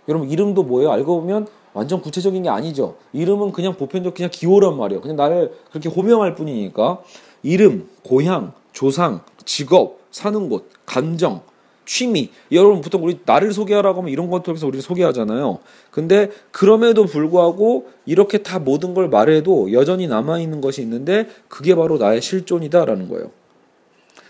여러분 0.09 0.29
이름도 0.31 0.65
뭐예요? 0.65 0.91
알고 0.93 1.21
보면 1.21 1.47
완전 1.73 2.01
구체적인 2.01 2.43
게 2.43 2.49
아니죠. 2.49 2.97
이름은 3.13 3.53
그냥 3.53 3.75
보편적 3.75 4.15
그냥 4.15 4.31
기호란 4.33 4.77
말이에요. 4.77 5.01
그냥 5.01 5.17
나를 5.17 5.53
그렇게 5.71 5.89
호명할 5.89 6.35
뿐이니까 6.35 7.03
이름, 7.43 7.89
고향, 8.03 8.53
조상, 8.73 9.21
직업, 9.45 9.99
사는 10.11 10.49
곳, 10.49 10.71
감정, 10.85 11.43
취미. 11.85 12.31
여러분 12.51 12.81
보통 12.81 13.05
우리 13.05 13.21
나를 13.25 13.53
소개하라고 13.53 14.01
하면 14.01 14.11
이런 14.11 14.31
것 14.31 14.43
통해서 14.43 14.67
우리를 14.67 14.83
소개하잖아요. 14.83 15.59
근데 15.91 16.31
그럼에도 16.51 17.05
불구하고 17.05 17.87
이렇게 18.07 18.39
다 18.39 18.59
모든 18.59 18.95
걸 18.95 19.09
말해도 19.09 19.73
여전히 19.73 20.09
남아 20.09 20.41
있는 20.41 20.61
것이 20.61 20.83
있는데 20.83 21.29
그게 21.49 21.75
바로 21.75 21.99
나의 21.99 22.21
실존이다라는 22.21 23.09
거예요. 23.09 23.31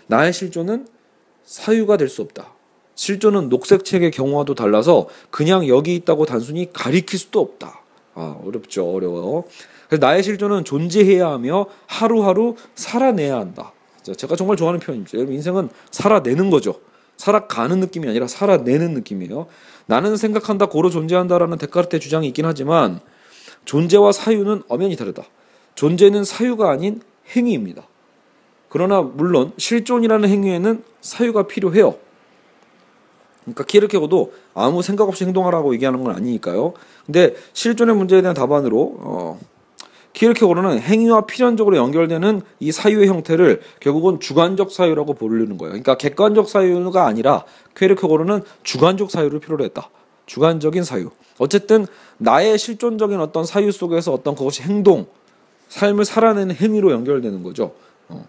나의 0.07 0.33
실존은 0.33 0.87
사유가 1.43 1.97
될 1.97 2.09
수 2.09 2.21
없다. 2.21 2.53
실존은 2.95 3.49
녹색책의 3.49 4.11
경우와도 4.11 4.55
달라서 4.55 5.07
그냥 5.29 5.67
여기 5.67 5.93
있다고 5.95 6.25
단순히 6.25 6.71
가리킬 6.73 7.19
수도 7.19 7.39
없다. 7.39 7.81
아, 8.15 8.37
어렵죠. 8.43 8.91
어려워요. 8.91 9.43
그래서 9.87 10.05
나의 10.05 10.23
실존은 10.23 10.65
존재해야 10.65 11.29
하며 11.29 11.67
하루하루 11.85 12.55
살아내야 12.75 13.37
한다. 13.37 13.71
제가 14.01 14.35
정말 14.35 14.57
좋아하는 14.57 14.79
표현입니다. 14.79 15.15
여러분 15.17 15.35
인생은 15.35 15.69
살아내는 15.91 16.49
거죠. 16.49 16.79
살아가는 17.17 17.79
느낌이 17.79 18.07
아니라 18.07 18.27
살아내는 18.27 18.93
느낌이에요. 18.95 19.47
나는 19.85 20.17
생각한다, 20.17 20.67
고로 20.67 20.89
존재한다라는 20.89 21.57
데카르트의 21.57 21.99
주장이 21.99 22.27
있긴 22.27 22.45
하지만 22.45 22.99
존재와 23.65 24.11
사유는 24.11 24.63
엄연히 24.67 24.95
다르다. 24.95 25.23
존재는 25.75 26.23
사유가 26.23 26.71
아닌 26.71 27.01
행위입니다. 27.35 27.87
그러나 28.69 29.01
물론 29.01 29.53
실존이라는 29.57 30.27
행위에는 30.29 30.83
사유가 31.01 31.47
필요해요. 31.47 31.95
그러니까 33.43 33.63
키르케고도 33.63 34.33
아무 34.53 34.81
생각 34.81 35.07
없이 35.07 35.23
행동하라고 35.23 35.73
얘기하는 35.73 36.03
건 36.03 36.15
아니니까요. 36.15 36.73
근데 37.05 37.33
실존의 37.53 37.95
문제에 37.95 38.21
대한 38.21 38.35
답안으로 38.35 38.95
어, 38.99 39.39
키르케고르는 40.11 40.79
행위와 40.79 41.27
필연적으로 41.27 41.77
연결되는 41.77 42.41
이 42.59 42.71
사유의 42.71 43.07
형태를 43.07 43.61
결국은 43.79 44.19
주관적 44.19 44.71
사유라고 44.71 45.13
부르는 45.13 45.57
거예요. 45.57 45.71
그러니까 45.71 45.95
객관적 45.95 46.49
사유가 46.49 47.05
아니라 47.05 47.45
키르케고르는 47.77 48.41
주관적 48.63 49.11
사유를 49.11 49.39
필요로 49.39 49.63
했다. 49.63 49.89
주관적인 50.25 50.83
사유. 50.83 51.11
어쨌든 51.37 51.85
나의 52.17 52.57
실존적인 52.57 53.19
어떤 53.21 53.45
사유 53.45 53.71
속에서 53.71 54.11
어떤 54.11 54.35
그것이 54.35 54.63
행동, 54.63 55.05
삶을 55.69 56.03
살아내는 56.03 56.55
행위로 56.55 56.91
연결되는 56.91 57.43
거죠. 57.43 57.73
어. 58.09 58.25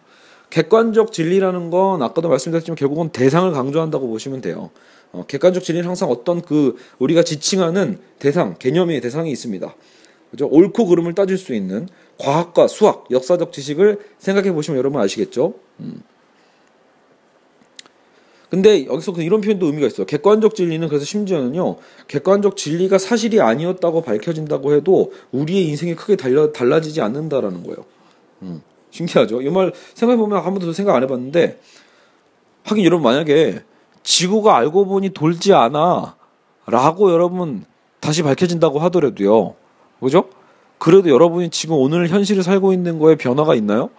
객관적 0.51 1.13
진리라는 1.13 1.71
건 1.71 2.03
아까도 2.03 2.29
말씀드렸지만 2.29 2.77
결국은 2.77 3.11
대상을 3.11 3.51
강조한다고 3.53 4.09
보시면 4.09 4.41
돼요. 4.41 4.71
어, 5.13 5.25
객관적 5.27 5.63
진리는 5.63 5.87
항상 5.87 6.11
어떤 6.11 6.43
그 6.43 6.77
우리가 6.99 7.23
지칭하는 7.23 7.99
대상, 8.19 8.57
개념의 8.59 9.01
대상이 9.01 9.31
있습니다. 9.31 9.75
그죠? 10.31 10.47
옳고 10.47 10.87
그름을 10.87 11.15
따질 11.15 11.39
수 11.39 11.55
있는 11.55 11.89
과학과 12.19 12.69
수학, 12.69 13.07
역사적 13.11 13.53
지식을 13.53 13.99
생각해 14.19 14.53
보시면 14.53 14.79
여러분 14.79 15.01
아시겠죠? 15.01 15.55
음. 15.81 16.03
근데 18.51 18.87
여기서 18.87 19.13
그 19.13 19.23
이런 19.23 19.43
표현도 19.43 19.67
의미가 19.67 19.87
있어요. 19.87 20.07
객관적 20.07 20.55
진리는 20.55 20.89
그래서 20.89 21.05
심지어는요, 21.05 21.77
객관적 22.09 22.57
진리가 22.57 22.97
사실이 22.97 23.41
아니었다고 23.41 24.03
밝혀진다고 24.03 24.73
해도 24.73 25.13
우리의 25.33 25.67
인생이 25.67 25.95
크게 25.95 26.17
달라, 26.17 26.51
달라지지 26.51 27.03
않는다라는 27.03 27.63
거예요. 27.65 27.85
음, 28.43 28.63
신기하죠? 28.91 29.43
이 29.43 29.51
말 29.51 29.73
생각해보면 29.95 30.39
한 30.39 30.55
번도 30.55 30.73
생각 30.73 30.97
안 30.97 31.03
해봤는데, 31.03 31.61
하긴 32.65 32.85
여러분 32.85 33.05
만약에 33.05 33.63
지구가 34.03 34.57
알고 34.57 34.87
보니 34.87 35.11
돌지 35.11 35.53
않아 35.55 36.17
라고 36.67 37.13
여러분 37.13 37.65
다시 38.01 38.23
밝혀진다고 38.23 38.79
하더라도요, 38.79 39.55
그죠? 40.01 40.25
그래도 40.79 41.11
여러분이 41.11 41.51
지금 41.51 41.77
오늘 41.77 42.09
현실을 42.09 42.43
살고 42.43 42.73
있는 42.73 42.99
거에 42.99 43.17
변화가 43.17 43.55
있나요? 43.57 43.91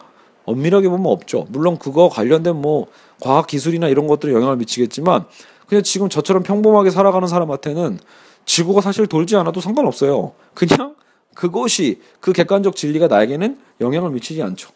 엄밀하게 0.46 0.88
보면 0.90 1.06
없죠. 1.12 1.46
물론 1.50 1.78
그거 1.78 2.10
관련된 2.10 2.56
뭐 2.56 2.88
과학 3.22 3.48
기술이나 3.48 3.88
이런 3.88 4.08
것들이 4.08 4.34
영향을 4.34 4.56
미치겠지만 4.58 5.26
그냥 5.68 5.84
지금 5.84 6.10
저처럼 6.10 6.42
평범하게 6.44 6.90
살아가는 6.90 7.28
사람한테는 7.28 8.00
지구가 8.46 8.82
사실 8.82 9.06
돌지 9.06 9.36
않아도 9.36 9.62
상관없어요. 9.62 10.34
그냥 10.56 10.96
그것이 11.36 12.02
그 12.20 12.34
객관적 12.34 12.76
진리가 12.76 13.08
나에게는 13.08 13.60
영향을 13.82 14.10
미치지 14.12 14.42
않죠. 14.42 14.72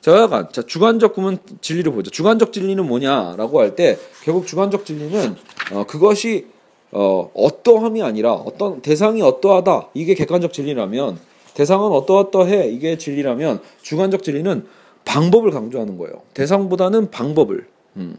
자, 0.00 0.16
약간 0.22 0.48
자 0.52 0.62
주관적 0.62 1.14
구문 1.14 1.38
진리를 1.60 1.90
보죠. 1.92 2.10
주관적 2.10 2.52
진리는 2.52 2.84
뭐냐라고 2.86 3.60
할 3.60 3.74
때 3.74 3.98
결국 4.24 4.46
주관적 4.46 4.86
진리는 4.86 5.36
어, 5.72 5.84
그것이 5.86 6.46
어, 6.90 7.30
어떠함이 7.34 8.02
아니라 8.02 8.32
어떤 8.32 8.80
대상이 8.80 9.20
어떠하다 9.22 9.88
이게 9.94 10.14
객관적 10.14 10.52
진리라면 10.52 11.18
대상은 11.54 11.90
어떠어떠해 11.90 12.68
이게 12.70 12.96
진리라면 12.96 13.60
주관적 13.82 14.22
진리는 14.22 14.66
방법을 15.04 15.50
강조하는 15.50 15.98
거예요. 15.98 16.22
대상보다는 16.34 17.10
방법을. 17.10 17.66
음. 17.96 18.16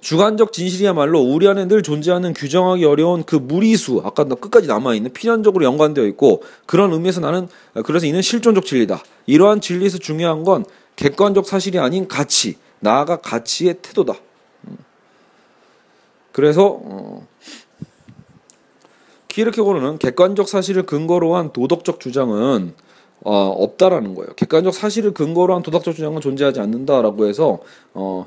주관적 0.00 0.52
진실이야말로 0.52 1.20
우리 1.20 1.48
안에 1.48 1.66
늘 1.66 1.82
존재하는 1.82 2.32
규정하기 2.34 2.84
어려운 2.84 3.24
그 3.24 3.36
무리수 3.36 4.02
아까 4.04 4.24
끝까지 4.24 4.68
남아 4.68 4.94
있는 4.94 5.12
필연적으로 5.12 5.64
연관되어 5.64 6.04
있고 6.06 6.42
그런 6.66 6.92
의미에서 6.92 7.20
나는 7.20 7.48
그래서 7.84 8.06
이는 8.06 8.22
실존적 8.22 8.66
진리다. 8.66 9.02
이러한 9.26 9.60
진리에서 9.60 9.98
중요한 9.98 10.44
건 10.44 10.64
객관적 10.96 11.46
사실이 11.46 11.78
아닌 11.78 12.08
가치 12.08 12.56
나아가 12.80 13.16
가치의 13.16 13.78
태도다. 13.82 14.14
음. 14.68 14.76
그래서 16.32 16.78
어, 16.82 17.26
키르케고르는 19.28 19.98
객관적 19.98 20.48
사실을 20.48 20.84
근거로 20.84 21.36
한 21.36 21.52
도덕적 21.52 22.00
주장은 22.00 22.74
어, 23.22 23.34
없다라는 23.48 24.14
거예요. 24.14 24.32
객관적 24.34 24.72
사실을 24.72 25.12
근거로 25.12 25.54
한 25.54 25.62
도덕적 25.62 25.94
주장은 25.94 26.20
존재하지 26.20 26.60
않는다라고 26.60 27.26
해서 27.26 27.58
어, 27.92 28.26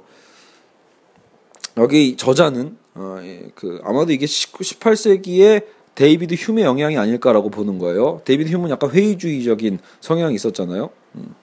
여기 1.80 2.18
저자는 2.18 2.78
어, 2.96 3.20
예, 3.24 3.50
그 3.56 3.80
아마도 3.84 4.12
이게 4.12 4.26
18세기에 4.26 5.66
데이비드 5.96 6.36
흄의 6.36 6.66
영향이 6.66 6.98
아닐까라고 6.98 7.50
보는 7.50 7.80
거예요. 7.80 8.22
데이비드 8.26 8.52
흄은 8.52 8.70
약간 8.70 8.92
회의주의적인 8.92 9.80
성향이 10.02 10.36
있었잖아요. 10.36 10.90
음. 11.16 11.36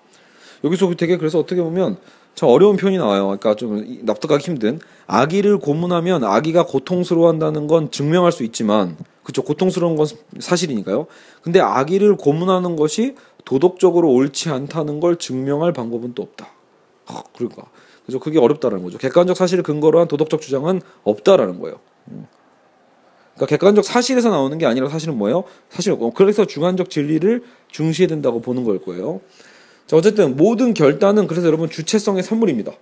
여기서 0.65 0.93
되게 0.95 1.17
그래서 1.17 1.39
어떻게 1.39 1.63
보면 1.63 1.97
참 2.35 2.51
어려운 2.51 2.77
표현이 2.77 2.99
나와요. 2.99 3.25
그러니까 3.25 3.55
좀 3.55 4.01
납득하기 4.03 4.45
힘든 4.45 4.79
아기를 5.07 5.59
고문하면 5.59 6.25
아기가 6.25 6.67
고통스러워한다는 6.67 7.67
건 7.67 7.91
증명할 7.91 8.31
수 8.31 8.45
있지만 8.45 8.97
그쵸 9.23 9.43
고통스러운 9.43 9.97
건 9.97 10.07
사실이니까요. 10.39 11.07
근데 11.43 11.61
아기를 11.61 12.17
고문하는 12.17 12.77
것이 12.77 13.15
도덕적으로 13.47 14.11
옳지 14.11 14.51
않다는 14.51 15.01
걸 15.01 15.17
증명할 15.17 15.73
방법은 15.73 16.15
또 16.15 16.23
없다. 16.23 16.49
아, 17.07 17.23
그러니까 17.35 17.65
그래서 18.07 18.21
그게 18.21 18.39
어렵다는 18.39 18.83
거죠. 18.85 18.99
객관적 18.99 19.37
사실을 19.37 19.65
근거로 19.65 19.99
한 19.99 20.07
도덕적 20.09 20.41
주장은 20.41 20.81
없다라는 21.03 21.61
거예요. 21.61 21.81
음. 22.09 22.27
그러니까 23.35 23.47
객관적 23.47 23.85
사실에서 23.85 24.31
나오는 24.31 24.57
게 24.57 24.65
아니라 24.65 24.89
사실은 24.89 25.19
뭐예요? 25.19 25.45
사실 25.69 25.93
어, 25.93 26.13
그래서 26.15 26.47
주관적 26.47 26.89
진리를 26.89 27.43
중시해야 27.69 28.09
된다고 28.09 28.41
보는 28.41 28.65
걸 28.65 28.81
거예요. 28.81 29.21
자 29.87 29.97
어쨌든 29.97 30.37
모든 30.37 30.73
결단은 30.73 31.27
그래서 31.27 31.47
여러분 31.47 31.69
주체성의 31.69 32.23
산물입니다. 32.23 32.73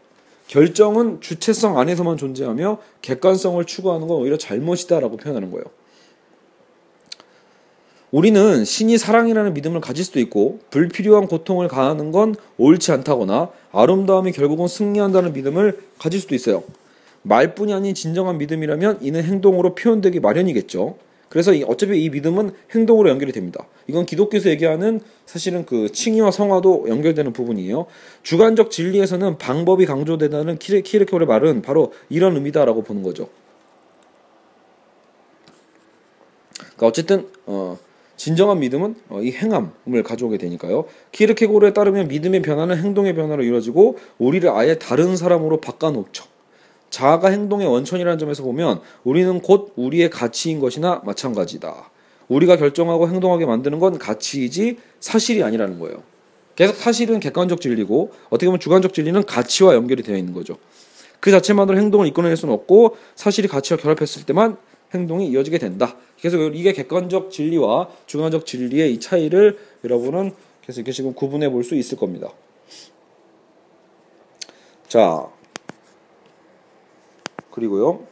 결정은 0.47 1.21
주체성 1.21 1.79
안에서만 1.79 2.19
존재하며 2.19 2.79
객관성을 3.03 3.65
추구하는 3.65 4.07
건 4.07 4.19
오히려 4.19 4.37
잘못이다라고 4.37 5.17
표현하는 5.17 5.51
거예요. 5.51 5.65
우리는 8.11 8.65
신이 8.65 8.97
사랑이라는 8.97 9.55
믿음을 9.55 9.81
가질 9.81 10.05
수도 10.05 10.21
있고 10.21 10.61
불필요한 10.71 11.27
고통을 11.27 11.67
가하는 11.67 12.13
건 12.13 12.37
옳지 12.59 12.93
않다거나 12.93 13.51
아름다움이 13.75 14.33
결국은 14.33 14.69
승리한다는 14.69 15.33
믿음을 15.33 15.79
가질 15.99 16.21
수도 16.21 16.35
있어요. 16.35 16.63
말뿐이 17.23 17.73
아닌 17.73 17.95
진정한 17.95 18.39
믿음이라면 18.39 18.99
이는 19.03 19.23
행동으로 19.23 19.75
표현되기 19.75 20.21
마련이겠죠. 20.21 20.97
그래서 21.29 21.53
어차피 21.67 22.05
이 22.05 22.11
믿음은 22.11 22.53
행동으로 22.73 23.11
연결이 23.11 23.33
됩니다. 23.33 23.67
이건 23.89 24.07
기독교에서 24.07 24.51
얘기하는 24.51 25.01
사실은 25.27 25.67
그 25.67 25.91
칭의와 25.91 26.31
성화도 26.31 26.87
연결되는 26.89 27.33
부분이에요. 27.33 27.87
주관적 28.23 28.71
진리에서는 28.71 29.39
방법이 29.39 29.85
강조되다는 29.85 30.59
키르케오의 30.59 31.27
말은 31.27 31.63
바로 31.63 31.93
이런 32.09 32.37
의미다라고 32.37 32.83
보는 32.83 33.03
거죠. 33.03 33.29
그러니까 36.55 36.87
어쨌든 36.87 37.27
어, 37.47 37.79
진정한 38.17 38.61
믿음은 38.61 38.95
어, 39.09 39.21
이 39.21 39.33
행함을 39.33 40.03
가져오게 40.05 40.39
되니까요. 40.39 40.85
키르케고르에 41.13 41.73
따르면 41.73 42.09
믿음의 42.09 42.43
변화는 42.43 42.77
행동의 42.77 43.15
변화로 43.15 43.43
이루어지고 43.43 43.99
우리를 44.19 44.49
아예 44.51 44.79
다른 44.79 45.17
사람으로 45.17 45.61
바꿔놓죠. 45.61 46.25
자아가 46.91 47.29
행동의 47.29 47.67
원천이라는 47.67 48.19
점에서 48.19 48.45
보면 48.45 48.81
우리는 49.03 49.41
곧 49.41 49.73
우리의 49.77 50.11
가치인 50.11 50.61
것이나 50.61 51.03
마찬가지다. 51.05 51.91
우리가 52.29 52.57
결정하고 52.57 53.09
행동하게 53.09 53.47
만드는 53.47 53.81
건 53.81 53.99
가치이지 53.99 54.79
사실이 55.01 55.43
아니라는 55.43 55.81
거예요. 55.81 56.03
계속 56.57 56.77
사실은 56.77 57.19
객관적 57.19 57.61
진리고 57.61 58.13
어떻게 58.27 58.47
보면 58.47 58.61
주관적 58.61 58.95
진리는 58.95 59.25
가치와 59.25 59.75
연결이 59.75 60.03
되어 60.03 60.17
있는 60.17 60.33
거죠. 60.33 60.57
그 61.19 61.31
자체만으로 61.31 61.79
행동을 61.79 62.07
이끌어낼 62.07 62.37
수는 62.37 62.55
없고 62.55 62.97
사실이 63.17 63.49
가치와 63.49 63.79
결합했을 63.79 64.25
때만 64.25 64.57
행동이 64.95 65.29
이어지게 65.29 65.59
된다. 65.59 65.97
그래서 66.19 66.39
이게 66.39 66.73
객관적 66.73 67.31
진리와 67.31 67.89
주관적 68.07 68.47
진리의 68.47 68.95
이 68.95 69.01
차이를 69.01 69.59
여러분은 69.85 70.33
계속 70.63 70.81
이렇게 70.81 70.93
지금 70.93 71.13
구분해 71.15 71.51
볼 71.51 71.65
수 71.65 71.75
있을 71.75 71.99
겁니다. 71.99 72.29
자, 74.89 75.27
그리고요. 77.51 78.07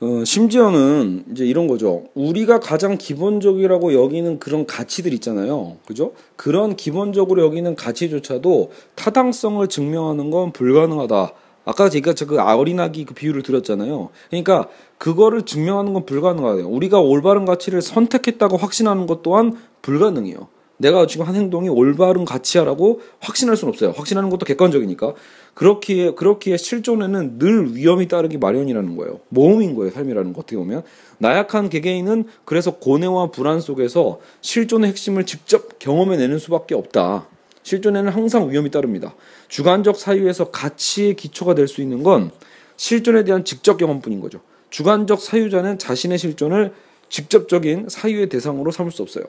어, 0.00 0.24
심지어는 0.24 1.24
이제 1.32 1.44
이런 1.44 1.66
거죠. 1.66 2.04
우리가 2.14 2.60
가장 2.60 2.96
기본적이라고 2.96 3.94
여기는 3.94 4.38
그런 4.38 4.64
가치들 4.64 5.12
있잖아요. 5.14 5.76
그죠? 5.86 6.12
그런 6.36 6.76
기본적으로 6.76 7.42
여기는 7.42 7.74
가치조차도 7.74 8.70
타당성을 8.94 9.66
증명하는 9.66 10.30
건 10.30 10.52
불가능하다. 10.52 11.32
아까 11.68 11.90
제가 11.90 12.14
저 12.14 12.24
그 12.28 12.38
어린아기 12.40 13.04
그 13.04 13.14
비유를 13.14 13.42
들었잖아요. 13.42 14.10
그러니까 14.30 14.68
그거를 14.96 15.42
증명하는 15.42 15.92
건 15.92 16.06
불가능하대요. 16.06 16.66
우리가 16.68 17.00
올바른 17.00 17.44
가치를 17.44 17.82
선택했다고 17.82 18.56
확신하는 18.56 19.06
것 19.06 19.22
또한 19.22 19.56
불가능해요. 19.82 20.48
내가 20.78 21.06
지금 21.06 21.26
한 21.26 21.34
행동이 21.34 21.68
올바른 21.68 22.24
가치야라고 22.24 23.00
확신할 23.20 23.56
수는 23.56 23.72
없어요. 23.72 23.90
확신하는 23.90 24.30
것도 24.30 24.46
객관적이니까. 24.46 25.14
그렇기에 25.54 26.12
그렇기에 26.12 26.56
실존에는 26.56 27.38
늘 27.38 27.74
위험이 27.74 28.06
따르기 28.08 28.38
마련이라는 28.38 28.96
거예요. 28.96 29.20
모험인 29.28 29.74
거예요. 29.74 29.90
삶이라는 29.90 30.32
거 30.32 30.40
어떻게 30.40 30.56
보면 30.56 30.84
나약한 31.18 31.68
개개인은 31.68 32.24
그래서 32.44 32.76
고뇌와 32.76 33.30
불안 33.30 33.60
속에서 33.60 34.20
실존의 34.40 34.90
핵심을 34.90 35.26
직접 35.26 35.78
경험해내는 35.78 36.38
수밖에 36.38 36.74
없다. 36.74 37.26
실존에는 37.62 38.10
항상 38.10 38.50
위험이 38.50 38.70
따릅니다. 38.70 39.14
주관적 39.48 39.96
사유에서 39.96 40.50
가치의 40.50 41.14
기초가 41.16 41.54
될 41.54 41.68
수 41.68 41.80
있는 41.82 42.02
건 42.02 42.30
실존에 42.76 43.24
대한 43.24 43.44
직접 43.44 43.76
경험뿐인 43.76 44.20
거죠. 44.20 44.40
주관적 44.70 45.20
사유자는 45.20 45.78
자신의 45.78 46.18
실존을 46.18 46.72
직접적인 47.08 47.88
사유의 47.88 48.28
대상으로 48.28 48.70
삼을 48.70 48.92
수 48.92 49.02
없어요. 49.02 49.24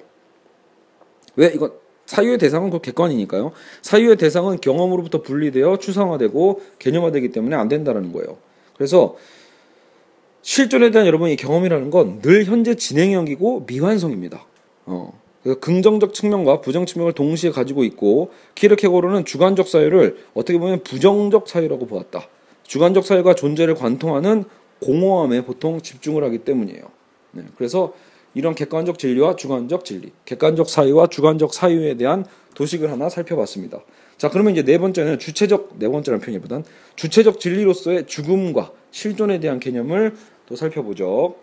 왜 1.35 1.47
이건 1.53 1.71
사유의 2.05 2.37
대상은 2.39 2.69
그 2.69 2.79
객관이니까요. 2.81 3.51
사유의 3.81 4.17
대상은 4.17 4.59
경험으로부터 4.59 5.21
분리되어 5.21 5.77
추상화되고 5.77 6.61
개념화되기 6.79 7.29
때문에 7.31 7.55
안 7.55 7.67
된다라는 7.67 8.11
거예요. 8.11 8.37
그래서 8.75 9.15
실존에 10.41 10.89
대한 10.91 11.05
여러분의 11.07 11.35
경험이라는 11.35 11.89
건 11.91 12.21
늘 12.21 12.45
현재 12.45 12.75
진행형이고 12.75 13.65
미완성입니다. 13.67 14.45
어. 14.85 15.19
긍정적 15.55 16.13
측면과 16.13 16.61
부정 16.61 16.85
측면을 16.85 17.13
동시에 17.13 17.51
가지고 17.51 17.83
있고 17.83 18.31
키르케고르는 18.55 19.25
주관적 19.25 19.67
사유를 19.67 20.17
어떻게 20.33 20.57
보면 20.57 20.83
부정적 20.83 21.47
사유라고 21.47 21.87
보았다. 21.87 22.27
주관적 22.63 23.05
사유가 23.05 23.33
존재를 23.33 23.75
관통하는 23.75 24.43
공허함에 24.81 25.43
보통 25.45 25.81
집중을 25.81 26.23
하기 26.25 26.39
때문이에요. 26.39 26.83
네. 27.31 27.43
그래서 27.55 27.93
이런 28.33 28.53
객관적 28.55 28.99
진리와 28.99 29.35
주관적 29.35 29.85
진리, 29.85 30.11
객관적 30.25 30.69
사유와 30.69 31.07
주관적 31.07 31.53
사유에 31.53 31.95
대한 31.95 32.25
도식을 32.53 32.91
하나 32.91 33.09
살펴봤습니다. 33.09 33.79
자, 34.17 34.29
그러면 34.29 34.53
이제 34.53 34.63
네 34.63 34.77
번째는 34.77 35.17
주체적 35.17 35.79
네 35.79 35.87
번째라는 35.87 36.23
표현보단 36.23 36.63
주체적 36.95 37.39
진리로서의 37.39 38.05
죽음과 38.05 38.71
실존에 38.91 39.39
대한 39.39 39.59
개념을 39.59 40.15
또 40.45 40.55
살펴보죠. 40.55 41.35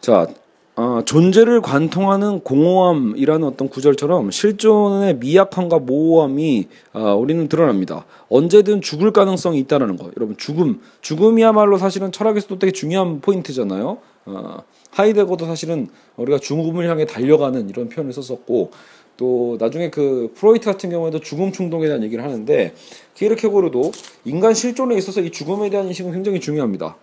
자, 0.00 0.26
어, 0.74 1.02
존재를 1.04 1.60
관통하는 1.60 2.40
공허함이라는 2.40 3.46
어떤 3.46 3.68
구절처럼 3.68 4.30
실존의 4.30 5.16
미약함과 5.16 5.80
모호함이 5.80 6.68
어, 6.94 7.14
우리는 7.14 7.46
드러납니다. 7.46 8.06
언제든 8.30 8.80
죽을 8.80 9.12
가능성이 9.12 9.58
있다는 9.58 9.96
거. 9.96 10.10
여러분 10.16 10.36
죽음, 10.38 10.80
죽음이야말로 11.02 11.76
사실은 11.76 12.10
철학에서도 12.10 12.58
되게 12.58 12.72
중요한 12.72 13.20
포인트잖아요. 13.20 13.98
어, 14.24 14.62
하이데거도 14.92 15.44
사실은 15.44 15.88
우리가 16.16 16.38
죽음을 16.38 16.88
향해 16.88 17.04
달려가는 17.04 17.68
이런 17.68 17.90
표현을 17.90 18.14
썼었고 18.14 18.70
또 19.18 19.58
나중에 19.60 19.90
그 19.90 20.32
프로이트 20.34 20.64
같은 20.64 20.88
경우에도 20.88 21.20
죽음 21.20 21.52
충동에 21.52 21.86
대한 21.86 22.02
얘기를 22.02 22.24
하는데 22.24 22.74
키르케고르도 23.14 23.92
인간 24.24 24.54
실존에 24.54 24.96
있어서 24.96 25.20
이 25.20 25.30
죽음에 25.30 25.68
대한 25.68 25.86
인식은 25.88 26.12
굉장히 26.12 26.40
중요합니다. 26.40 26.96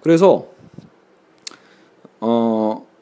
그래서 0.00 0.46
어. 2.20 2.93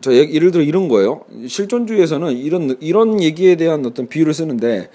자, 0.00 0.14
예를 0.14 0.50
들어 0.50 0.62
이런 0.62 0.88
거예요. 0.88 1.22
실존주의에서는 1.46 2.36
이런 2.36 2.76
이런 2.80 3.22
얘기에 3.22 3.56
대한 3.56 3.84
어떤 3.84 4.08
비유를 4.08 4.32
쓰는데 4.32 4.88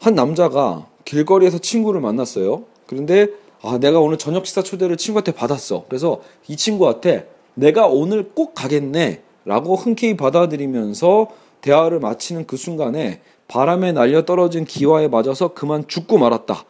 한 0.00 0.14
남자가 0.14 0.86
길거리에서 1.04 1.58
친구를 1.58 2.00
만났어요. 2.00 2.64
그런데 2.86 3.28
아, 3.62 3.78
내가 3.78 4.00
오늘 4.00 4.16
저녁 4.16 4.46
식사 4.46 4.62
초대를 4.62 4.96
친구한테 4.96 5.32
받았어. 5.32 5.84
그래서 5.88 6.22
이 6.48 6.56
친구한테 6.56 7.28
내가 7.54 7.86
오늘 7.86 8.30
꼭 8.34 8.54
가겠네. 8.54 9.22
라고 9.44 9.74
흔쾌히 9.74 10.16
받아들이면서 10.16 11.28
대화를 11.60 11.98
마치는 11.98 12.46
그 12.46 12.56
순간에 12.56 13.20
바람에 13.48 13.92
날려 13.92 14.24
떨어진 14.24 14.64
기와에 14.64 15.08
맞아서 15.08 15.48
그만 15.54 15.88
죽고 15.88 16.18
말았다. 16.18 16.64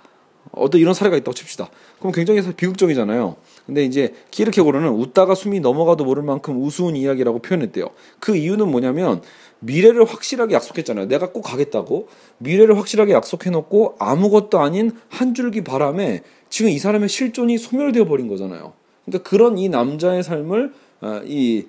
어떤 0.53 0.81
이런 0.81 0.95
사례가 0.95 1.17
있다고 1.17 1.35
칩시다. 1.35 1.69
그럼 1.99 2.13
굉장히 2.13 2.41
비극적이잖아요. 2.55 3.37
근데 3.67 3.85
이제 3.85 4.15
키르케고르는 4.31 4.91
웃다가 4.91 5.35
숨이 5.35 5.61
넘어가도 5.61 6.05
모를 6.05 6.23
만큼 6.23 6.63
우스운 6.63 6.97
이야기라고 6.97 7.41
표현했대요. 7.41 7.87
그 8.19 8.37
이유는 8.37 8.71
뭐냐면 8.71 9.23
미래를 9.61 10.05
확실하게 10.05 10.55
약속했잖아요. 10.55 11.07
내가 11.07 11.31
꼭 11.33 11.43
가겠다고 11.43 12.09
미래를 12.39 12.77
확실하게 12.79 13.13
약속해놓고 13.13 13.97
아무것도 13.99 14.59
아닌 14.59 14.93
한 15.09 15.35
줄기 15.35 15.63
바람에 15.63 16.23
지금 16.49 16.71
이 16.71 16.79
사람의 16.79 17.09
실존이 17.09 17.59
소멸되어 17.59 18.07
버린 18.07 18.29
거잖아요. 18.29 18.73
그러니까 19.05 19.29
그런 19.29 19.59
이 19.59 19.69
남자의 19.69 20.23
삶을 20.23 20.73
아, 21.01 21.23
이 21.25 21.67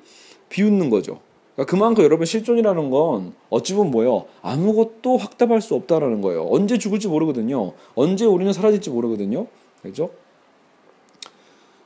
비웃는 0.49 0.89
거죠. 0.89 1.19
그러니까 1.55 1.69
그만큼 1.69 2.03
여러분 2.03 2.25
실존이라는 2.25 2.89
건 2.89 3.33
어찌 3.49 3.73
보면 3.73 3.91
뭐예요? 3.91 4.25
아무것도 4.41 5.17
확답할 5.17 5.61
수 5.61 5.75
없다라는 5.75 6.21
거예요. 6.21 6.47
언제 6.49 6.77
죽을지 6.77 7.07
모르거든요. 7.07 7.73
언제 7.95 8.25
우리는 8.25 8.51
사라질지 8.51 8.89
모르거든요. 8.89 9.47
그죠? 9.81 10.09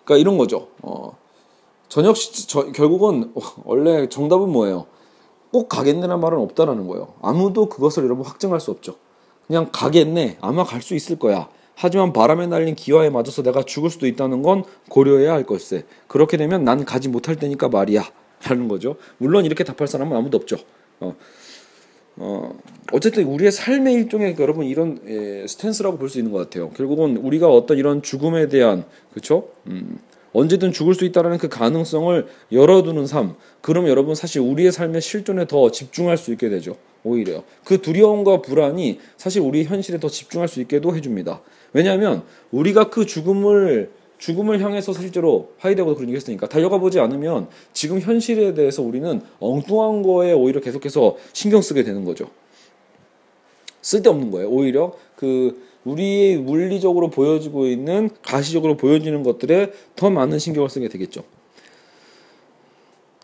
그러니까 0.05 0.17
이런 0.21 0.37
거죠. 0.37 0.69
어, 0.81 1.17
저녁 1.89 2.15
시, 2.15 2.47
저, 2.47 2.71
결국은 2.71 3.33
원래 3.65 4.07
정답은 4.07 4.49
뭐예요? 4.49 4.85
꼭 5.51 5.67
가겠네라는 5.69 6.19
말은 6.19 6.37
없다라는 6.39 6.87
거예요. 6.87 7.13
아무도 7.21 7.67
그것을 7.69 8.03
여러분 8.03 8.25
확증할 8.25 8.59
수 8.59 8.71
없죠. 8.71 8.95
그냥 9.47 9.69
가겠네. 9.71 10.37
아마 10.41 10.63
갈 10.63 10.81
수 10.81 10.95
있을 10.95 11.17
거야. 11.19 11.49
하지만 11.75 12.13
바람에 12.13 12.47
날린 12.47 12.75
기와에 12.75 13.09
맞아서 13.09 13.43
내가 13.43 13.63
죽을 13.63 13.89
수도 13.89 14.07
있다는 14.07 14.41
건 14.43 14.63
고려해야 14.89 15.33
할 15.33 15.43
것세. 15.43 15.85
그렇게 16.07 16.37
되면 16.37 16.63
난 16.63 16.85
가지 16.85 17.09
못할 17.09 17.35
테니까 17.35 17.69
말이야. 17.69 18.03
라는 18.43 18.67
거죠. 18.67 18.95
물론 19.17 19.45
이렇게 19.45 19.63
답할 19.63 19.87
사람은 19.87 20.15
아무도 20.15 20.37
없죠. 20.37 20.57
어, 20.99 21.15
어, 22.17 22.57
어쨌든 22.91 23.25
우리의 23.25 23.51
삶의 23.51 23.93
일종의 23.93 24.35
여러분 24.39 24.65
이런 24.65 24.99
예, 25.07 25.45
스탠스라고 25.47 25.97
볼 25.97 26.09
수 26.09 26.17
있는 26.17 26.31
것 26.31 26.37
같아요. 26.37 26.69
결국은 26.69 27.17
우리가 27.17 27.49
어떤 27.49 27.77
이런 27.77 28.01
죽음에 28.01 28.47
대한 28.47 28.85
그렇죠? 29.11 29.49
음, 29.67 29.99
언제든 30.33 30.71
죽을 30.71 30.93
수 30.95 31.05
있다라는 31.05 31.37
그 31.37 31.49
가능성을 31.49 32.27
열어두는 32.51 33.07
삶. 33.07 33.35
그럼 33.61 33.87
여러분 33.87 34.15
사실 34.15 34.41
우리의 34.41 34.71
삶의 34.71 35.01
실존에 35.01 35.47
더 35.47 35.71
집중할 35.71 36.17
수 36.17 36.31
있게 36.31 36.49
되죠. 36.49 36.77
오히려 37.03 37.43
그 37.63 37.81
두려움과 37.81 38.41
불안이 38.41 38.99
사실 39.17 39.41
우리 39.41 39.63
현실에 39.63 39.99
더 39.99 40.07
집중할 40.09 40.47
수 40.47 40.59
있게도 40.61 40.95
해줍니다. 40.95 41.41
왜냐하면 41.73 42.23
우리가 42.51 42.89
그 42.89 43.05
죽음을 43.05 43.91
죽음을 44.17 44.61
향해서 44.61 44.93
실제로 44.93 45.53
하이데거도 45.57 45.95
그런 45.95 46.09
얘기 46.09 46.15
했으니까 46.15 46.47
달려가 46.47 46.77
보지 46.77 46.99
않으면 46.99 47.47
지금 47.73 47.99
현실에 47.99 48.53
대해서 48.53 48.81
우리는 48.81 49.21
엉뚱한 49.39 50.03
거에 50.03 50.33
오히려 50.33 50.61
계속해서 50.61 51.17
신경 51.33 51.61
쓰게 51.61 51.83
되는 51.83 52.05
거죠. 52.05 52.29
쓸데없는 53.81 54.31
거예요. 54.31 54.49
오히려 54.49 54.93
그 55.15 55.63
우리의 55.83 56.37
물리적으로 56.37 57.09
보여지고 57.09 57.67
있는 57.67 58.09
가시적으로 58.23 58.75
보여지는 58.75 59.23
것들에 59.23 59.71
더 59.95 60.09
많은 60.09 60.39
신경을 60.39 60.69
쓰게 60.69 60.89
되겠죠. 60.89 61.23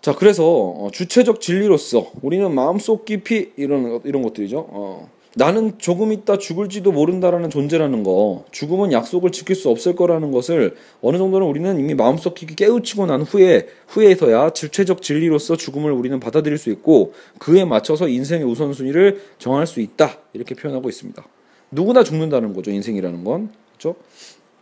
자, 0.02 0.14
그래서 0.16 0.46
어, 0.46 0.90
주체적 0.92 1.42
진리로서 1.42 2.12
우리는 2.22 2.54
마음속 2.54 3.06
깊이 3.06 3.52
이런 3.56 4.02
이런 4.04 4.24
것들이죠. 4.24 4.68
어, 4.70 5.10
나는 5.36 5.78
조금 5.78 6.12
있다 6.12 6.38
죽을지도 6.38 6.92
모른다라는 6.92 7.50
존재라는 7.50 8.04
거, 8.04 8.44
죽음은 8.52 8.92
약속을 8.92 9.32
지킬 9.32 9.56
수 9.56 9.70
없을 9.70 9.96
거라는 9.96 10.32
것을 10.32 10.76
어느 11.02 11.18
정도는 11.18 11.48
우리는 11.48 11.80
이미 11.80 11.94
마음속 11.94 12.36
깊이 12.36 12.56
깨우치고 12.56 13.06
난 13.06 13.22
후에, 13.22 13.68
후에서야 13.88 14.50
주체적 14.50 15.02
진리로서 15.02 15.56
죽음을 15.56 15.92
우리는 15.92 16.20
받아들일 16.20 16.58
수 16.58 16.70
있고, 16.72 17.14
그에 17.40 17.64
맞춰서 17.64 18.10
인생의 18.10 18.46
우선순위를 18.46 19.22
정할 19.38 19.68
수 19.68 19.80
있다. 19.80 20.18
이렇게 20.34 20.54
표현하고 20.54 20.90
있습니다. 20.90 21.24
누구나 21.72 22.04
죽는다는 22.04 22.54
거죠, 22.54 22.72
인생이라는 22.72 23.24
건. 23.24 23.52
그렇죠? 23.78 23.96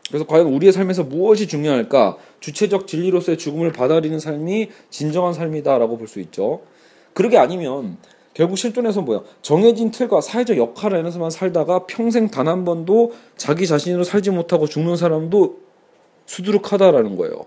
그래서 0.07 0.25
과연 0.27 0.47
우리의 0.47 0.71
삶에서 0.71 1.03
무엇이 1.03 1.47
중요할까? 1.47 2.17
주체적 2.39 2.85
진리로서의 2.87 3.37
죽음을 3.39 3.71
받아들이는 3.71 4.19
삶이 4.19 4.69
진정한 4.91 5.33
삶이다라고 5.33 5.97
볼 5.97 6.07
수 6.07 6.19
있죠. 6.19 6.61
그러게 7.13 7.37
아니면 7.37 7.97
결국 8.33 8.57
실존에서 8.57 9.01
뭐야? 9.01 9.21
정해진 9.41 9.91
틀과 9.91 10.21
사회적 10.21 10.57
역할 10.57 10.95
안에서만 10.95 11.29
살다가 11.29 11.85
평생 11.87 12.29
단 12.29 12.47
한 12.47 12.65
번도 12.65 13.13
자기 13.37 13.67
자신으로 13.67 14.03
살지 14.03 14.31
못하고 14.31 14.67
죽는 14.67 14.95
사람도 14.95 15.57
수두룩하다라는 16.25 17.17
거예요. 17.17 17.45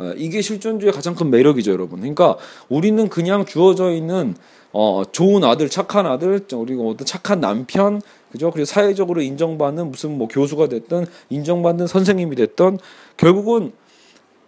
예, 0.00 0.14
이게 0.16 0.40
실존주의 0.40 0.92
가장 0.92 1.14
큰 1.14 1.30
매력이죠, 1.30 1.72
여러분. 1.72 2.00
그러니까 2.00 2.36
우리는 2.68 3.08
그냥 3.08 3.44
주어져 3.44 3.92
있는 3.92 4.34
어, 4.72 5.02
좋은 5.10 5.42
아들, 5.42 5.68
착한 5.68 6.06
아들, 6.06 6.46
우리가 6.52 6.82
어떤 6.84 7.04
착한 7.04 7.40
남편, 7.40 8.00
그죠? 8.30 8.50
그리고 8.52 8.64
사회적으로 8.64 9.20
인정받는 9.20 9.90
무슨 9.90 10.16
뭐 10.16 10.28
교수가 10.28 10.68
됐든 10.68 11.06
인정받는 11.28 11.88
선생님이 11.88 12.36
됐던 12.36 12.78
결국은 13.16 13.72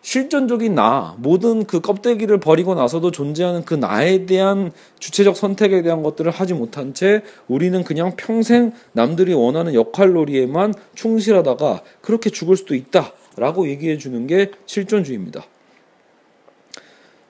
실존적인 0.02 0.74
나, 0.74 1.14
모든 1.18 1.64
그 1.64 1.80
껍데기를 1.80 2.38
버리고 2.40 2.74
나서도 2.74 3.12
존재하는 3.12 3.64
그 3.64 3.74
나에 3.74 4.26
대한 4.26 4.72
주체적 4.98 5.36
선택에 5.36 5.82
대한 5.82 6.02
것들을 6.02 6.30
하지 6.30 6.54
못한 6.54 6.92
채 6.92 7.22
우리는 7.46 7.82
그냥 7.84 8.14
평생 8.16 8.72
남들이 8.92 9.32
원하는 9.32 9.74
역할놀이에만 9.74 10.74
충실하다가 10.94 11.82
그렇게 12.00 12.30
죽을 12.30 12.56
수도 12.56 12.74
있다 12.74 13.12
라고 13.36 13.68
얘기해 13.68 13.96
주는 13.96 14.26
게 14.26 14.50
실존주의입니다. 14.66 15.44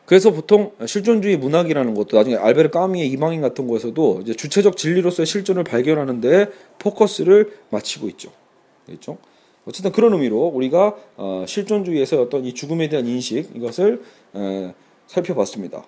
그래서 0.06 0.32
보통 0.32 0.72
실존주의 0.84 1.36
문학이라는 1.36 1.94
것도 1.94 2.16
나중에 2.16 2.36
알베르 2.36 2.70
까미의 2.70 3.08
이방인 3.08 3.40
같은 3.40 3.66
거에서도 3.66 4.20
이제 4.22 4.34
주체적 4.34 4.76
진리로서의 4.76 5.26
실존을 5.26 5.64
발견하는 5.64 6.20
데 6.20 6.48
포커스를 6.78 7.52
맞추고 7.70 8.08
있죠. 8.08 8.32
그렇죠? 8.86 9.18
어쨌든 9.66 9.92
그런 9.92 10.12
의미로 10.12 10.46
우리가 10.46 10.96
어, 11.16 11.44
실존주의에서 11.46 12.20
어떤 12.20 12.44
이 12.44 12.52
죽음에 12.52 12.88
대한 12.88 13.06
인식 13.06 13.50
이것을 13.54 14.02
에, 14.34 14.74
살펴봤습니다. 15.06 15.84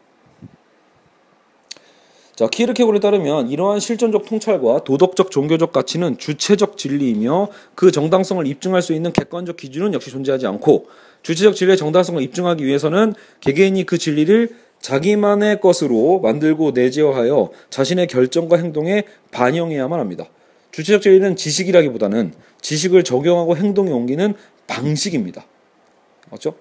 자, 2.37 2.49
키르케고르에 2.49 2.99
따르면 2.99 3.49
이러한 3.49 3.79
실존적 3.79 4.27
통찰과 4.27 4.83
도덕적 4.83 5.31
종교적 5.31 5.73
가치는 5.73 6.19
주체적 6.19 6.77
진리이며 6.77 7.49
그 7.77 7.93
정당성을 7.93 8.45
입증할 8.47 8.83
수 8.83 8.93
있는 8.93 9.13
객관적 9.13 9.57
기준은 9.57 9.95
역시 9.95 10.11
존재하지 10.11 10.47
않고 10.49 10.89
주체적 11.23 11.55
진리의 11.55 11.77
정당성을 11.77 12.21
입증하기 12.23 12.65
위해서는 12.65 13.15
개개인이 13.41 13.85
그 13.87 13.99
진리를 13.99 14.51
자기만의 14.81 15.61
것으로 15.61 16.19
만들고 16.21 16.73
내재화하여 16.73 17.51
자신의 17.71 18.09
결정과 18.09 18.57
행동에 18.57 19.05
반영해야만 19.31 20.01
합니다. 20.01 20.27
주체적 20.75 21.03
진리는 21.03 21.37
지식이라기보다는 21.37 22.33
지식을 22.61 23.05
적용하고 23.05 23.57
행동에 23.57 23.93
옮기는 23.93 24.35
방식입니다. 24.67 25.47
맞죠? 26.31 26.57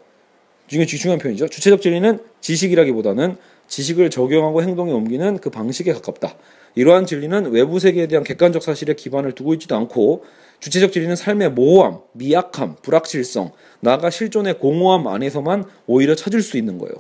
이게 0.71 0.85
중요한 0.85 1.17
표현이죠. 1.17 1.47
주체적 1.47 1.81
진리는 1.81 2.19
지식이라기보다는 2.39 3.37
지식을 3.67 4.11
적용하고 4.11 4.61
행동에 4.61 4.91
옮기는 4.91 5.39
그 5.39 5.49
방식에 5.49 5.93
가깝다. 5.93 6.35
이러한 6.75 7.07
진리는 7.07 7.51
외부 7.51 7.79
세계에 7.79 8.05
대한 8.05 8.23
객관적 8.23 8.61
사실에 8.61 8.93
기반을 8.93 9.31
두고 9.31 9.55
있지도 9.55 9.75
않고 9.77 10.25
주체적 10.59 10.91
진리는 10.91 11.15
삶의 11.15 11.51
모호함, 11.53 12.01
미약함, 12.11 12.75
불확실성, 12.83 13.51
나아가 13.79 14.11
실존의 14.11 14.59
공허함 14.59 15.07
안에서만 15.07 15.65
오히려 15.87 16.13
찾을 16.13 16.43
수 16.43 16.57
있는 16.57 16.77
거예요. 16.77 16.93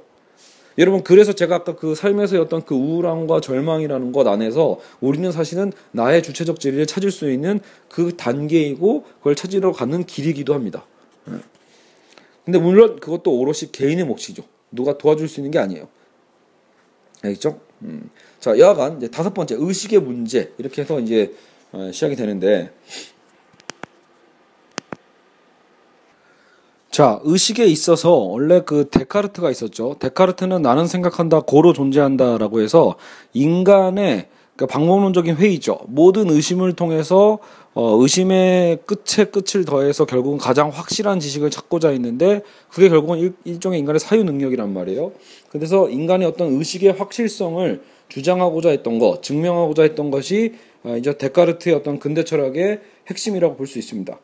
여러분 0.77 1.03
그래서 1.03 1.33
제가 1.33 1.55
아까 1.55 1.75
그 1.75 1.95
삶에서의 1.95 2.41
어떤 2.41 2.65
그 2.65 2.73
우울함과 2.75 3.41
절망이라는 3.41 4.11
것 4.11 4.27
안에서 4.27 4.79
우리는 5.01 5.31
사실은 5.31 5.71
나의 5.91 6.23
주체적 6.23 6.59
진리를 6.59 6.85
찾을 6.87 7.11
수 7.11 7.31
있는 7.31 7.59
그 7.89 8.15
단계이고 8.17 9.03
그걸 9.19 9.35
찾으러 9.35 9.71
가는 9.71 10.03
길이기도 10.03 10.53
합니다. 10.53 10.85
예. 11.29 11.33
근데 12.45 12.59
물론 12.59 12.99
그것도 12.99 13.31
오롯이 13.39 13.71
개인의 13.71 14.05
몫이죠. 14.05 14.43
누가 14.71 14.97
도와줄 14.97 15.29
수 15.29 15.39
있는 15.39 15.51
게 15.51 15.59
아니에요. 15.59 15.87
알겠죠? 17.21 17.59
음. 17.83 18.09
자, 18.39 18.57
여하간 18.57 18.97
이제 18.97 19.07
다섯 19.07 19.33
번째 19.33 19.55
의식의 19.57 20.01
문제 20.01 20.51
이렇게 20.57 20.81
해서 20.81 20.99
이제 20.99 21.33
어, 21.71 21.91
시작이 21.91 22.15
되는데 22.15 22.71
자, 26.93 27.19
의식에 27.23 27.65
있어서 27.65 28.11
원래 28.13 28.61
그 28.63 28.87
데카르트가 28.87 29.49
있었죠. 29.49 29.95
데카르트는 29.97 30.61
나는 30.61 30.85
생각한다, 30.85 31.39
고로 31.39 31.73
존재한다라고 31.73 32.61
해서 32.61 32.97
인간의 33.33 34.27
그 34.55 34.67
방법론적인 34.67 35.37
회의죠. 35.37 35.79
모든 35.87 36.29
의심을 36.29 36.73
통해서 36.73 37.39
어, 37.73 37.97
의심의 37.99 38.81
끝에 38.85 39.25
끝을 39.25 39.65
더해서 39.65 40.05
결국은 40.05 40.37
가장 40.37 40.69
확실한 40.69 41.19
지식을 41.19 41.49
찾고자 41.49 41.89
했는데 41.89 42.43
그게 42.69 42.89
결국은 42.89 43.17
일, 43.17 43.33
일종의 43.43 43.79
인간의 43.79 43.99
사유 43.99 44.23
능력이란 44.23 44.71
말이에요. 44.71 45.13
그래서 45.49 45.89
인간의 45.89 46.27
어떤 46.27 46.53
의식의 46.59 46.91
확실성을 46.91 47.81
주장하고자 48.09 48.69
했던 48.69 48.99
것, 48.99 49.23
증명하고자 49.23 49.81
했던 49.81 50.11
것이 50.11 50.53
어, 50.83 50.95
이제 50.95 51.17
데카르트의 51.17 51.73
어떤 51.73 51.97
근대 51.97 52.23
철학의 52.23 52.81
핵심이라고 53.09 53.55
볼 53.55 53.65
수 53.65 53.79
있습니다. 53.79 54.15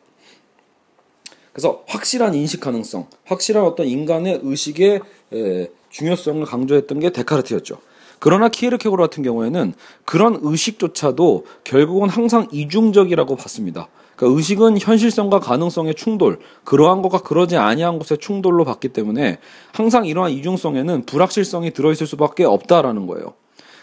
그래서 1.60 1.82
확실한 1.86 2.34
인식 2.34 2.60
가능성, 2.60 3.06
확실한 3.26 3.64
어떤 3.64 3.86
인간의 3.86 4.40
의식의 4.42 5.00
에, 5.34 5.68
중요성을 5.90 6.42
강조했던 6.46 7.00
게 7.00 7.10
데카르트였죠. 7.10 7.76
그러나 8.18 8.48
키에르케고르 8.48 9.02
같은 9.02 9.22
경우에는 9.22 9.74
그런 10.06 10.38
의식조차도 10.40 11.44
결국은 11.64 12.08
항상 12.08 12.48
이중적이라고 12.50 13.36
봤습니다. 13.36 13.88
그러니까 14.16 14.38
의식은 14.38 14.78
현실성과 14.80 15.40
가능성의 15.40 15.96
충돌, 15.96 16.38
그러한 16.64 17.02
것과 17.02 17.20
그러지 17.20 17.58
아니한 17.58 17.98
것의 17.98 18.20
충돌로 18.20 18.64
봤기 18.64 18.88
때문에 18.88 19.38
항상 19.74 20.06
이러한 20.06 20.32
이중성에는 20.32 21.04
불확실성이 21.04 21.72
들어있을 21.72 22.06
수밖에 22.06 22.44
없다라는 22.44 23.06
거예요. 23.06 23.34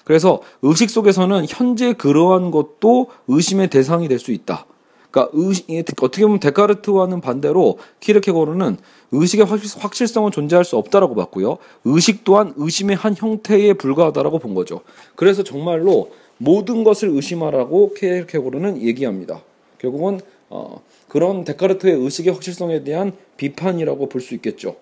그래서 0.04 0.42
의식 0.64 0.90
속에서는 0.90 1.46
현재 1.48 1.94
그러한 1.94 2.50
것도 2.50 3.12
의심의 3.28 3.70
대상이 3.70 4.08
될 4.08 4.18
수 4.18 4.32
있다. 4.32 4.66
그러니까 5.12 5.32
의식, 5.34 5.68
어떻게 6.02 6.24
보면 6.24 6.40
데카르트와는 6.40 7.22
반대로 7.22 7.78
키르케고르는 8.00 8.78
의식의 9.12 9.46
확실, 9.46 10.08
성은 10.08 10.32
존재할 10.32 10.66
수 10.66 10.78
없다라고 10.78 11.16
봤고요. 11.16 11.58
의식 11.86 12.24
또한 12.24 12.54
의심의 12.58 12.96
한 12.96 13.16
형태에 13.16 13.74
불과하다라고 13.74 14.40
본 14.40 14.54
거죠. 14.54 14.82
그래서 15.16 15.44
정말로 15.44 16.12
모든 16.38 16.84
것을 16.84 17.10
의심하라고 17.10 17.94
키르케고르는 17.94 18.82
얘기합니다. 18.82 19.42
결국은 19.80 20.20
어, 20.50 20.82
그런 21.08 21.44
데카르트의 21.44 21.94
의식의 21.96 22.34
확실성에 22.34 22.84
대한 22.84 23.14
비판이라고 23.38 24.10
볼 24.10 24.22
수 24.22 24.34
있겠죠. 24.36 24.76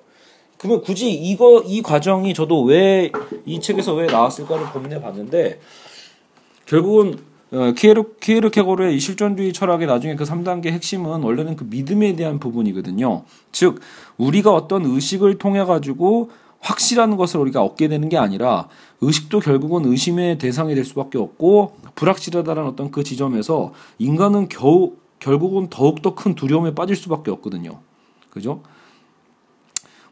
그러면 0.57 0.81
굳이 0.81 1.11
이거 1.11 1.61
이 1.65 1.81
과정이 1.81 2.33
저도 2.33 2.63
왜 2.63 3.11
이 3.45 3.59
책에서 3.59 3.93
왜 3.93 4.07
나왔을까를 4.07 4.71
고민해 4.71 5.01
봤는데 5.01 5.59
결국은 6.65 7.13
어, 7.13 7.34
키에르, 7.75 8.15
키에르케고르의 8.19 8.95
이 8.95 8.99
실존주의 8.99 9.53
철학의 9.53 9.87
나중에 9.87 10.15
그 10.15 10.23
3단계 10.23 10.67
핵심은 10.67 11.21
원래는 11.21 11.55
그 11.55 11.65
믿음에 11.69 12.15
대한 12.15 12.39
부분이거든요. 12.39 13.23
즉, 13.51 13.79
우리가 14.17 14.53
어떤 14.53 14.85
의식을 14.85 15.37
통해가지고 15.37 16.31
확실한 16.59 17.15
것을 17.15 17.39
우리가 17.41 17.63
얻게 17.63 17.87
되는 17.87 18.09
게 18.09 18.17
아니라 18.17 18.67
의식도 19.01 19.39
결국은 19.39 19.85
의심의 19.85 20.39
대상이 20.39 20.73
될 20.73 20.83
수밖에 20.83 21.17
없고 21.17 21.75
불확실하다는 21.93 22.65
어떤 22.65 22.89
그 22.89 23.03
지점에서 23.03 23.73
인간은 23.99 24.49
겨우, 24.49 24.93
결국은 25.19 25.69
더욱더 25.69 26.15
큰 26.15 26.33
두려움에 26.33 26.73
빠질 26.73 26.95
수밖에 26.95 27.29
없거든요. 27.31 27.79
그죠? 28.31 28.61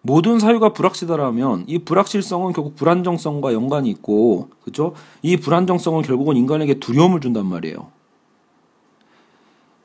모든 0.06 0.38
사유가 0.38 0.74
불확실하다면 0.74 1.64
이 1.68 1.80
불확실성은 1.80 2.52
결국 2.52 2.76
불안정성과 2.76 3.54
연관이 3.54 3.90
있고 3.90 4.50
그죠? 4.64 4.94
이 5.22 5.38
불안정성은 5.38 6.02
결국은 6.02 6.36
인간에게 6.36 6.76
두려움을 6.76 7.22
준단 7.22 7.46
말이에요. 7.46 7.88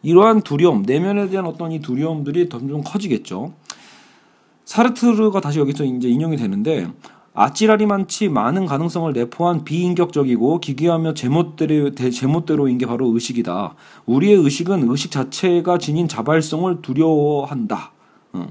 이러한 0.02 0.42
두려움, 0.42 0.82
내면에 0.82 1.28
대한 1.28 1.46
어떤 1.46 1.70
이 1.70 1.80
두려움들이 1.80 2.48
점점 2.48 2.82
커지겠죠. 2.82 3.52
사르트르가 4.64 5.40
다시 5.40 5.60
여기서 5.60 5.84
이제 5.84 6.08
인용이 6.08 6.36
되는데 6.36 6.88
아찔하리만치 7.34 8.28
많은 8.28 8.66
가능성을 8.66 9.12
내포한 9.12 9.62
비인격적이고 9.62 10.58
기괴하며 10.58 11.14
제멋대로, 11.14 11.94
제멋대로인 11.94 12.78
게 12.78 12.86
바로 12.86 13.06
의식이다. 13.14 13.76
우리의 14.06 14.34
의식은 14.34 14.90
의식 14.90 15.12
자체가 15.12 15.78
지닌 15.78 16.08
자발성을 16.08 16.82
두려워한다. 16.82 17.92
응. 18.34 18.48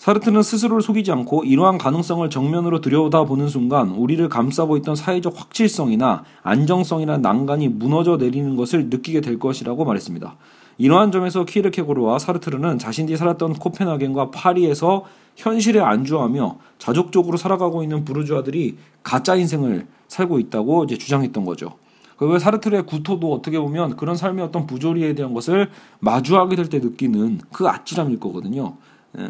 사르트는 0.00 0.42
스스로를 0.42 0.80
속이지 0.80 1.12
않고 1.12 1.44
이러한 1.44 1.76
가능성을 1.76 2.30
정면으로 2.30 2.80
들여다보는 2.80 3.48
순간 3.48 3.90
우리를 3.90 4.26
감싸고 4.30 4.78
있던 4.78 4.96
사회적 4.96 5.38
확실성이나 5.38 6.24
안정성이나 6.42 7.18
난간이 7.18 7.68
무너져 7.68 8.16
내리는 8.16 8.56
것을 8.56 8.86
느끼게 8.88 9.20
될 9.20 9.38
것이라고 9.38 9.84
말했습니다. 9.84 10.36
이러한 10.78 11.12
점에서 11.12 11.44
키르케고르와 11.44 12.18
사르트르는 12.18 12.78
자신들이 12.78 13.18
살았던 13.18 13.52
코펜하겐과 13.52 14.30
파리에서 14.30 15.04
현실에 15.36 15.80
안주하며 15.80 16.56
자족적으로 16.78 17.36
살아가고 17.36 17.82
있는 17.82 18.06
부르주아들이 18.06 18.78
가짜 19.02 19.34
인생을 19.34 19.86
살고 20.08 20.38
있다고 20.38 20.84
이제 20.84 20.96
주장했던 20.96 21.44
거죠. 21.44 21.74
그 22.16 22.38
사르트르의 22.38 22.86
구토도 22.86 23.34
어떻게 23.34 23.58
보면 23.58 23.96
그런 23.96 24.16
삶의 24.16 24.46
어떤 24.46 24.66
부조리에 24.66 25.14
대한 25.14 25.34
것을 25.34 25.68
마주하게 25.98 26.56
될 26.56 26.70
때 26.70 26.78
느끼는 26.78 27.42
그 27.52 27.68
아찔함일 27.68 28.18
거거든요. 28.18 28.76
예. 29.18 29.28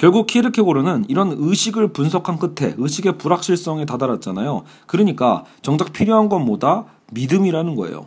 결국 0.00 0.26
키르케고르는 0.26 1.04
이런 1.08 1.34
의식을 1.36 1.92
분석한 1.92 2.38
끝에 2.38 2.72
의식의 2.78 3.18
불확실성에 3.18 3.84
다다랐잖아요. 3.84 4.62
그러니까 4.86 5.44
정작 5.60 5.92
필요한 5.92 6.30
건 6.30 6.46
뭐다? 6.46 6.86
믿음이라는 7.12 7.74
거예요. 7.74 8.06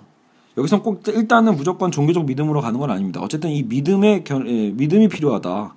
여기서 0.57 0.81
꼭 0.81 1.03
일단은 1.07 1.55
무조건 1.55 1.91
종교적 1.91 2.25
믿음으로 2.25 2.61
가는 2.61 2.79
건 2.79 2.89
아닙니다. 2.89 3.21
어쨌든 3.21 3.51
이 3.51 3.61
믿음의 3.61 4.23
겨, 4.23 4.41
예, 4.47 4.71
믿음이 4.71 5.07
필요하다. 5.07 5.75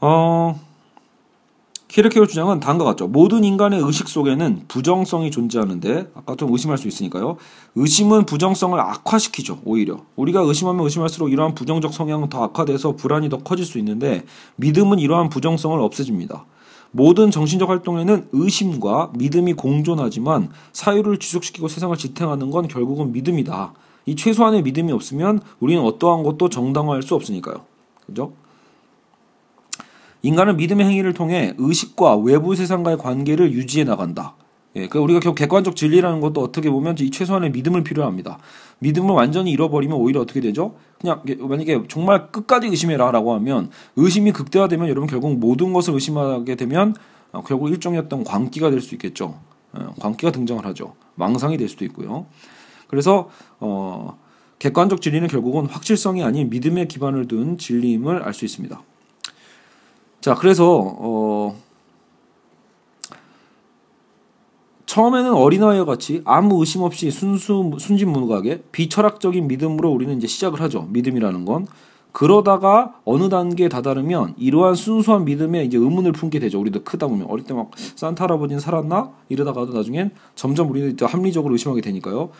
어 0.00 0.60
키르케고 1.90 2.26
주장은 2.26 2.60
다음과 2.60 2.84
같죠. 2.84 3.08
모든 3.08 3.42
인간의 3.42 3.80
의식 3.80 4.06
속에는 4.06 4.66
부정성이 4.68 5.32
존재하는데 5.32 6.10
아까 6.14 6.36
좀 6.36 6.52
의심할 6.52 6.78
수 6.78 6.86
있으니까요. 6.86 7.36
의심은 7.74 8.26
부정성을 8.26 8.78
악화시키죠. 8.78 9.58
오히려 9.64 9.98
우리가 10.14 10.40
의심하면 10.40 10.84
의심할수록 10.84 11.32
이러한 11.32 11.56
부정적 11.56 11.92
성향은 11.92 12.28
더 12.28 12.44
악화돼서 12.44 12.92
불안이 12.94 13.28
더 13.28 13.38
커질 13.38 13.66
수 13.66 13.76
있는데 13.78 14.24
믿음은 14.56 15.00
이러한 15.00 15.30
부정성을 15.30 15.80
없애줍니다. 15.80 16.46
모든 16.92 17.32
정신적 17.32 17.68
활동에는 17.68 18.28
의심과 18.30 19.10
믿음이 19.16 19.54
공존하지만 19.54 20.50
사유를 20.72 21.18
지속시키고 21.18 21.66
세상을 21.66 21.96
지탱하는 21.96 22.52
건 22.52 22.68
결국은 22.68 23.10
믿음이다. 23.10 23.72
이 24.06 24.14
최소한의 24.14 24.62
믿음이 24.62 24.92
없으면 24.92 25.40
우리는 25.58 25.82
어떠한 25.82 26.22
것도 26.22 26.50
정당화할 26.50 27.02
수 27.02 27.16
없으니까요. 27.16 27.62
그죠? 28.06 28.32
인간은 30.22 30.56
믿음의 30.56 30.86
행위를 30.86 31.14
통해 31.14 31.54
의식과 31.58 32.16
외부 32.16 32.54
세상과의 32.54 32.98
관계를 32.98 33.52
유지해 33.52 33.84
나간다. 33.84 34.34
예, 34.76 34.86
그러니까 34.86 35.00
우리가 35.00 35.20
결국 35.20 35.36
객관적 35.36 35.74
진리라는 35.74 36.20
것도 36.20 36.40
어떻게 36.40 36.70
보면 36.70 36.94
이 37.00 37.10
최소한의 37.10 37.50
믿음을 37.50 37.82
필요합니다. 37.82 38.38
믿음을 38.78 39.14
완전히 39.14 39.50
잃어버리면 39.50 39.96
오히려 39.96 40.20
어떻게 40.20 40.40
되죠? 40.40 40.76
그냥 41.00 41.22
만약에 41.38 41.82
정말 41.88 42.30
끝까지 42.30 42.68
의심해라라고 42.68 43.34
하면 43.34 43.70
의심이 43.96 44.30
극대화되면 44.32 44.88
여러분 44.88 45.08
결국 45.08 45.36
모든 45.38 45.72
것을 45.72 45.94
의심하게 45.94 46.54
되면 46.54 46.94
어, 47.32 47.42
결국 47.42 47.70
일종의 47.70 47.98
어떤 48.00 48.22
광기가 48.22 48.70
될 48.70 48.80
수 48.80 48.94
있겠죠. 48.94 49.38
어, 49.72 49.94
광기가 49.98 50.30
등장을 50.32 50.64
하죠. 50.66 50.94
망상이 51.16 51.56
될 51.56 51.68
수도 51.68 51.84
있고요. 51.86 52.26
그래서 52.86 53.28
어, 53.58 54.18
객관적 54.58 55.00
진리는 55.00 55.26
결국은 55.26 55.66
확실성이 55.66 56.22
아닌 56.22 56.50
믿음에 56.50 56.86
기반을 56.86 57.26
둔 57.26 57.58
진리임을 57.58 58.22
알 58.22 58.34
수 58.34 58.44
있습니다. 58.44 58.80
자, 60.20 60.34
그래서 60.34 60.96
어 60.98 61.56
처음에는 64.86 65.32
어린아이와 65.32 65.84
같이 65.84 66.20
아무 66.24 66.58
의심 66.60 66.82
없이 66.82 67.10
순수 67.10 67.70
순진무구하게 67.78 68.64
비철학적인 68.72 69.46
믿음으로 69.46 69.90
우리는 69.90 70.16
이제 70.16 70.26
시작을 70.26 70.60
하죠. 70.62 70.88
믿음이라는 70.90 71.44
건 71.44 71.66
그러다가 72.12 72.94
어느 73.04 73.28
단계에 73.28 73.68
다다르면 73.68 74.34
이러한 74.36 74.74
순수한 74.74 75.24
믿음에 75.24 75.64
이제 75.64 75.78
의문을 75.78 76.10
품게 76.12 76.40
되죠. 76.40 76.60
우리도 76.60 76.82
크다 76.82 77.06
보면 77.06 77.28
어릴 77.30 77.44
때 77.44 77.54
막 77.54 77.70
산타 77.76 78.24
할아버지는 78.24 78.58
살았나 78.58 79.10
이러다가도 79.28 79.72
나중엔 79.72 80.10
점점 80.34 80.68
우리는 80.70 80.96
합리적으로 81.00 81.52
의심하게 81.54 81.80
되니까요. 81.82 82.30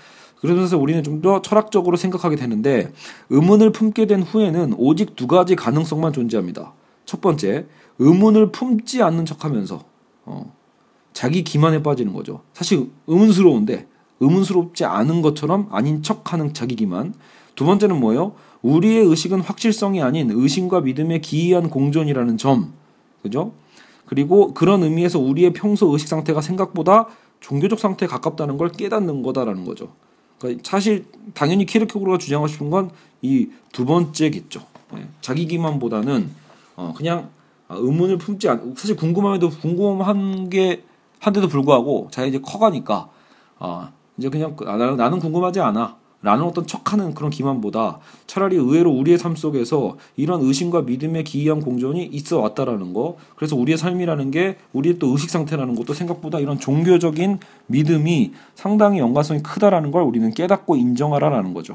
그러면서 0.40 0.76
우리는 0.76 1.02
좀 1.04 1.22
더 1.22 1.40
철학적으로 1.42 1.96
생각하게 1.96 2.34
되는데 2.34 2.92
의문을 3.28 3.70
품게 3.70 4.06
된 4.06 4.22
후에는 4.22 4.74
오직 4.76 5.14
두 5.14 5.28
가지 5.28 5.54
가능성만 5.54 6.12
존재합니다. 6.12 6.72
첫 7.04 7.20
번째, 7.20 7.66
의문을 7.98 8.52
품지 8.52 9.02
않는 9.02 9.26
척 9.26 9.44
하면서 9.44 9.84
어, 10.24 10.54
자기 11.12 11.42
기만에 11.44 11.82
빠지는 11.82 12.12
거죠. 12.12 12.42
사실 12.52 12.90
의문스러운데 13.06 13.86
의문스럽지 14.20 14.84
않은 14.84 15.22
것처럼 15.22 15.68
아닌 15.70 16.02
척 16.02 16.32
하는 16.32 16.52
자기 16.54 16.76
기만. 16.76 17.14
두 17.54 17.64
번째는 17.64 17.98
뭐예요? 17.98 18.34
우리의 18.62 19.04
의식은 19.04 19.40
확실성이 19.40 20.02
아닌 20.02 20.30
의심과 20.30 20.82
믿음의 20.82 21.20
기이한 21.20 21.70
공존이라는 21.70 22.36
점. 22.38 22.72
그죠? 23.22 23.52
그리고 24.06 24.54
그런 24.54 24.82
의미에서 24.82 25.18
우리의 25.18 25.52
평소 25.52 25.88
의식 25.92 26.08
상태가 26.08 26.40
생각보다 26.40 27.06
종교적 27.40 27.78
상태에 27.78 28.08
가깝다는 28.08 28.58
걸 28.58 28.70
깨닫는 28.70 29.22
거다라는 29.22 29.64
거죠. 29.64 29.92
그러니까 30.38 30.62
사실 30.64 31.06
당연히 31.34 31.64
키르케고르가 31.66 32.18
주장하고 32.18 32.48
싶은 32.48 32.70
건 32.70 32.90
이 33.22 33.48
두 33.72 33.84
번째겠죠. 33.84 34.64
네. 34.94 35.06
자기 35.20 35.46
기만보다는 35.46 36.30
어, 36.76 36.92
그냥 36.96 37.30
의문을 37.68 38.18
품지 38.18 38.48
않, 38.48 38.74
사실 38.76 38.96
궁금함에도 38.96 39.50
궁금한 39.50 40.50
게 40.50 40.84
한데도 41.20 41.48
불구하고 41.48 42.08
자기가 42.10 42.28
이제 42.28 42.38
커가니까 42.40 43.10
아, 43.58 43.92
이제 44.16 44.28
그냥 44.28 44.56
아, 44.66 44.76
나는 44.76 45.18
궁금하지 45.18 45.60
않아. 45.60 46.00
라는 46.22 46.44
어떤 46.44 46.66
척하는 46.66 47.14
그런 47.14 47.30
기만보다 47.30 47.98
차라리 48.26 48.54
의외로 48.56 48.90
우리의 48.90 49.16
삶 49.16 49.34
속에서 49.34 49.96
이런 50.16 50.42
의심과 50.42 50.82
믿음의 50.82 51.24
기이한 51.24 51.60
공존이 51.60 52.04
있어 52.04 52.40
왔다라는 52.40 52.92
거. 52.92 53.16
그래서 53.36 53.56
우리의 53.56 53.78
삶이라는 53.78 54.30
게 54.30 54.58
우리의 54.74 54.98
또 54.98 55.08
의식 55.12 55.30
상태라는 55.30 55.74
것도 55.76 55.94
생각보다 55.94 56.38
이런 56.38 56.58
종교적인 56.58 57.38
믿음이 57.68 58.32
상당히 58.54 58.98
연관성이 58.98 59.42
크다라는 59.42 59.92
걸 59.92 60.02
우리는 60.02 60.30
깨닫고 60.30 60.76
인정하라라는 60.76 61.54
거죠. 61.54 61.74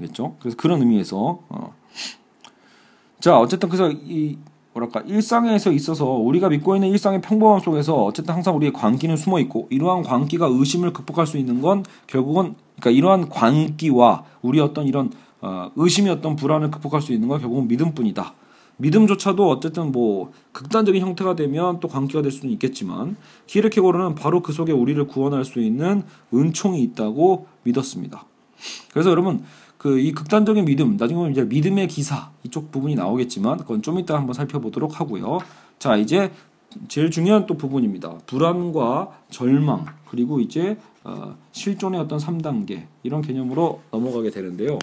알겠죠? 0.00 0.36
그래서 0.40 0.56
그런 0.56 0.80
의미에서 0.80 1.40
어. 1.50 1.74
자, 3.20 3.38
어쨌든 3.38 3.68
그래서 3.68 3.90
이 3.90 4.38
뭐랄까 4.72 5.00
일상에서 5.00 5.72
있어서 5.72 6.06
우리가 6.06 6.48
믿고 6.48 6.76
있는 6.76 6.88
일상의 6.88 7.20
평범함 7.20 7.60
속에서 7.60 8.04
어쨌든 8.04 8.34
항상 8.34 8.54
우리의 8.56 8.72
광기는 8.72 9.16
숨어 9.16 9.40
있고 9.40 9.66
이러한 9.70 10.04
광기가 10.04 10.46
의심을 10.46 10.92
극복할 10.92 11.26
수 11.26 11.36
있는 11.36 11.60
건 11.60 11.84
결국은 12.06 12.54
그러니까 12.78 12.90
이러한 12.90 13.28
광기와 13.28 14.24
우리 14.40 14.60
어떤 14.60 14.86
이런 14.86 15.10
어, 15.40 15.70
의심이 15.76 16.08
어떤 16.10 16.36
불안을 16.36 16.70
극복할 16.70 17.02
수 17.02 17.12
있는 17.12 17.28
건 17.28 17.40
결국은 17.40 17.66
믿음뿐이다. 17.68 18.34
믿음조차도 18.78 19.48
어쨌든 19.48 19.90
뭐 19.90 20.30
극단적인 20.52 21.02
형태가 21.02 21.34
되면 21.34 21.80
또 21.80 21.88
광기가 21.88 22.22
될 22.22 22.30
수는 22.30 22.52
있겠지만 22.52 23.16
키르케고르는 23.46 24.14
바로 24.14 24.40
그 24.40 24.52
속에 24.52 24.70
우리를 24.70 25.04
구원할 25.08 25.44
수 25.44 25.60
있는 25.60 26.04
은총이 26.32 26.80
있다고 26.82 27.46
믿었습니다. 27.64 28.24
그래서 28.92 29.10
여러분 29.10 29.42
그 29.78 29.98
이 30.00 30.12
극단적인 30.12 30.64
믿음 30.64 30.96
나중에 30.96 31.30
이제 31.30 31.44
믿음의 31.44 31.86
기사 31.88 32.30
이쪽 32.42 32.70
부분이 32.72 32.94
나오겠지만 32.96 33.58
그건 33.58 33.80
좀 33.82 33.98
이따 33.98 34.16
한번 34.16 34.34
살펴보도록 34.34 35.00
하고요. 35.00 35.38
자 35.78 35.96
이제 35.96 36.32
제일 36.88 37.10
중요한 37.10 37.46
또 37.46 37.56
부분입니다. 37.56 38.18
불안과 38.26 39.08
절망 39.30 39.86
그리고 40.10 40.40
이제 40.40 40.76
어, 41.04 41.36
실존의 41.52 42.00
어떤 42.00 42.18
3단계 42.18 42.86
이런 43.02 43.22
개념으로 43.22 43.80
넘어가게 43.92 44.30
되는데요. 44.30 44.78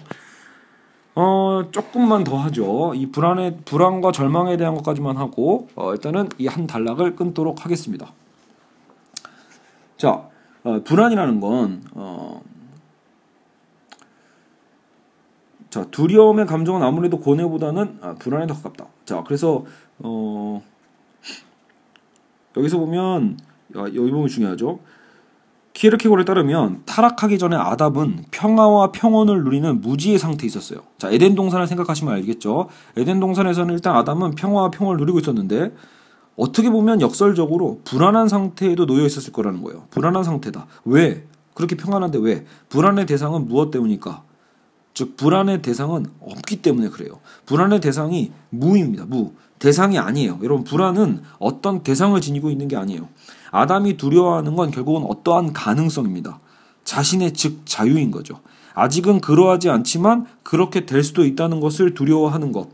어 1.17 1.63
조금만 1.71 2.23
더 2.23 2.37
하죠. 2.37 2.93
이 2.95 3.05
불안의 3.11 3.59
불안과 3.65 4.11
절망에 4.11 4.57
대한 4.57 4.75
것까지만 4.75 5.17
하고 5.17 5.67
어, 5.75 5.93
일단은 5.93 6.29
이 6.39 6.47
한 6.47 6.67
단락을 6.67 7.15
끊도록 7.15 7.63
하겠습니다. 7.65 8.11
자 9.97 10.27
어, 10.63 10.81
불안이라는 10.83 11.39
건 11.39 11.83
어, 11.91 12.41
자 15.75 15.83
두려움의 15.91 16.45
감정은 16.45 16.83
아무래도 16.83 17.19
고뇌보다는 17.19 17.97
아, 17.99 18.15
불안에 18.17 18.47
더 18.47 18.53
가깝다. 18.53 18.85
자 19.03 19.25
그래서 19.27 19.65
어 19.99 20.61
여기서 22.55 22.77
보면 22.77 23.37
아, 23.75 23.79
여기 23.81 24.09
부분이 24.09 24.29
중요하죠. 24.29 24.79
키르케고르에 25.73 26.23
따르면 26.23 26.83
타락하기 26.85 27.37
전에 27.37 27.57
아답은 27.57 28.23
평화와 28.31 28.93
평온을 28.93 29.43
누리는 29.43 29.81
무지의 29.81 30.17
상태에 30.17 30.47
있었어요. 30.47 30.79
자, 30.97 31.11
에덴 31.11 31.35
동산을 31.35 31.67
생각하시면 31.67 32.13
알겠죠. 32.13 32.69
에덴 32.95 33.19
동산에서는 33.19 33.73
일단 33.73 33.97
아담은 33.97 34.35
평화와 34.35 34.71
평온을 34.71 34.97
누리고 34.99 35.19
있었는데 35.19 35.73
어떻게 36.37 36.69
보면 36.69 37.01
역설적으로 37.01 37.81
불안한 37.83 38.29
상태에도 38.29 38.85
놓여 38.85 39.05
있었을 39.05 39.33
거라는 39.33 39.61
거예요. 39.61 39.87
불안한 39.89 40.23
상태다. 40.23 40.67
왜? 40.85 41.25
그렇게 41.53 41.75
평안한데 41.75 42.19
왜? 42.19 42.45
불안의 42.69 43.07
대상은 43.07 43.45
무엇 43.49 43.71
때문일까? 43.71 44.23
즉 44.95 45.17
불안의 45.17 45.61
대상은 45.61 46.05
없기 46.21 46.61
때문에 46.63 46.89
그래요. 46.89 47.19
불안의 47.45 47.81
대상이 47.81 48.31
무입니다. 48.49 49.05
무. 49.05 49.33
대상이 49.59 49.99
아니에요. 49.99 50.39
여러분 50.41 50.63
불안은 50.63 51.21
어떤 51.37 51.83
대상을 51.83 52.19
지니고 52.19 52.49
있는 52.49 52.67
게 52.67 52.77
아니에요. 52.77 53.07
아담이 53.51 53.97
두려워하는 53.97 54.55
건 54.55 54.71
결국은 54.71 55.03
어떠한 55.03 55.53
가능성입니다. 55.53 56.39
자신의 56.85 57.33
즉 57.33 57.61
자유인 57.65 58.09
거죠. 58.09 58.39
아직은 58.73 59.19
그러하지 59.19 59.69
않지만 59.69 60.27
그렇게 60.43 60.85
될 60.85 61.03
수도 61.03 61.25
있다는 61.25 61.59
것을 61.59 61.93
두려워하는 61.93 62.51
것. 62.53 62.69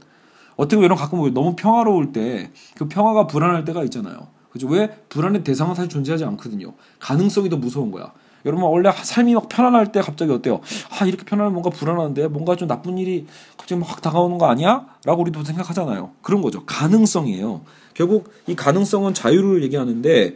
어떻게 0.57 0.75
보면 0.75 0.95
가끔 0.95 1.33
너무 1.33 1.55
평화로울 1.55 2.11
때 2.11 2.51
그 2.75 2.87
평화가 2.87 3.25
불안할 3.27 3.65
때가 3.65 3.83
있잖아요. 3.85 4.27
그죠? 4.51 4.67
왜 4.67 4.89
불안의 5.09 5.43
대상은 5.43 5.73
사실 5.73 5.89
존재하지 5.89 6.25
않거든요. 6.25 6.73
가능성이 6.99 7.49
더 7.49 7.57
무서운 7.57 7.89
거야. 7.91 8.11
여러분 8.45 8.65
원래 8.65 8.91
삶이 8.91 9.33
막 9.33 9.49
편안할 9.49 9.91
때 9.91 10.01
갑자기 10.01 10.31
어때요? 10.31 10.61
아 10.89 11.05
이렇게 11.05 11.23
편안하면 11.23 11.53
뭔가 11.53 11.69
불안한데 11.69 12.27
뭔가 12.27 12.55
좀 12.55 12.67
나쁜 12.67 12.97
일이 12.97 13.27
갑자기 13.57 13.81
확 13.81 14.01
다가오는 14.01 14.37
거 14.37 14.47
아니야? 14.47 14.87
라고 15.05 15.21
우리도 15.21 15.43
생각하잖아요. 15.43 16.11
그런 16.21 16.41
거죠. 16.41 16.65
가능성이에요. 16.65 17.61
결국 17.93 18.31
이 18.47 18.55
가능성은 18.55 19.13
자유를 19.13 19.63
얘기하는데 19.63 20.35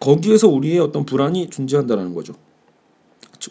거기에서 0.00 0.48
우리의 0.48 0.80
어떤 0.80 1.04
불안이 1.04 1.50
존재한다는 1.50 2.14
거죠. 2.14 2.34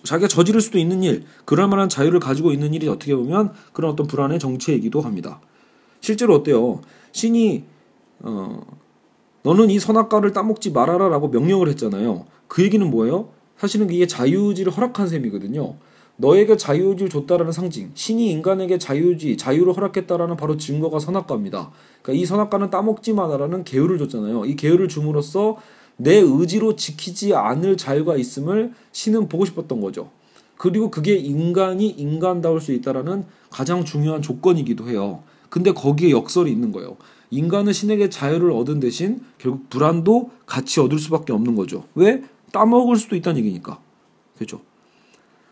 자기가 0.04 0.28
저지를 0.28 0.62
수도 0.62 0.78
있는 0.78 1.04
일, 1.04 1.26
그럴 1.46 1.68
만한 1.68 1.90
자유를 1.90 2.20
가지고 2.20 2.52
있는 2.52 2.74
일이 2.74 2.88
어떻게 2.88 3.16
보면 3.16 3.54
그런 3.74 3.92
어떤 3.92 4.08
불안의 4.08 4.40
정체이기도 4.40 5.02
합니다. 5.02 5.42
실제로 6.00 6.36
어때요? 6.36 6.82
신이 7.12 7.66
어, 8.20 8.62
너는 9.44 9.70
이 9.70 9.80
선악과를 9.80 10.32
따먹지 10.34 10.72
말아라라고 10.72 11.30
명령을 11.30 11.68
했잖아요. 11.70 12.26
그 12.48 12.64
얘기는 12.64 12.90
뭐예요? 12.90 13.30
사실은 13.62 13.92
이게 13.92 14.08
자유지를 14.08 14.76
허락한 14.76 15.08
셈이거든요. 15.08 15.76
너에게 16.18 16.58
자유의지를 16.58 17.12
줬다라는 17.12 17.52
상징, 17.52 17.92
신이 17.94 18.32
인간에게 18.32 18.80
자유의지, 18.80 19.38
자유를 19.38 19.78
허락했다라는 19.78 20.36
바로 20.36 20.58
증거가 20.58 20.98
선악과입니다. 20.98 21.70
그러니까 22.02 22.20
이 22.20 22.26
선악과는 22.26 22.72
따먹지 22.72 23.14
마라라는 23.14 23.64
계율을 23.64 24.00
줬잖아요. 24.00 24.46
이 24.46 24.56
계율을 24.56 24.88
줌으로써 24.88 25.58
내 25.98 26.16
의지로 26.16 26.76
지키지 26.76 27.36
않을 27.36 27.78
자유가 27.78 28.16
있음을 28.16 28.74
신은 28.94 29.30
보고 29.30 29.46
싶었던 29.46 29.80
거죠. 29.80 30.10
그리고 30.58 30.90
그게 30.90 31.14
인간이 31.14 31.88
인간다울 31.88 32.62
수 32.62 32.72
있다라는 32.74 33.26
가장 33.52 33.86
중요한 33.86 34.24
조건이기도 34.24 34.90
해요. 34.90 35.22
근데 35.50 35.72
거기에 35.72 36.10
역설이 36.10 36.52
있는 36.52 36.72
거예요. 36.72 36.98
인간은 37.30 37.74
신에게 37.74 38.10
자유를 38.10 38.52
얻은 38.54 38.80
대신 38.80 39.22
결국 39.38 39.70
불안도 39.70 40.32
같이 40.48 40.80
얻을 40.80 40.98
수밖에 40.98 41.32
없는 41.32 41.54
거죠. 41.54 41.84
왜? 41.94 42.24
따먹을 42.52 42.96
수도 42.96 43.16
있다는 43.16 43.40
얘기니까. 43.40 43.80
그죠? 44.38 44.62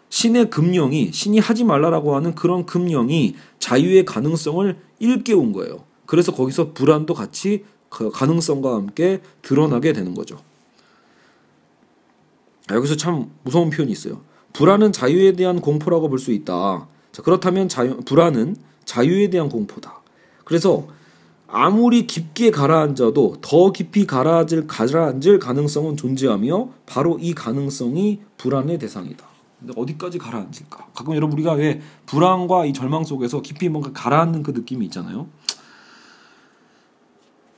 신의 0.10 0.50
금령이 0.50 1.12
신이 1.12 1.40
하지 1.40 1.64
말라라고 1.64 2.16
하는 2.16 2.34
그런 2.34 2.66
금령이 2.66 3.36
자유의 3.60 4.06
가능성을 4.06 4.78
일깨운 5.00 5.54
거예요. 5.54 5.84
그래서 6.06 6.34
거기서 6.34 6.74
불안도 6.74 7.14
같이 7.14 7.66
그 7.90 8.10
가능성과 8.10 8.74
함께 8.74 9.22
드러나게 9.42 9.94
되는 9.94 10.14
거죠. 10.16 10.40
여기서 12.72 12.96
참 12.96 13.32
무서운 13.44 13.70
표현이 13.70 13.92
있어요. 13.92 14.22
불안은 14.54 14.92
자유에 14.92 15.34
대한 15.34 15.62
공포라고 15.62 16.10
볼 16.10 16.20
수 16.20 16.32
있다. 16.32 16.88
자, 17.12 17.22
그렇다면 17.22 17.70
자유, 17.70 17.98
불안은 18.02 18.56
자유에 18.86 19.30
대한 19.30 19.50
공포다. 19.50 20.02
그래서 20.44 20.88
아무리 21.52 22.06
깊게 22.06 22.52
가라앉아도 22.52 23.38
더 23.42 23.72
깊이 23.72 24.06
가라앉을, 24.06 24.68
가라앉을 24.68 25.40
가능성은 25.40 25.98
존재하며 25.98 26.70
바로 26.86 27.18
이 27.20 27.34
가능성이 27.34 28.22
불안의 28.38 28.78
대상이다. 28.78 29.26
근데 29.60 29.74
어디까지 29.76 30.20
가라앉을까? 30.20 30.90
가끔 30.94 31.16
여러분 31.16 31.34
우리가 31.34 31.54
왜 31.54 31.82
불안과 32.06 32.66
이 32.66 32.74
절망 32.74 33.04
속에서 33.04 33.42
깊이 33.42 33.68
뭔가 33.68 33.92
가라앉는 33.94 34.44
그 34.44 34.52
느낌이 34.52 34.86
있잖아요. 34.86 35.28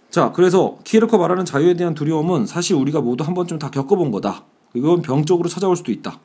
자, 0.10 0.32
그래서 0.32 0.78
키에르커 0.84 1.18
말하는 1.18 1.46
자유에 1.46 1.76
대한 1.76 1.94
두려움은 1.94 2.46
사실 2.46 2.76
우리가 2.76 3.02
모두 3.02 3.24
한 3.24 3.34
번쯤 3.34 3.60
다 3.60 3.70
겪어본 3.70 4.12
거다. 4.12 4.46
이건 4.74 5.02
병적으로 5.02 5.48
찾아올 5.48 5.76
수도 5.76 5.92
있다. 5.92 6.20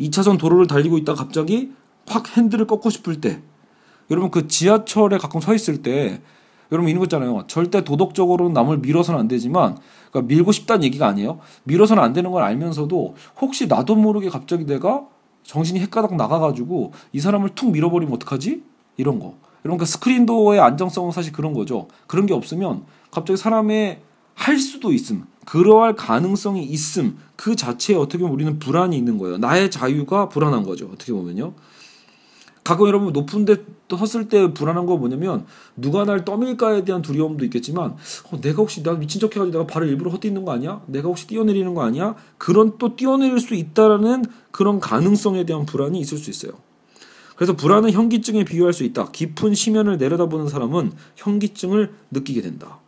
2차선 0.00 0.38
도로를 0.38 0.66
달리고 0.66 0.98
있다 0.98 1.14
갑자기 1.14 1.72
확 2.06 2.36
핸들을 2.36 2.66
꺾고 2.66 2.90
싶을 2.90 3.20
때 3.20 3.42
여러분 4.10 4.30
그 4.30 4.48
지하철에 4.48 5.18
가끔 5.18 5.40
서 5.40 5.54
있을 5.54 5.82
때 5.82 6.20
여러분 6.72 6.88
이런 6.88 6.98
거 6.98 7.04
있잖아요. 7.04 7.44
절대 7.46 7.84
도덕적으로는 7.84 8.54
남을 8.54 8.78
밀어서는 8.78 9.20
안 9.20 9.28
되지만 9.28 9.76
그러니까 10.10 10.34
밀고 10.34 10.52
싶다는 10.52 10.82
얘기가 10.84 11.06
아니에요. 11.06 11.38
밀어서는 11.64 12.02
안 12.02 12.12
되는 12.12 12.30
걸 12.30 12.42
알면서도 12.42 13.14
혹시 13.40 13.68
나도 13.68 13.94
모르게 13.94 14.30
갑자기 14.30 14.64
내가 14.64 15.04
정신이 15.44 15.80
헷가닥 15.80 16.16
나가가지고 16.16 16.92
이 17.12 17.20
사람을 17.20 17.50
툭 17.54 17.70
밀어버리면 17.70 18.14
어떡하지? 18.14 18.62
이런 18.96 19.18
거. 19.18 19.34
여러분 19.64 19.78
그 19.78 19.84
스크린도어의 19.84 20.60
안정성은 20.60 21.12
사실 21.12 21.32
그런 21.32 21.52
거죠. 21.52 21.88
그런 22.06 22.26
게 22.26 22.34
없으면 22.34 22.84
갑자기 23.10 23.36
사람의 23.36 24.00
할 24.34 24.58
수도 24.58 24.92
있음. 24.92 25.24
그러할 25.44 25.94
가능성이 25.94 26.64
있음. 26.64 27.18
그 27.36 27.54
자체에 27.54 27.96
어떻게 27.96 28.18
보면 28.18 28.34
우리는 28.34 28.58
불안이 28.58 28.96
있는 28.96 29.18
거예요. 29.18 29.38
나의 29.38 29.70
자유가 29.70 30.28
불안한 30.28 30.62
거죠. 30.62 30.88
어떻게 30.92 31.12
보면요. 31.12 31.52
가끔 32.64 32.86
여러분 32.86 33.12
높은 33.12 33.44
데 33.44 33.56
섰을 33.90 34.28
때 34.28 34.54
불안한 34.54 34.86
거 34.86 34.96
뭐냐면 34.96 35.44
누가 35.76 36.04
날 36.04 36.24
떠밀까에 36.24 36.84
대한 36.84 37.02
두려움도 37.02 37.44
있겠지만 37.46 37.96
어, 38.30 38.40
내가 38.40 38.58
혹시 38.62 38.82
나 38.82 38.92
미친 38.92 39.20
척 39.20 39.34
해가지고 39.34 39.58
내가 39.58 39.66
발을 39.66 39.88
일부러 39.88 40.10
헛디는 40.10 40.44
거 40.44 40.52
아니야? 40.52 40.82
내가 40.86 41.08
혹시 41.08 41.26
뛰어내리는 41.26 41.74
거 41.74 41.82
아니야? 41.82 42.14
그런 42.38 42.78
또 42.78 42.96
뛰어내릴 42.96 43.40
수 43.40 43.54
있다라는 43.54 44.24
그런 44.50 44.80
가능성에 44.80 45.44
대한 45.44 45.66
불안이 45.66 45.98
있을 46.00 46.18
수 46.18 46.30
있어요. 46.30 46.52
그래서 47.36 47.54
불안은 47.56 47.90
현기증에 47.90 48.44
비유할 48.44 48.72
수 48.72 48.84
있다. 48.84 49.10
깊은 49.10 49.54
심연을 49.54 49.98
내려다보는 49.98 50.48
사람은 50.48 50.92
현기증을 51.16 51.92
느끼게 52.12 52.40
된다. 52.42 52.78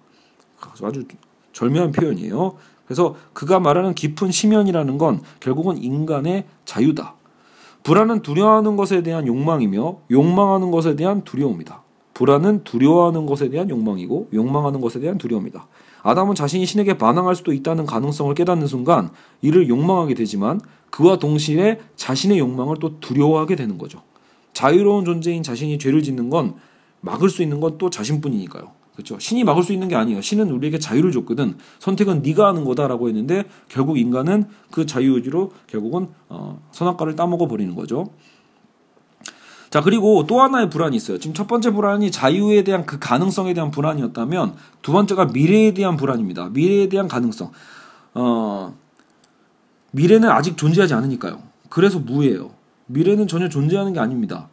아주 0.82 1.04
절묘한 1.52 1.92
표현이에요. 1.92 2.56
그래서 2.86 3.16
그가 3.32 3.60
말하는 3.60 3.94
깊은 3.94 4.30
심연이라는 4.30 4.98
건 4.98 5.20
결국은 5.40 5.82
인간의 5.82 6.44
자유다. 6.64 7.16
불안은 7.84 8.22
두려워하는 8.22 8.76
것에 8.76 9.02
대한 9.02 9.26
욕망이며 9.26 9.98
욕망하는 10.10 10.70
것에 10.70 10.96
대한 10.96 11.22
두려움이다. 11.22 11.82
불안은 12.14 12.64
두려워하는 12.64 13.26
것에 13.26 13.50
대한 13.50 13.68
욕망이고 13.68 14.30
욕망하는 14.32 14.80
것에 14.80 15.00
대한 15.00 15.18
두려움이다. 15.18 15.66
아담은 16.02 16.34
자신이 16.34 16.64
신에게 16.64 16.96
반항할 16.96 17.36
수도 17.36 17.52
있다는 17.52 17.84
가능성을 17.84 18.34
깨닫는 18.34 18.66
순간 18.66 19.10
이를 19.42 19.68
욕망하게 19.68 20.14
되지만 20.14 20.60
그와 20.90 21.18
동시에 21.18 21.78
자신의 21.96 22.38
욕망을 22.38 22.76
또 22.80 23.00
두려워하게 23.00 23.56
되는 23.56 23.76
거죠. 23.76 24.00
자유로운 24.54 25.04
존재인 25.04 25.42
자신이 25.42 25.78
죄를 25.78 26.02
짓는 26.02 26.30
건 26.30 26.54
막을 27.00 27.28
수 27.28 27.42
있는 27.42 27.60
건 27.60 27.76
또 27.76 27.90
자신뿐이니까요. 27.90 28.83
그렇죠. 28.94 29.18
신이 29.18 29.44
막을 29.44 29.62
수 29.62 29.72
있는 29.72 29.88
게 29.88 29.96
아니에요. 29.96 30.20
신은 30.20 30.50
우리에게 30.50 30.78
자유를 30.78 31.10
줬거든. 31.12 31.56
선택은 31.80 32.22
네가 32.22 32.46
하는 32.46 32.64
거다라고 32.64 33.08
했는데 33.08 33.44
결국 33.68 33.98
인간은 33.98 34.44
그 34.70 34.86
자유의지로 34.86 35.52
결국은 35.66 36.08
어, 36.28 36.62
선악과를 36.72 37.16
따먹어 37.16 37.48
버리는 37.48 37.74
거죠. 37.74 38.06
자 39.70 39.80
그리고 39.80 40.24
또 40.28 40.40
하나의 40.40 40.70
불안이 40.70 40.96
있어요. 40.96 41.18
지금 41.18 41.34
첫 41.34 41.48
번째 41.48 41.72
불안이 41.72 42.12
자유에 42.12 42.62
대한 42.62 42.86
그 42.86 43.00
가능성에 43.00 43.54
대한 43.54 43.72
불안이었다면 43.72 44.54
두 44.82 44.92
번째가 44.92 45.26
미래에 45.26 45.74
대한 45.74 45.96
불안입니다. 45.96 46.50
미래에 46.50 46.88
대한 46.88 47.08
가능성. 47.08 47.50
어, 48.14 48.76
미래는 49.90 50.30
아직 50.30 50.56
존재하지 50.56 50.94
않으니까요. 50.94 51.42
그래서 51.68 51.98
무예요. 51.98 52.50
미래는 52.86 53.26
전혀 53.26 53.48
존재하는 53.48 53.92
게 53.92 53.98
아닙니다. 53.98 54.48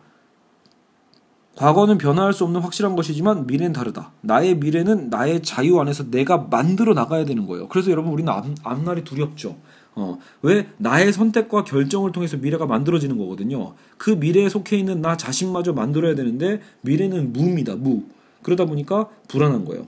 과거는 1.61 1.99
변화할 1.99 2.33
수 2.33 2.43
없는 2.43 2.59
확실한 2.61 2.95
것이지만 2.95 3.45
미래는 3.45 3.71
다르다. 3.71 4.13
나의 4.21 4.55
미래는 4.55 5.11
나의 5.11 5.43
자유 5.43 5.79
안에서 5.79 6.09
내가 6.09 6.47
만들어 6.49 6.95
나가야 6.95 7.23
되는 7.23 7.45
거예요. 7.45 7.67
그래서 7.67 7.91
여러분 7.91 8.11
우리는 8.11 8.33
앞, 8.33 8.47
앞날이 8.63 9.03
두렵죠. 9.03 9.57
어, 9.93 10.17
왜 10.41 10.69
나의 10.77 11.13
선택과 11.13 11.63
결정을 11.63 12.13
통해서 12.13 12.35
미래가 12.37 12.65
만들어지는 12.65 13.15
거거든요. 13.15 13.75
그 13.99 14.09
미래에 14.09 14.49
속해 14.49 14.75
있는 14.75 15.01
나 15.01 15.17
자신마저 15.17 15.73
만들어야 15.73 16.15
되는데 16.15 16.61
미래는 16.81 17.31
무입니다. 17.31 17.75
무. 17.75 18.05
그러다 18.41 18.65
보니까 18.65 19.09
불안한 19.27 19.63
거예요. 19.65 19.85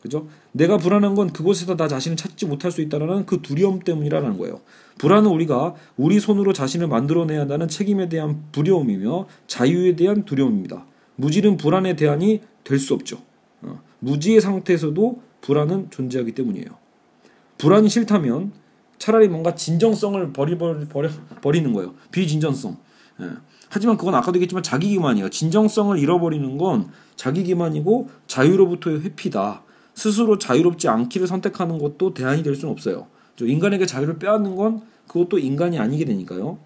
그죠? 0.00 0.28
내가 0.52 0.76
불안한 0.76 1.16
건 1.16 1.32
그곳에서 1.32 1.74
나 1.76 1.88
자신을 1.88 2.16
찾지 2.16 2.46
못할 2.46 2.70
수 2.70 2.80
있다는 2.80 3.26
그 3.26 3.42
두려움 3.42 3.80
때문이라는 3.80 4.38
거예요. 4.38 4.60
불안은 4.98 5.28
우리가 5.28 5.74
우리 5.96 6.20
손으로 6.20 6.52
자신을 6.52 6.86
만들어내야 6.86 7.40
한다는 7.40 7.66
책임에 7.66 8.08
대한 8.08 8.44
두려움이며 8.52 9.26
자유에 9.48 9.96
대한 9.96 10.24
두려움입니다. 10.24 10.84
무지는 11.18 11.56
불안의 11.56 11.96
대안이 11.96 12.42
될 12.64 12.78
수 12.78 12.94
없죠. 12.94 13.20
어, 13.62 13.80
무지의 13.98 14.40
상태에서도 14.40 15.22
불안은 15.40 15.90
존재하기 15.90 16.32
때문이에요. 16.32 16.66
불안이 17.58 17.88
싫다면 17.88 18.52
차라리 18.98 19.28
뭔가 19.28 19.54
진정성을 19.54 20.32
버리, 20.32 20.56
버리, 20.56 20.86
버려, 20.86 21.08
버리는 21.42 21.72
거예요. 21.72 21.94
비진정성. 22.12 22.76
예. 23.20 23.30
하지만 23.68 23.96
그건 23.96 24.14
아까도 24.14 24.36
얘기했지만 24.36 24.62
자기 24.62 24.88
기만이에요. 24.90 25.28
진정성을 25.30 25.98
잃어버리는 25.98 26.56
건 26.56 26.88
자기 27.16 27.42
기만이고 27.42 28.08
자유로부터의 28.26 29.02
회피다. 29.02 29.62
스스로 29.94 30.38
자유롭지 30.38 30.88
않기를 30.88 31.26
선택하는 31.26 31.78
것도 31.78 32.14
대안이 32.14 32.42
될 32.44 32.54
수는 32.54 32.72
없어요. 32.72 33.08
인간에게 33.40 33.86
자유를 33.86 34.18
빼앗는 34.18 34.56
건 34.56 34.82
그것도 35.08 35.38
인간이 35.38 35.78
아니게 35.78 36.04
되니까요. 36.04 36.58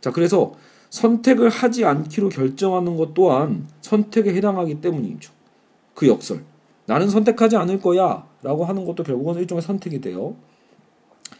자, 0.00 0.10
그래서 0.10 0.54
선택을 0.94 1.48
하지 1.48 1.84
않기로 1.84 2.28
결정하는 2.28 2.96
것 2.96 3.14
또한 3.14 3.66
선택에 3.80 4.32
해당하기 4.32 4.80
때문이죠. 4.80 5.32
그 5.92 6.06
역설. 6.06 6.44
나는 6.86 7.08
선택하지 7.08 7.56
않을 7.56 7.80
거야 7.80 8.24
라고 8.42 8.64
하는 8.64 8.84
것도 8.84 9.02
결국은 9.02 9.34
일종의 9.34 9.60
선택이 9.62 10.00
돼요. 10.00 10.36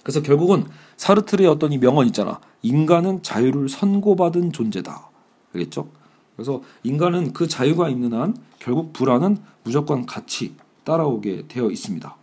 그래서 0.02 0.22
결국은 0.22 0.64
사르트르의 0.96 1.48
어떤 1.48 1.72
이 1.72 1.78
명언 1.78 2.08
있잖아. 2.08 2.40
인간은 2.62 3.22
자유를 3.22 3.68
선고받은 3.68 4.50
존재다. 4.50 5.08
알겠죠? 5.54 5.88
그래서 6.34 6.60
인간은 6.82 7.32
그 7.32 7.46
자유가 7.46 7.88
있는 7.88 8.12
한 8.12 8.36
결국 8.58 8.92
불안은 8.92 9.36
무조건 9.62 10.04
같이 10.04 10.56
따라오게 10.82 11.46
되어 11.46 11.70
있습니다. 11.70 12.16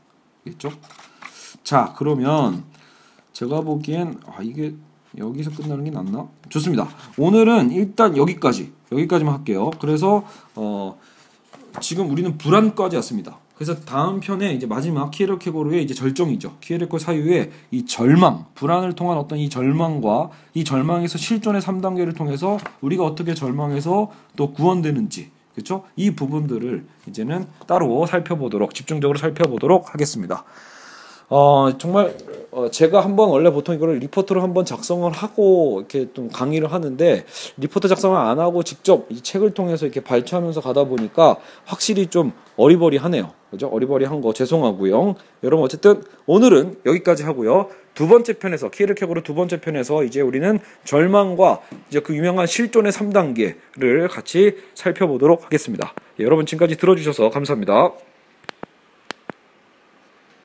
알겠죠? 0.45 0.71
자, 1.63 1.93
그러면 1.97 2.65
제가 3.31 3.61
보기엔 3.61 4.19
아 4.25 4.41
이게 4.41 4.75
여기서 5.17 5.51
끝나는 5.51 5.83
게 5.83 5.91
낫나? 5.91 6.27
좋습니다. 6.49 6.87
오늘은 7.17 7.71
일단 7.71 8.15
여기까지 8.15 8.71
여기까지만 8.91 9.35
할게요. 9.35 9.71
그래서 9.79 10.25
어 10.55 10.97
지금 11.81 12.09
우리는 12.09 12.37
불안까지 12.37 12.95
왔습니다. 12.97 13.39
그래서 13.55 13.79
다음 13.81 14.19
편에 14.19 14.53
이제 14.53 14.65
마지막 14.65 15.11
키에르케고르의 15.11 15.83
이제 15.83 15.93
절정이죠. 15.93 16.57
키에르케 16.61 16.97
사유의 16.97 17.51
이 17.69 17.85
절망, 17.85 18.45
불안을 18.55 18.93
통한 18.93 19.17
어떤 19.17 19.37
이 19.37 19.49
절망과 19.49 20.31
이 20.55 20.63
절망에서 20.63 21.19
실존의 21.19 21.61
3단계를 21.61 22.17
통해서 22.17 22.57
우리가 22.81 23.05
어떻게 23.05 23.35
절망해서 23.35 24.09
또 24.35 24.51
구원되는지 24.53 25.29
그렇죠? 25.53 25.83
이 25.95 26.11
부분들을 26.11 26.85
이제는 27.07 27.45
따로 27.67 28.05
살펴보도록 28.07 28.73
집중적으로 28.73 29.19
살펴보도록 29.19 29.93
하겠습니다. 29.93 30.43
어 31.33 31.69
정말 31.77 32.13
어 32.51 32.63
어, 32.63 32.69
제가 32.69 32.99
한번 32.99 33.29
원래 33.29 33.49
보통 33.49 33.73
이거를 33.73 33.99
리포트를 33.99 34.43
한번 34.43 34.65
작성을 34.65 35.09
하고 35.09 35.77
이렇게 35.79 36.11
좀 36.13 36.27
강의를 36.29 36.73
하는데 36.73 37.23
리포트 37.55 37.87
작성을 37.87 38.17
안 38.17 38.39
하고 38.39 38.63
직접 38.63 39.05
이 39.09 39.21
책을 39.21 39.53
통해서 39.53 39.85
이렇게 39.85 40.01
발췌하면서 40.01 40.59
가다 40.59 40.83
보니까 40.83 41.37
확실히 41.63 42.07
좀 42.07 42.33
어리버리하네요. 42.57 43.31
그죠? 43.49 43.67
어리버리한 43.67 44.19
거 44.19 44.33
죄송하고요. 44.33 45.15
여러분 45.43 45.63
어쨌든 45.63 46.03
오늘은 46.25 46.79
여기까지 46.85 47.23
하고요. 47.23 47.69
두 47.93 48.09
번째 48.09 48.33
편에서 48.33 48.69
키르케고르 48.69 49.23
두 49.23 49.33
번째 49.33 49.61
편에서 49.61 50.03
이제 50.03 50.19
우리는 50.19 50.59
절망과 50.83 51.61
이제 51.87 52.01
그 52.01 52.13
유명한 52.13 52.47
실존의 52.47 52.91
3단계를 52.91 54.09
같이 54.09 54.57
살펴보도록 54.75 55.45
하겠습니다. 55.45 55.93
예, 56.19 56.25
여러분 56.25 56.45
지금까지 56.45 56.75
들어주셔서 56.75 57.29
감사합니다. 57.29 57.91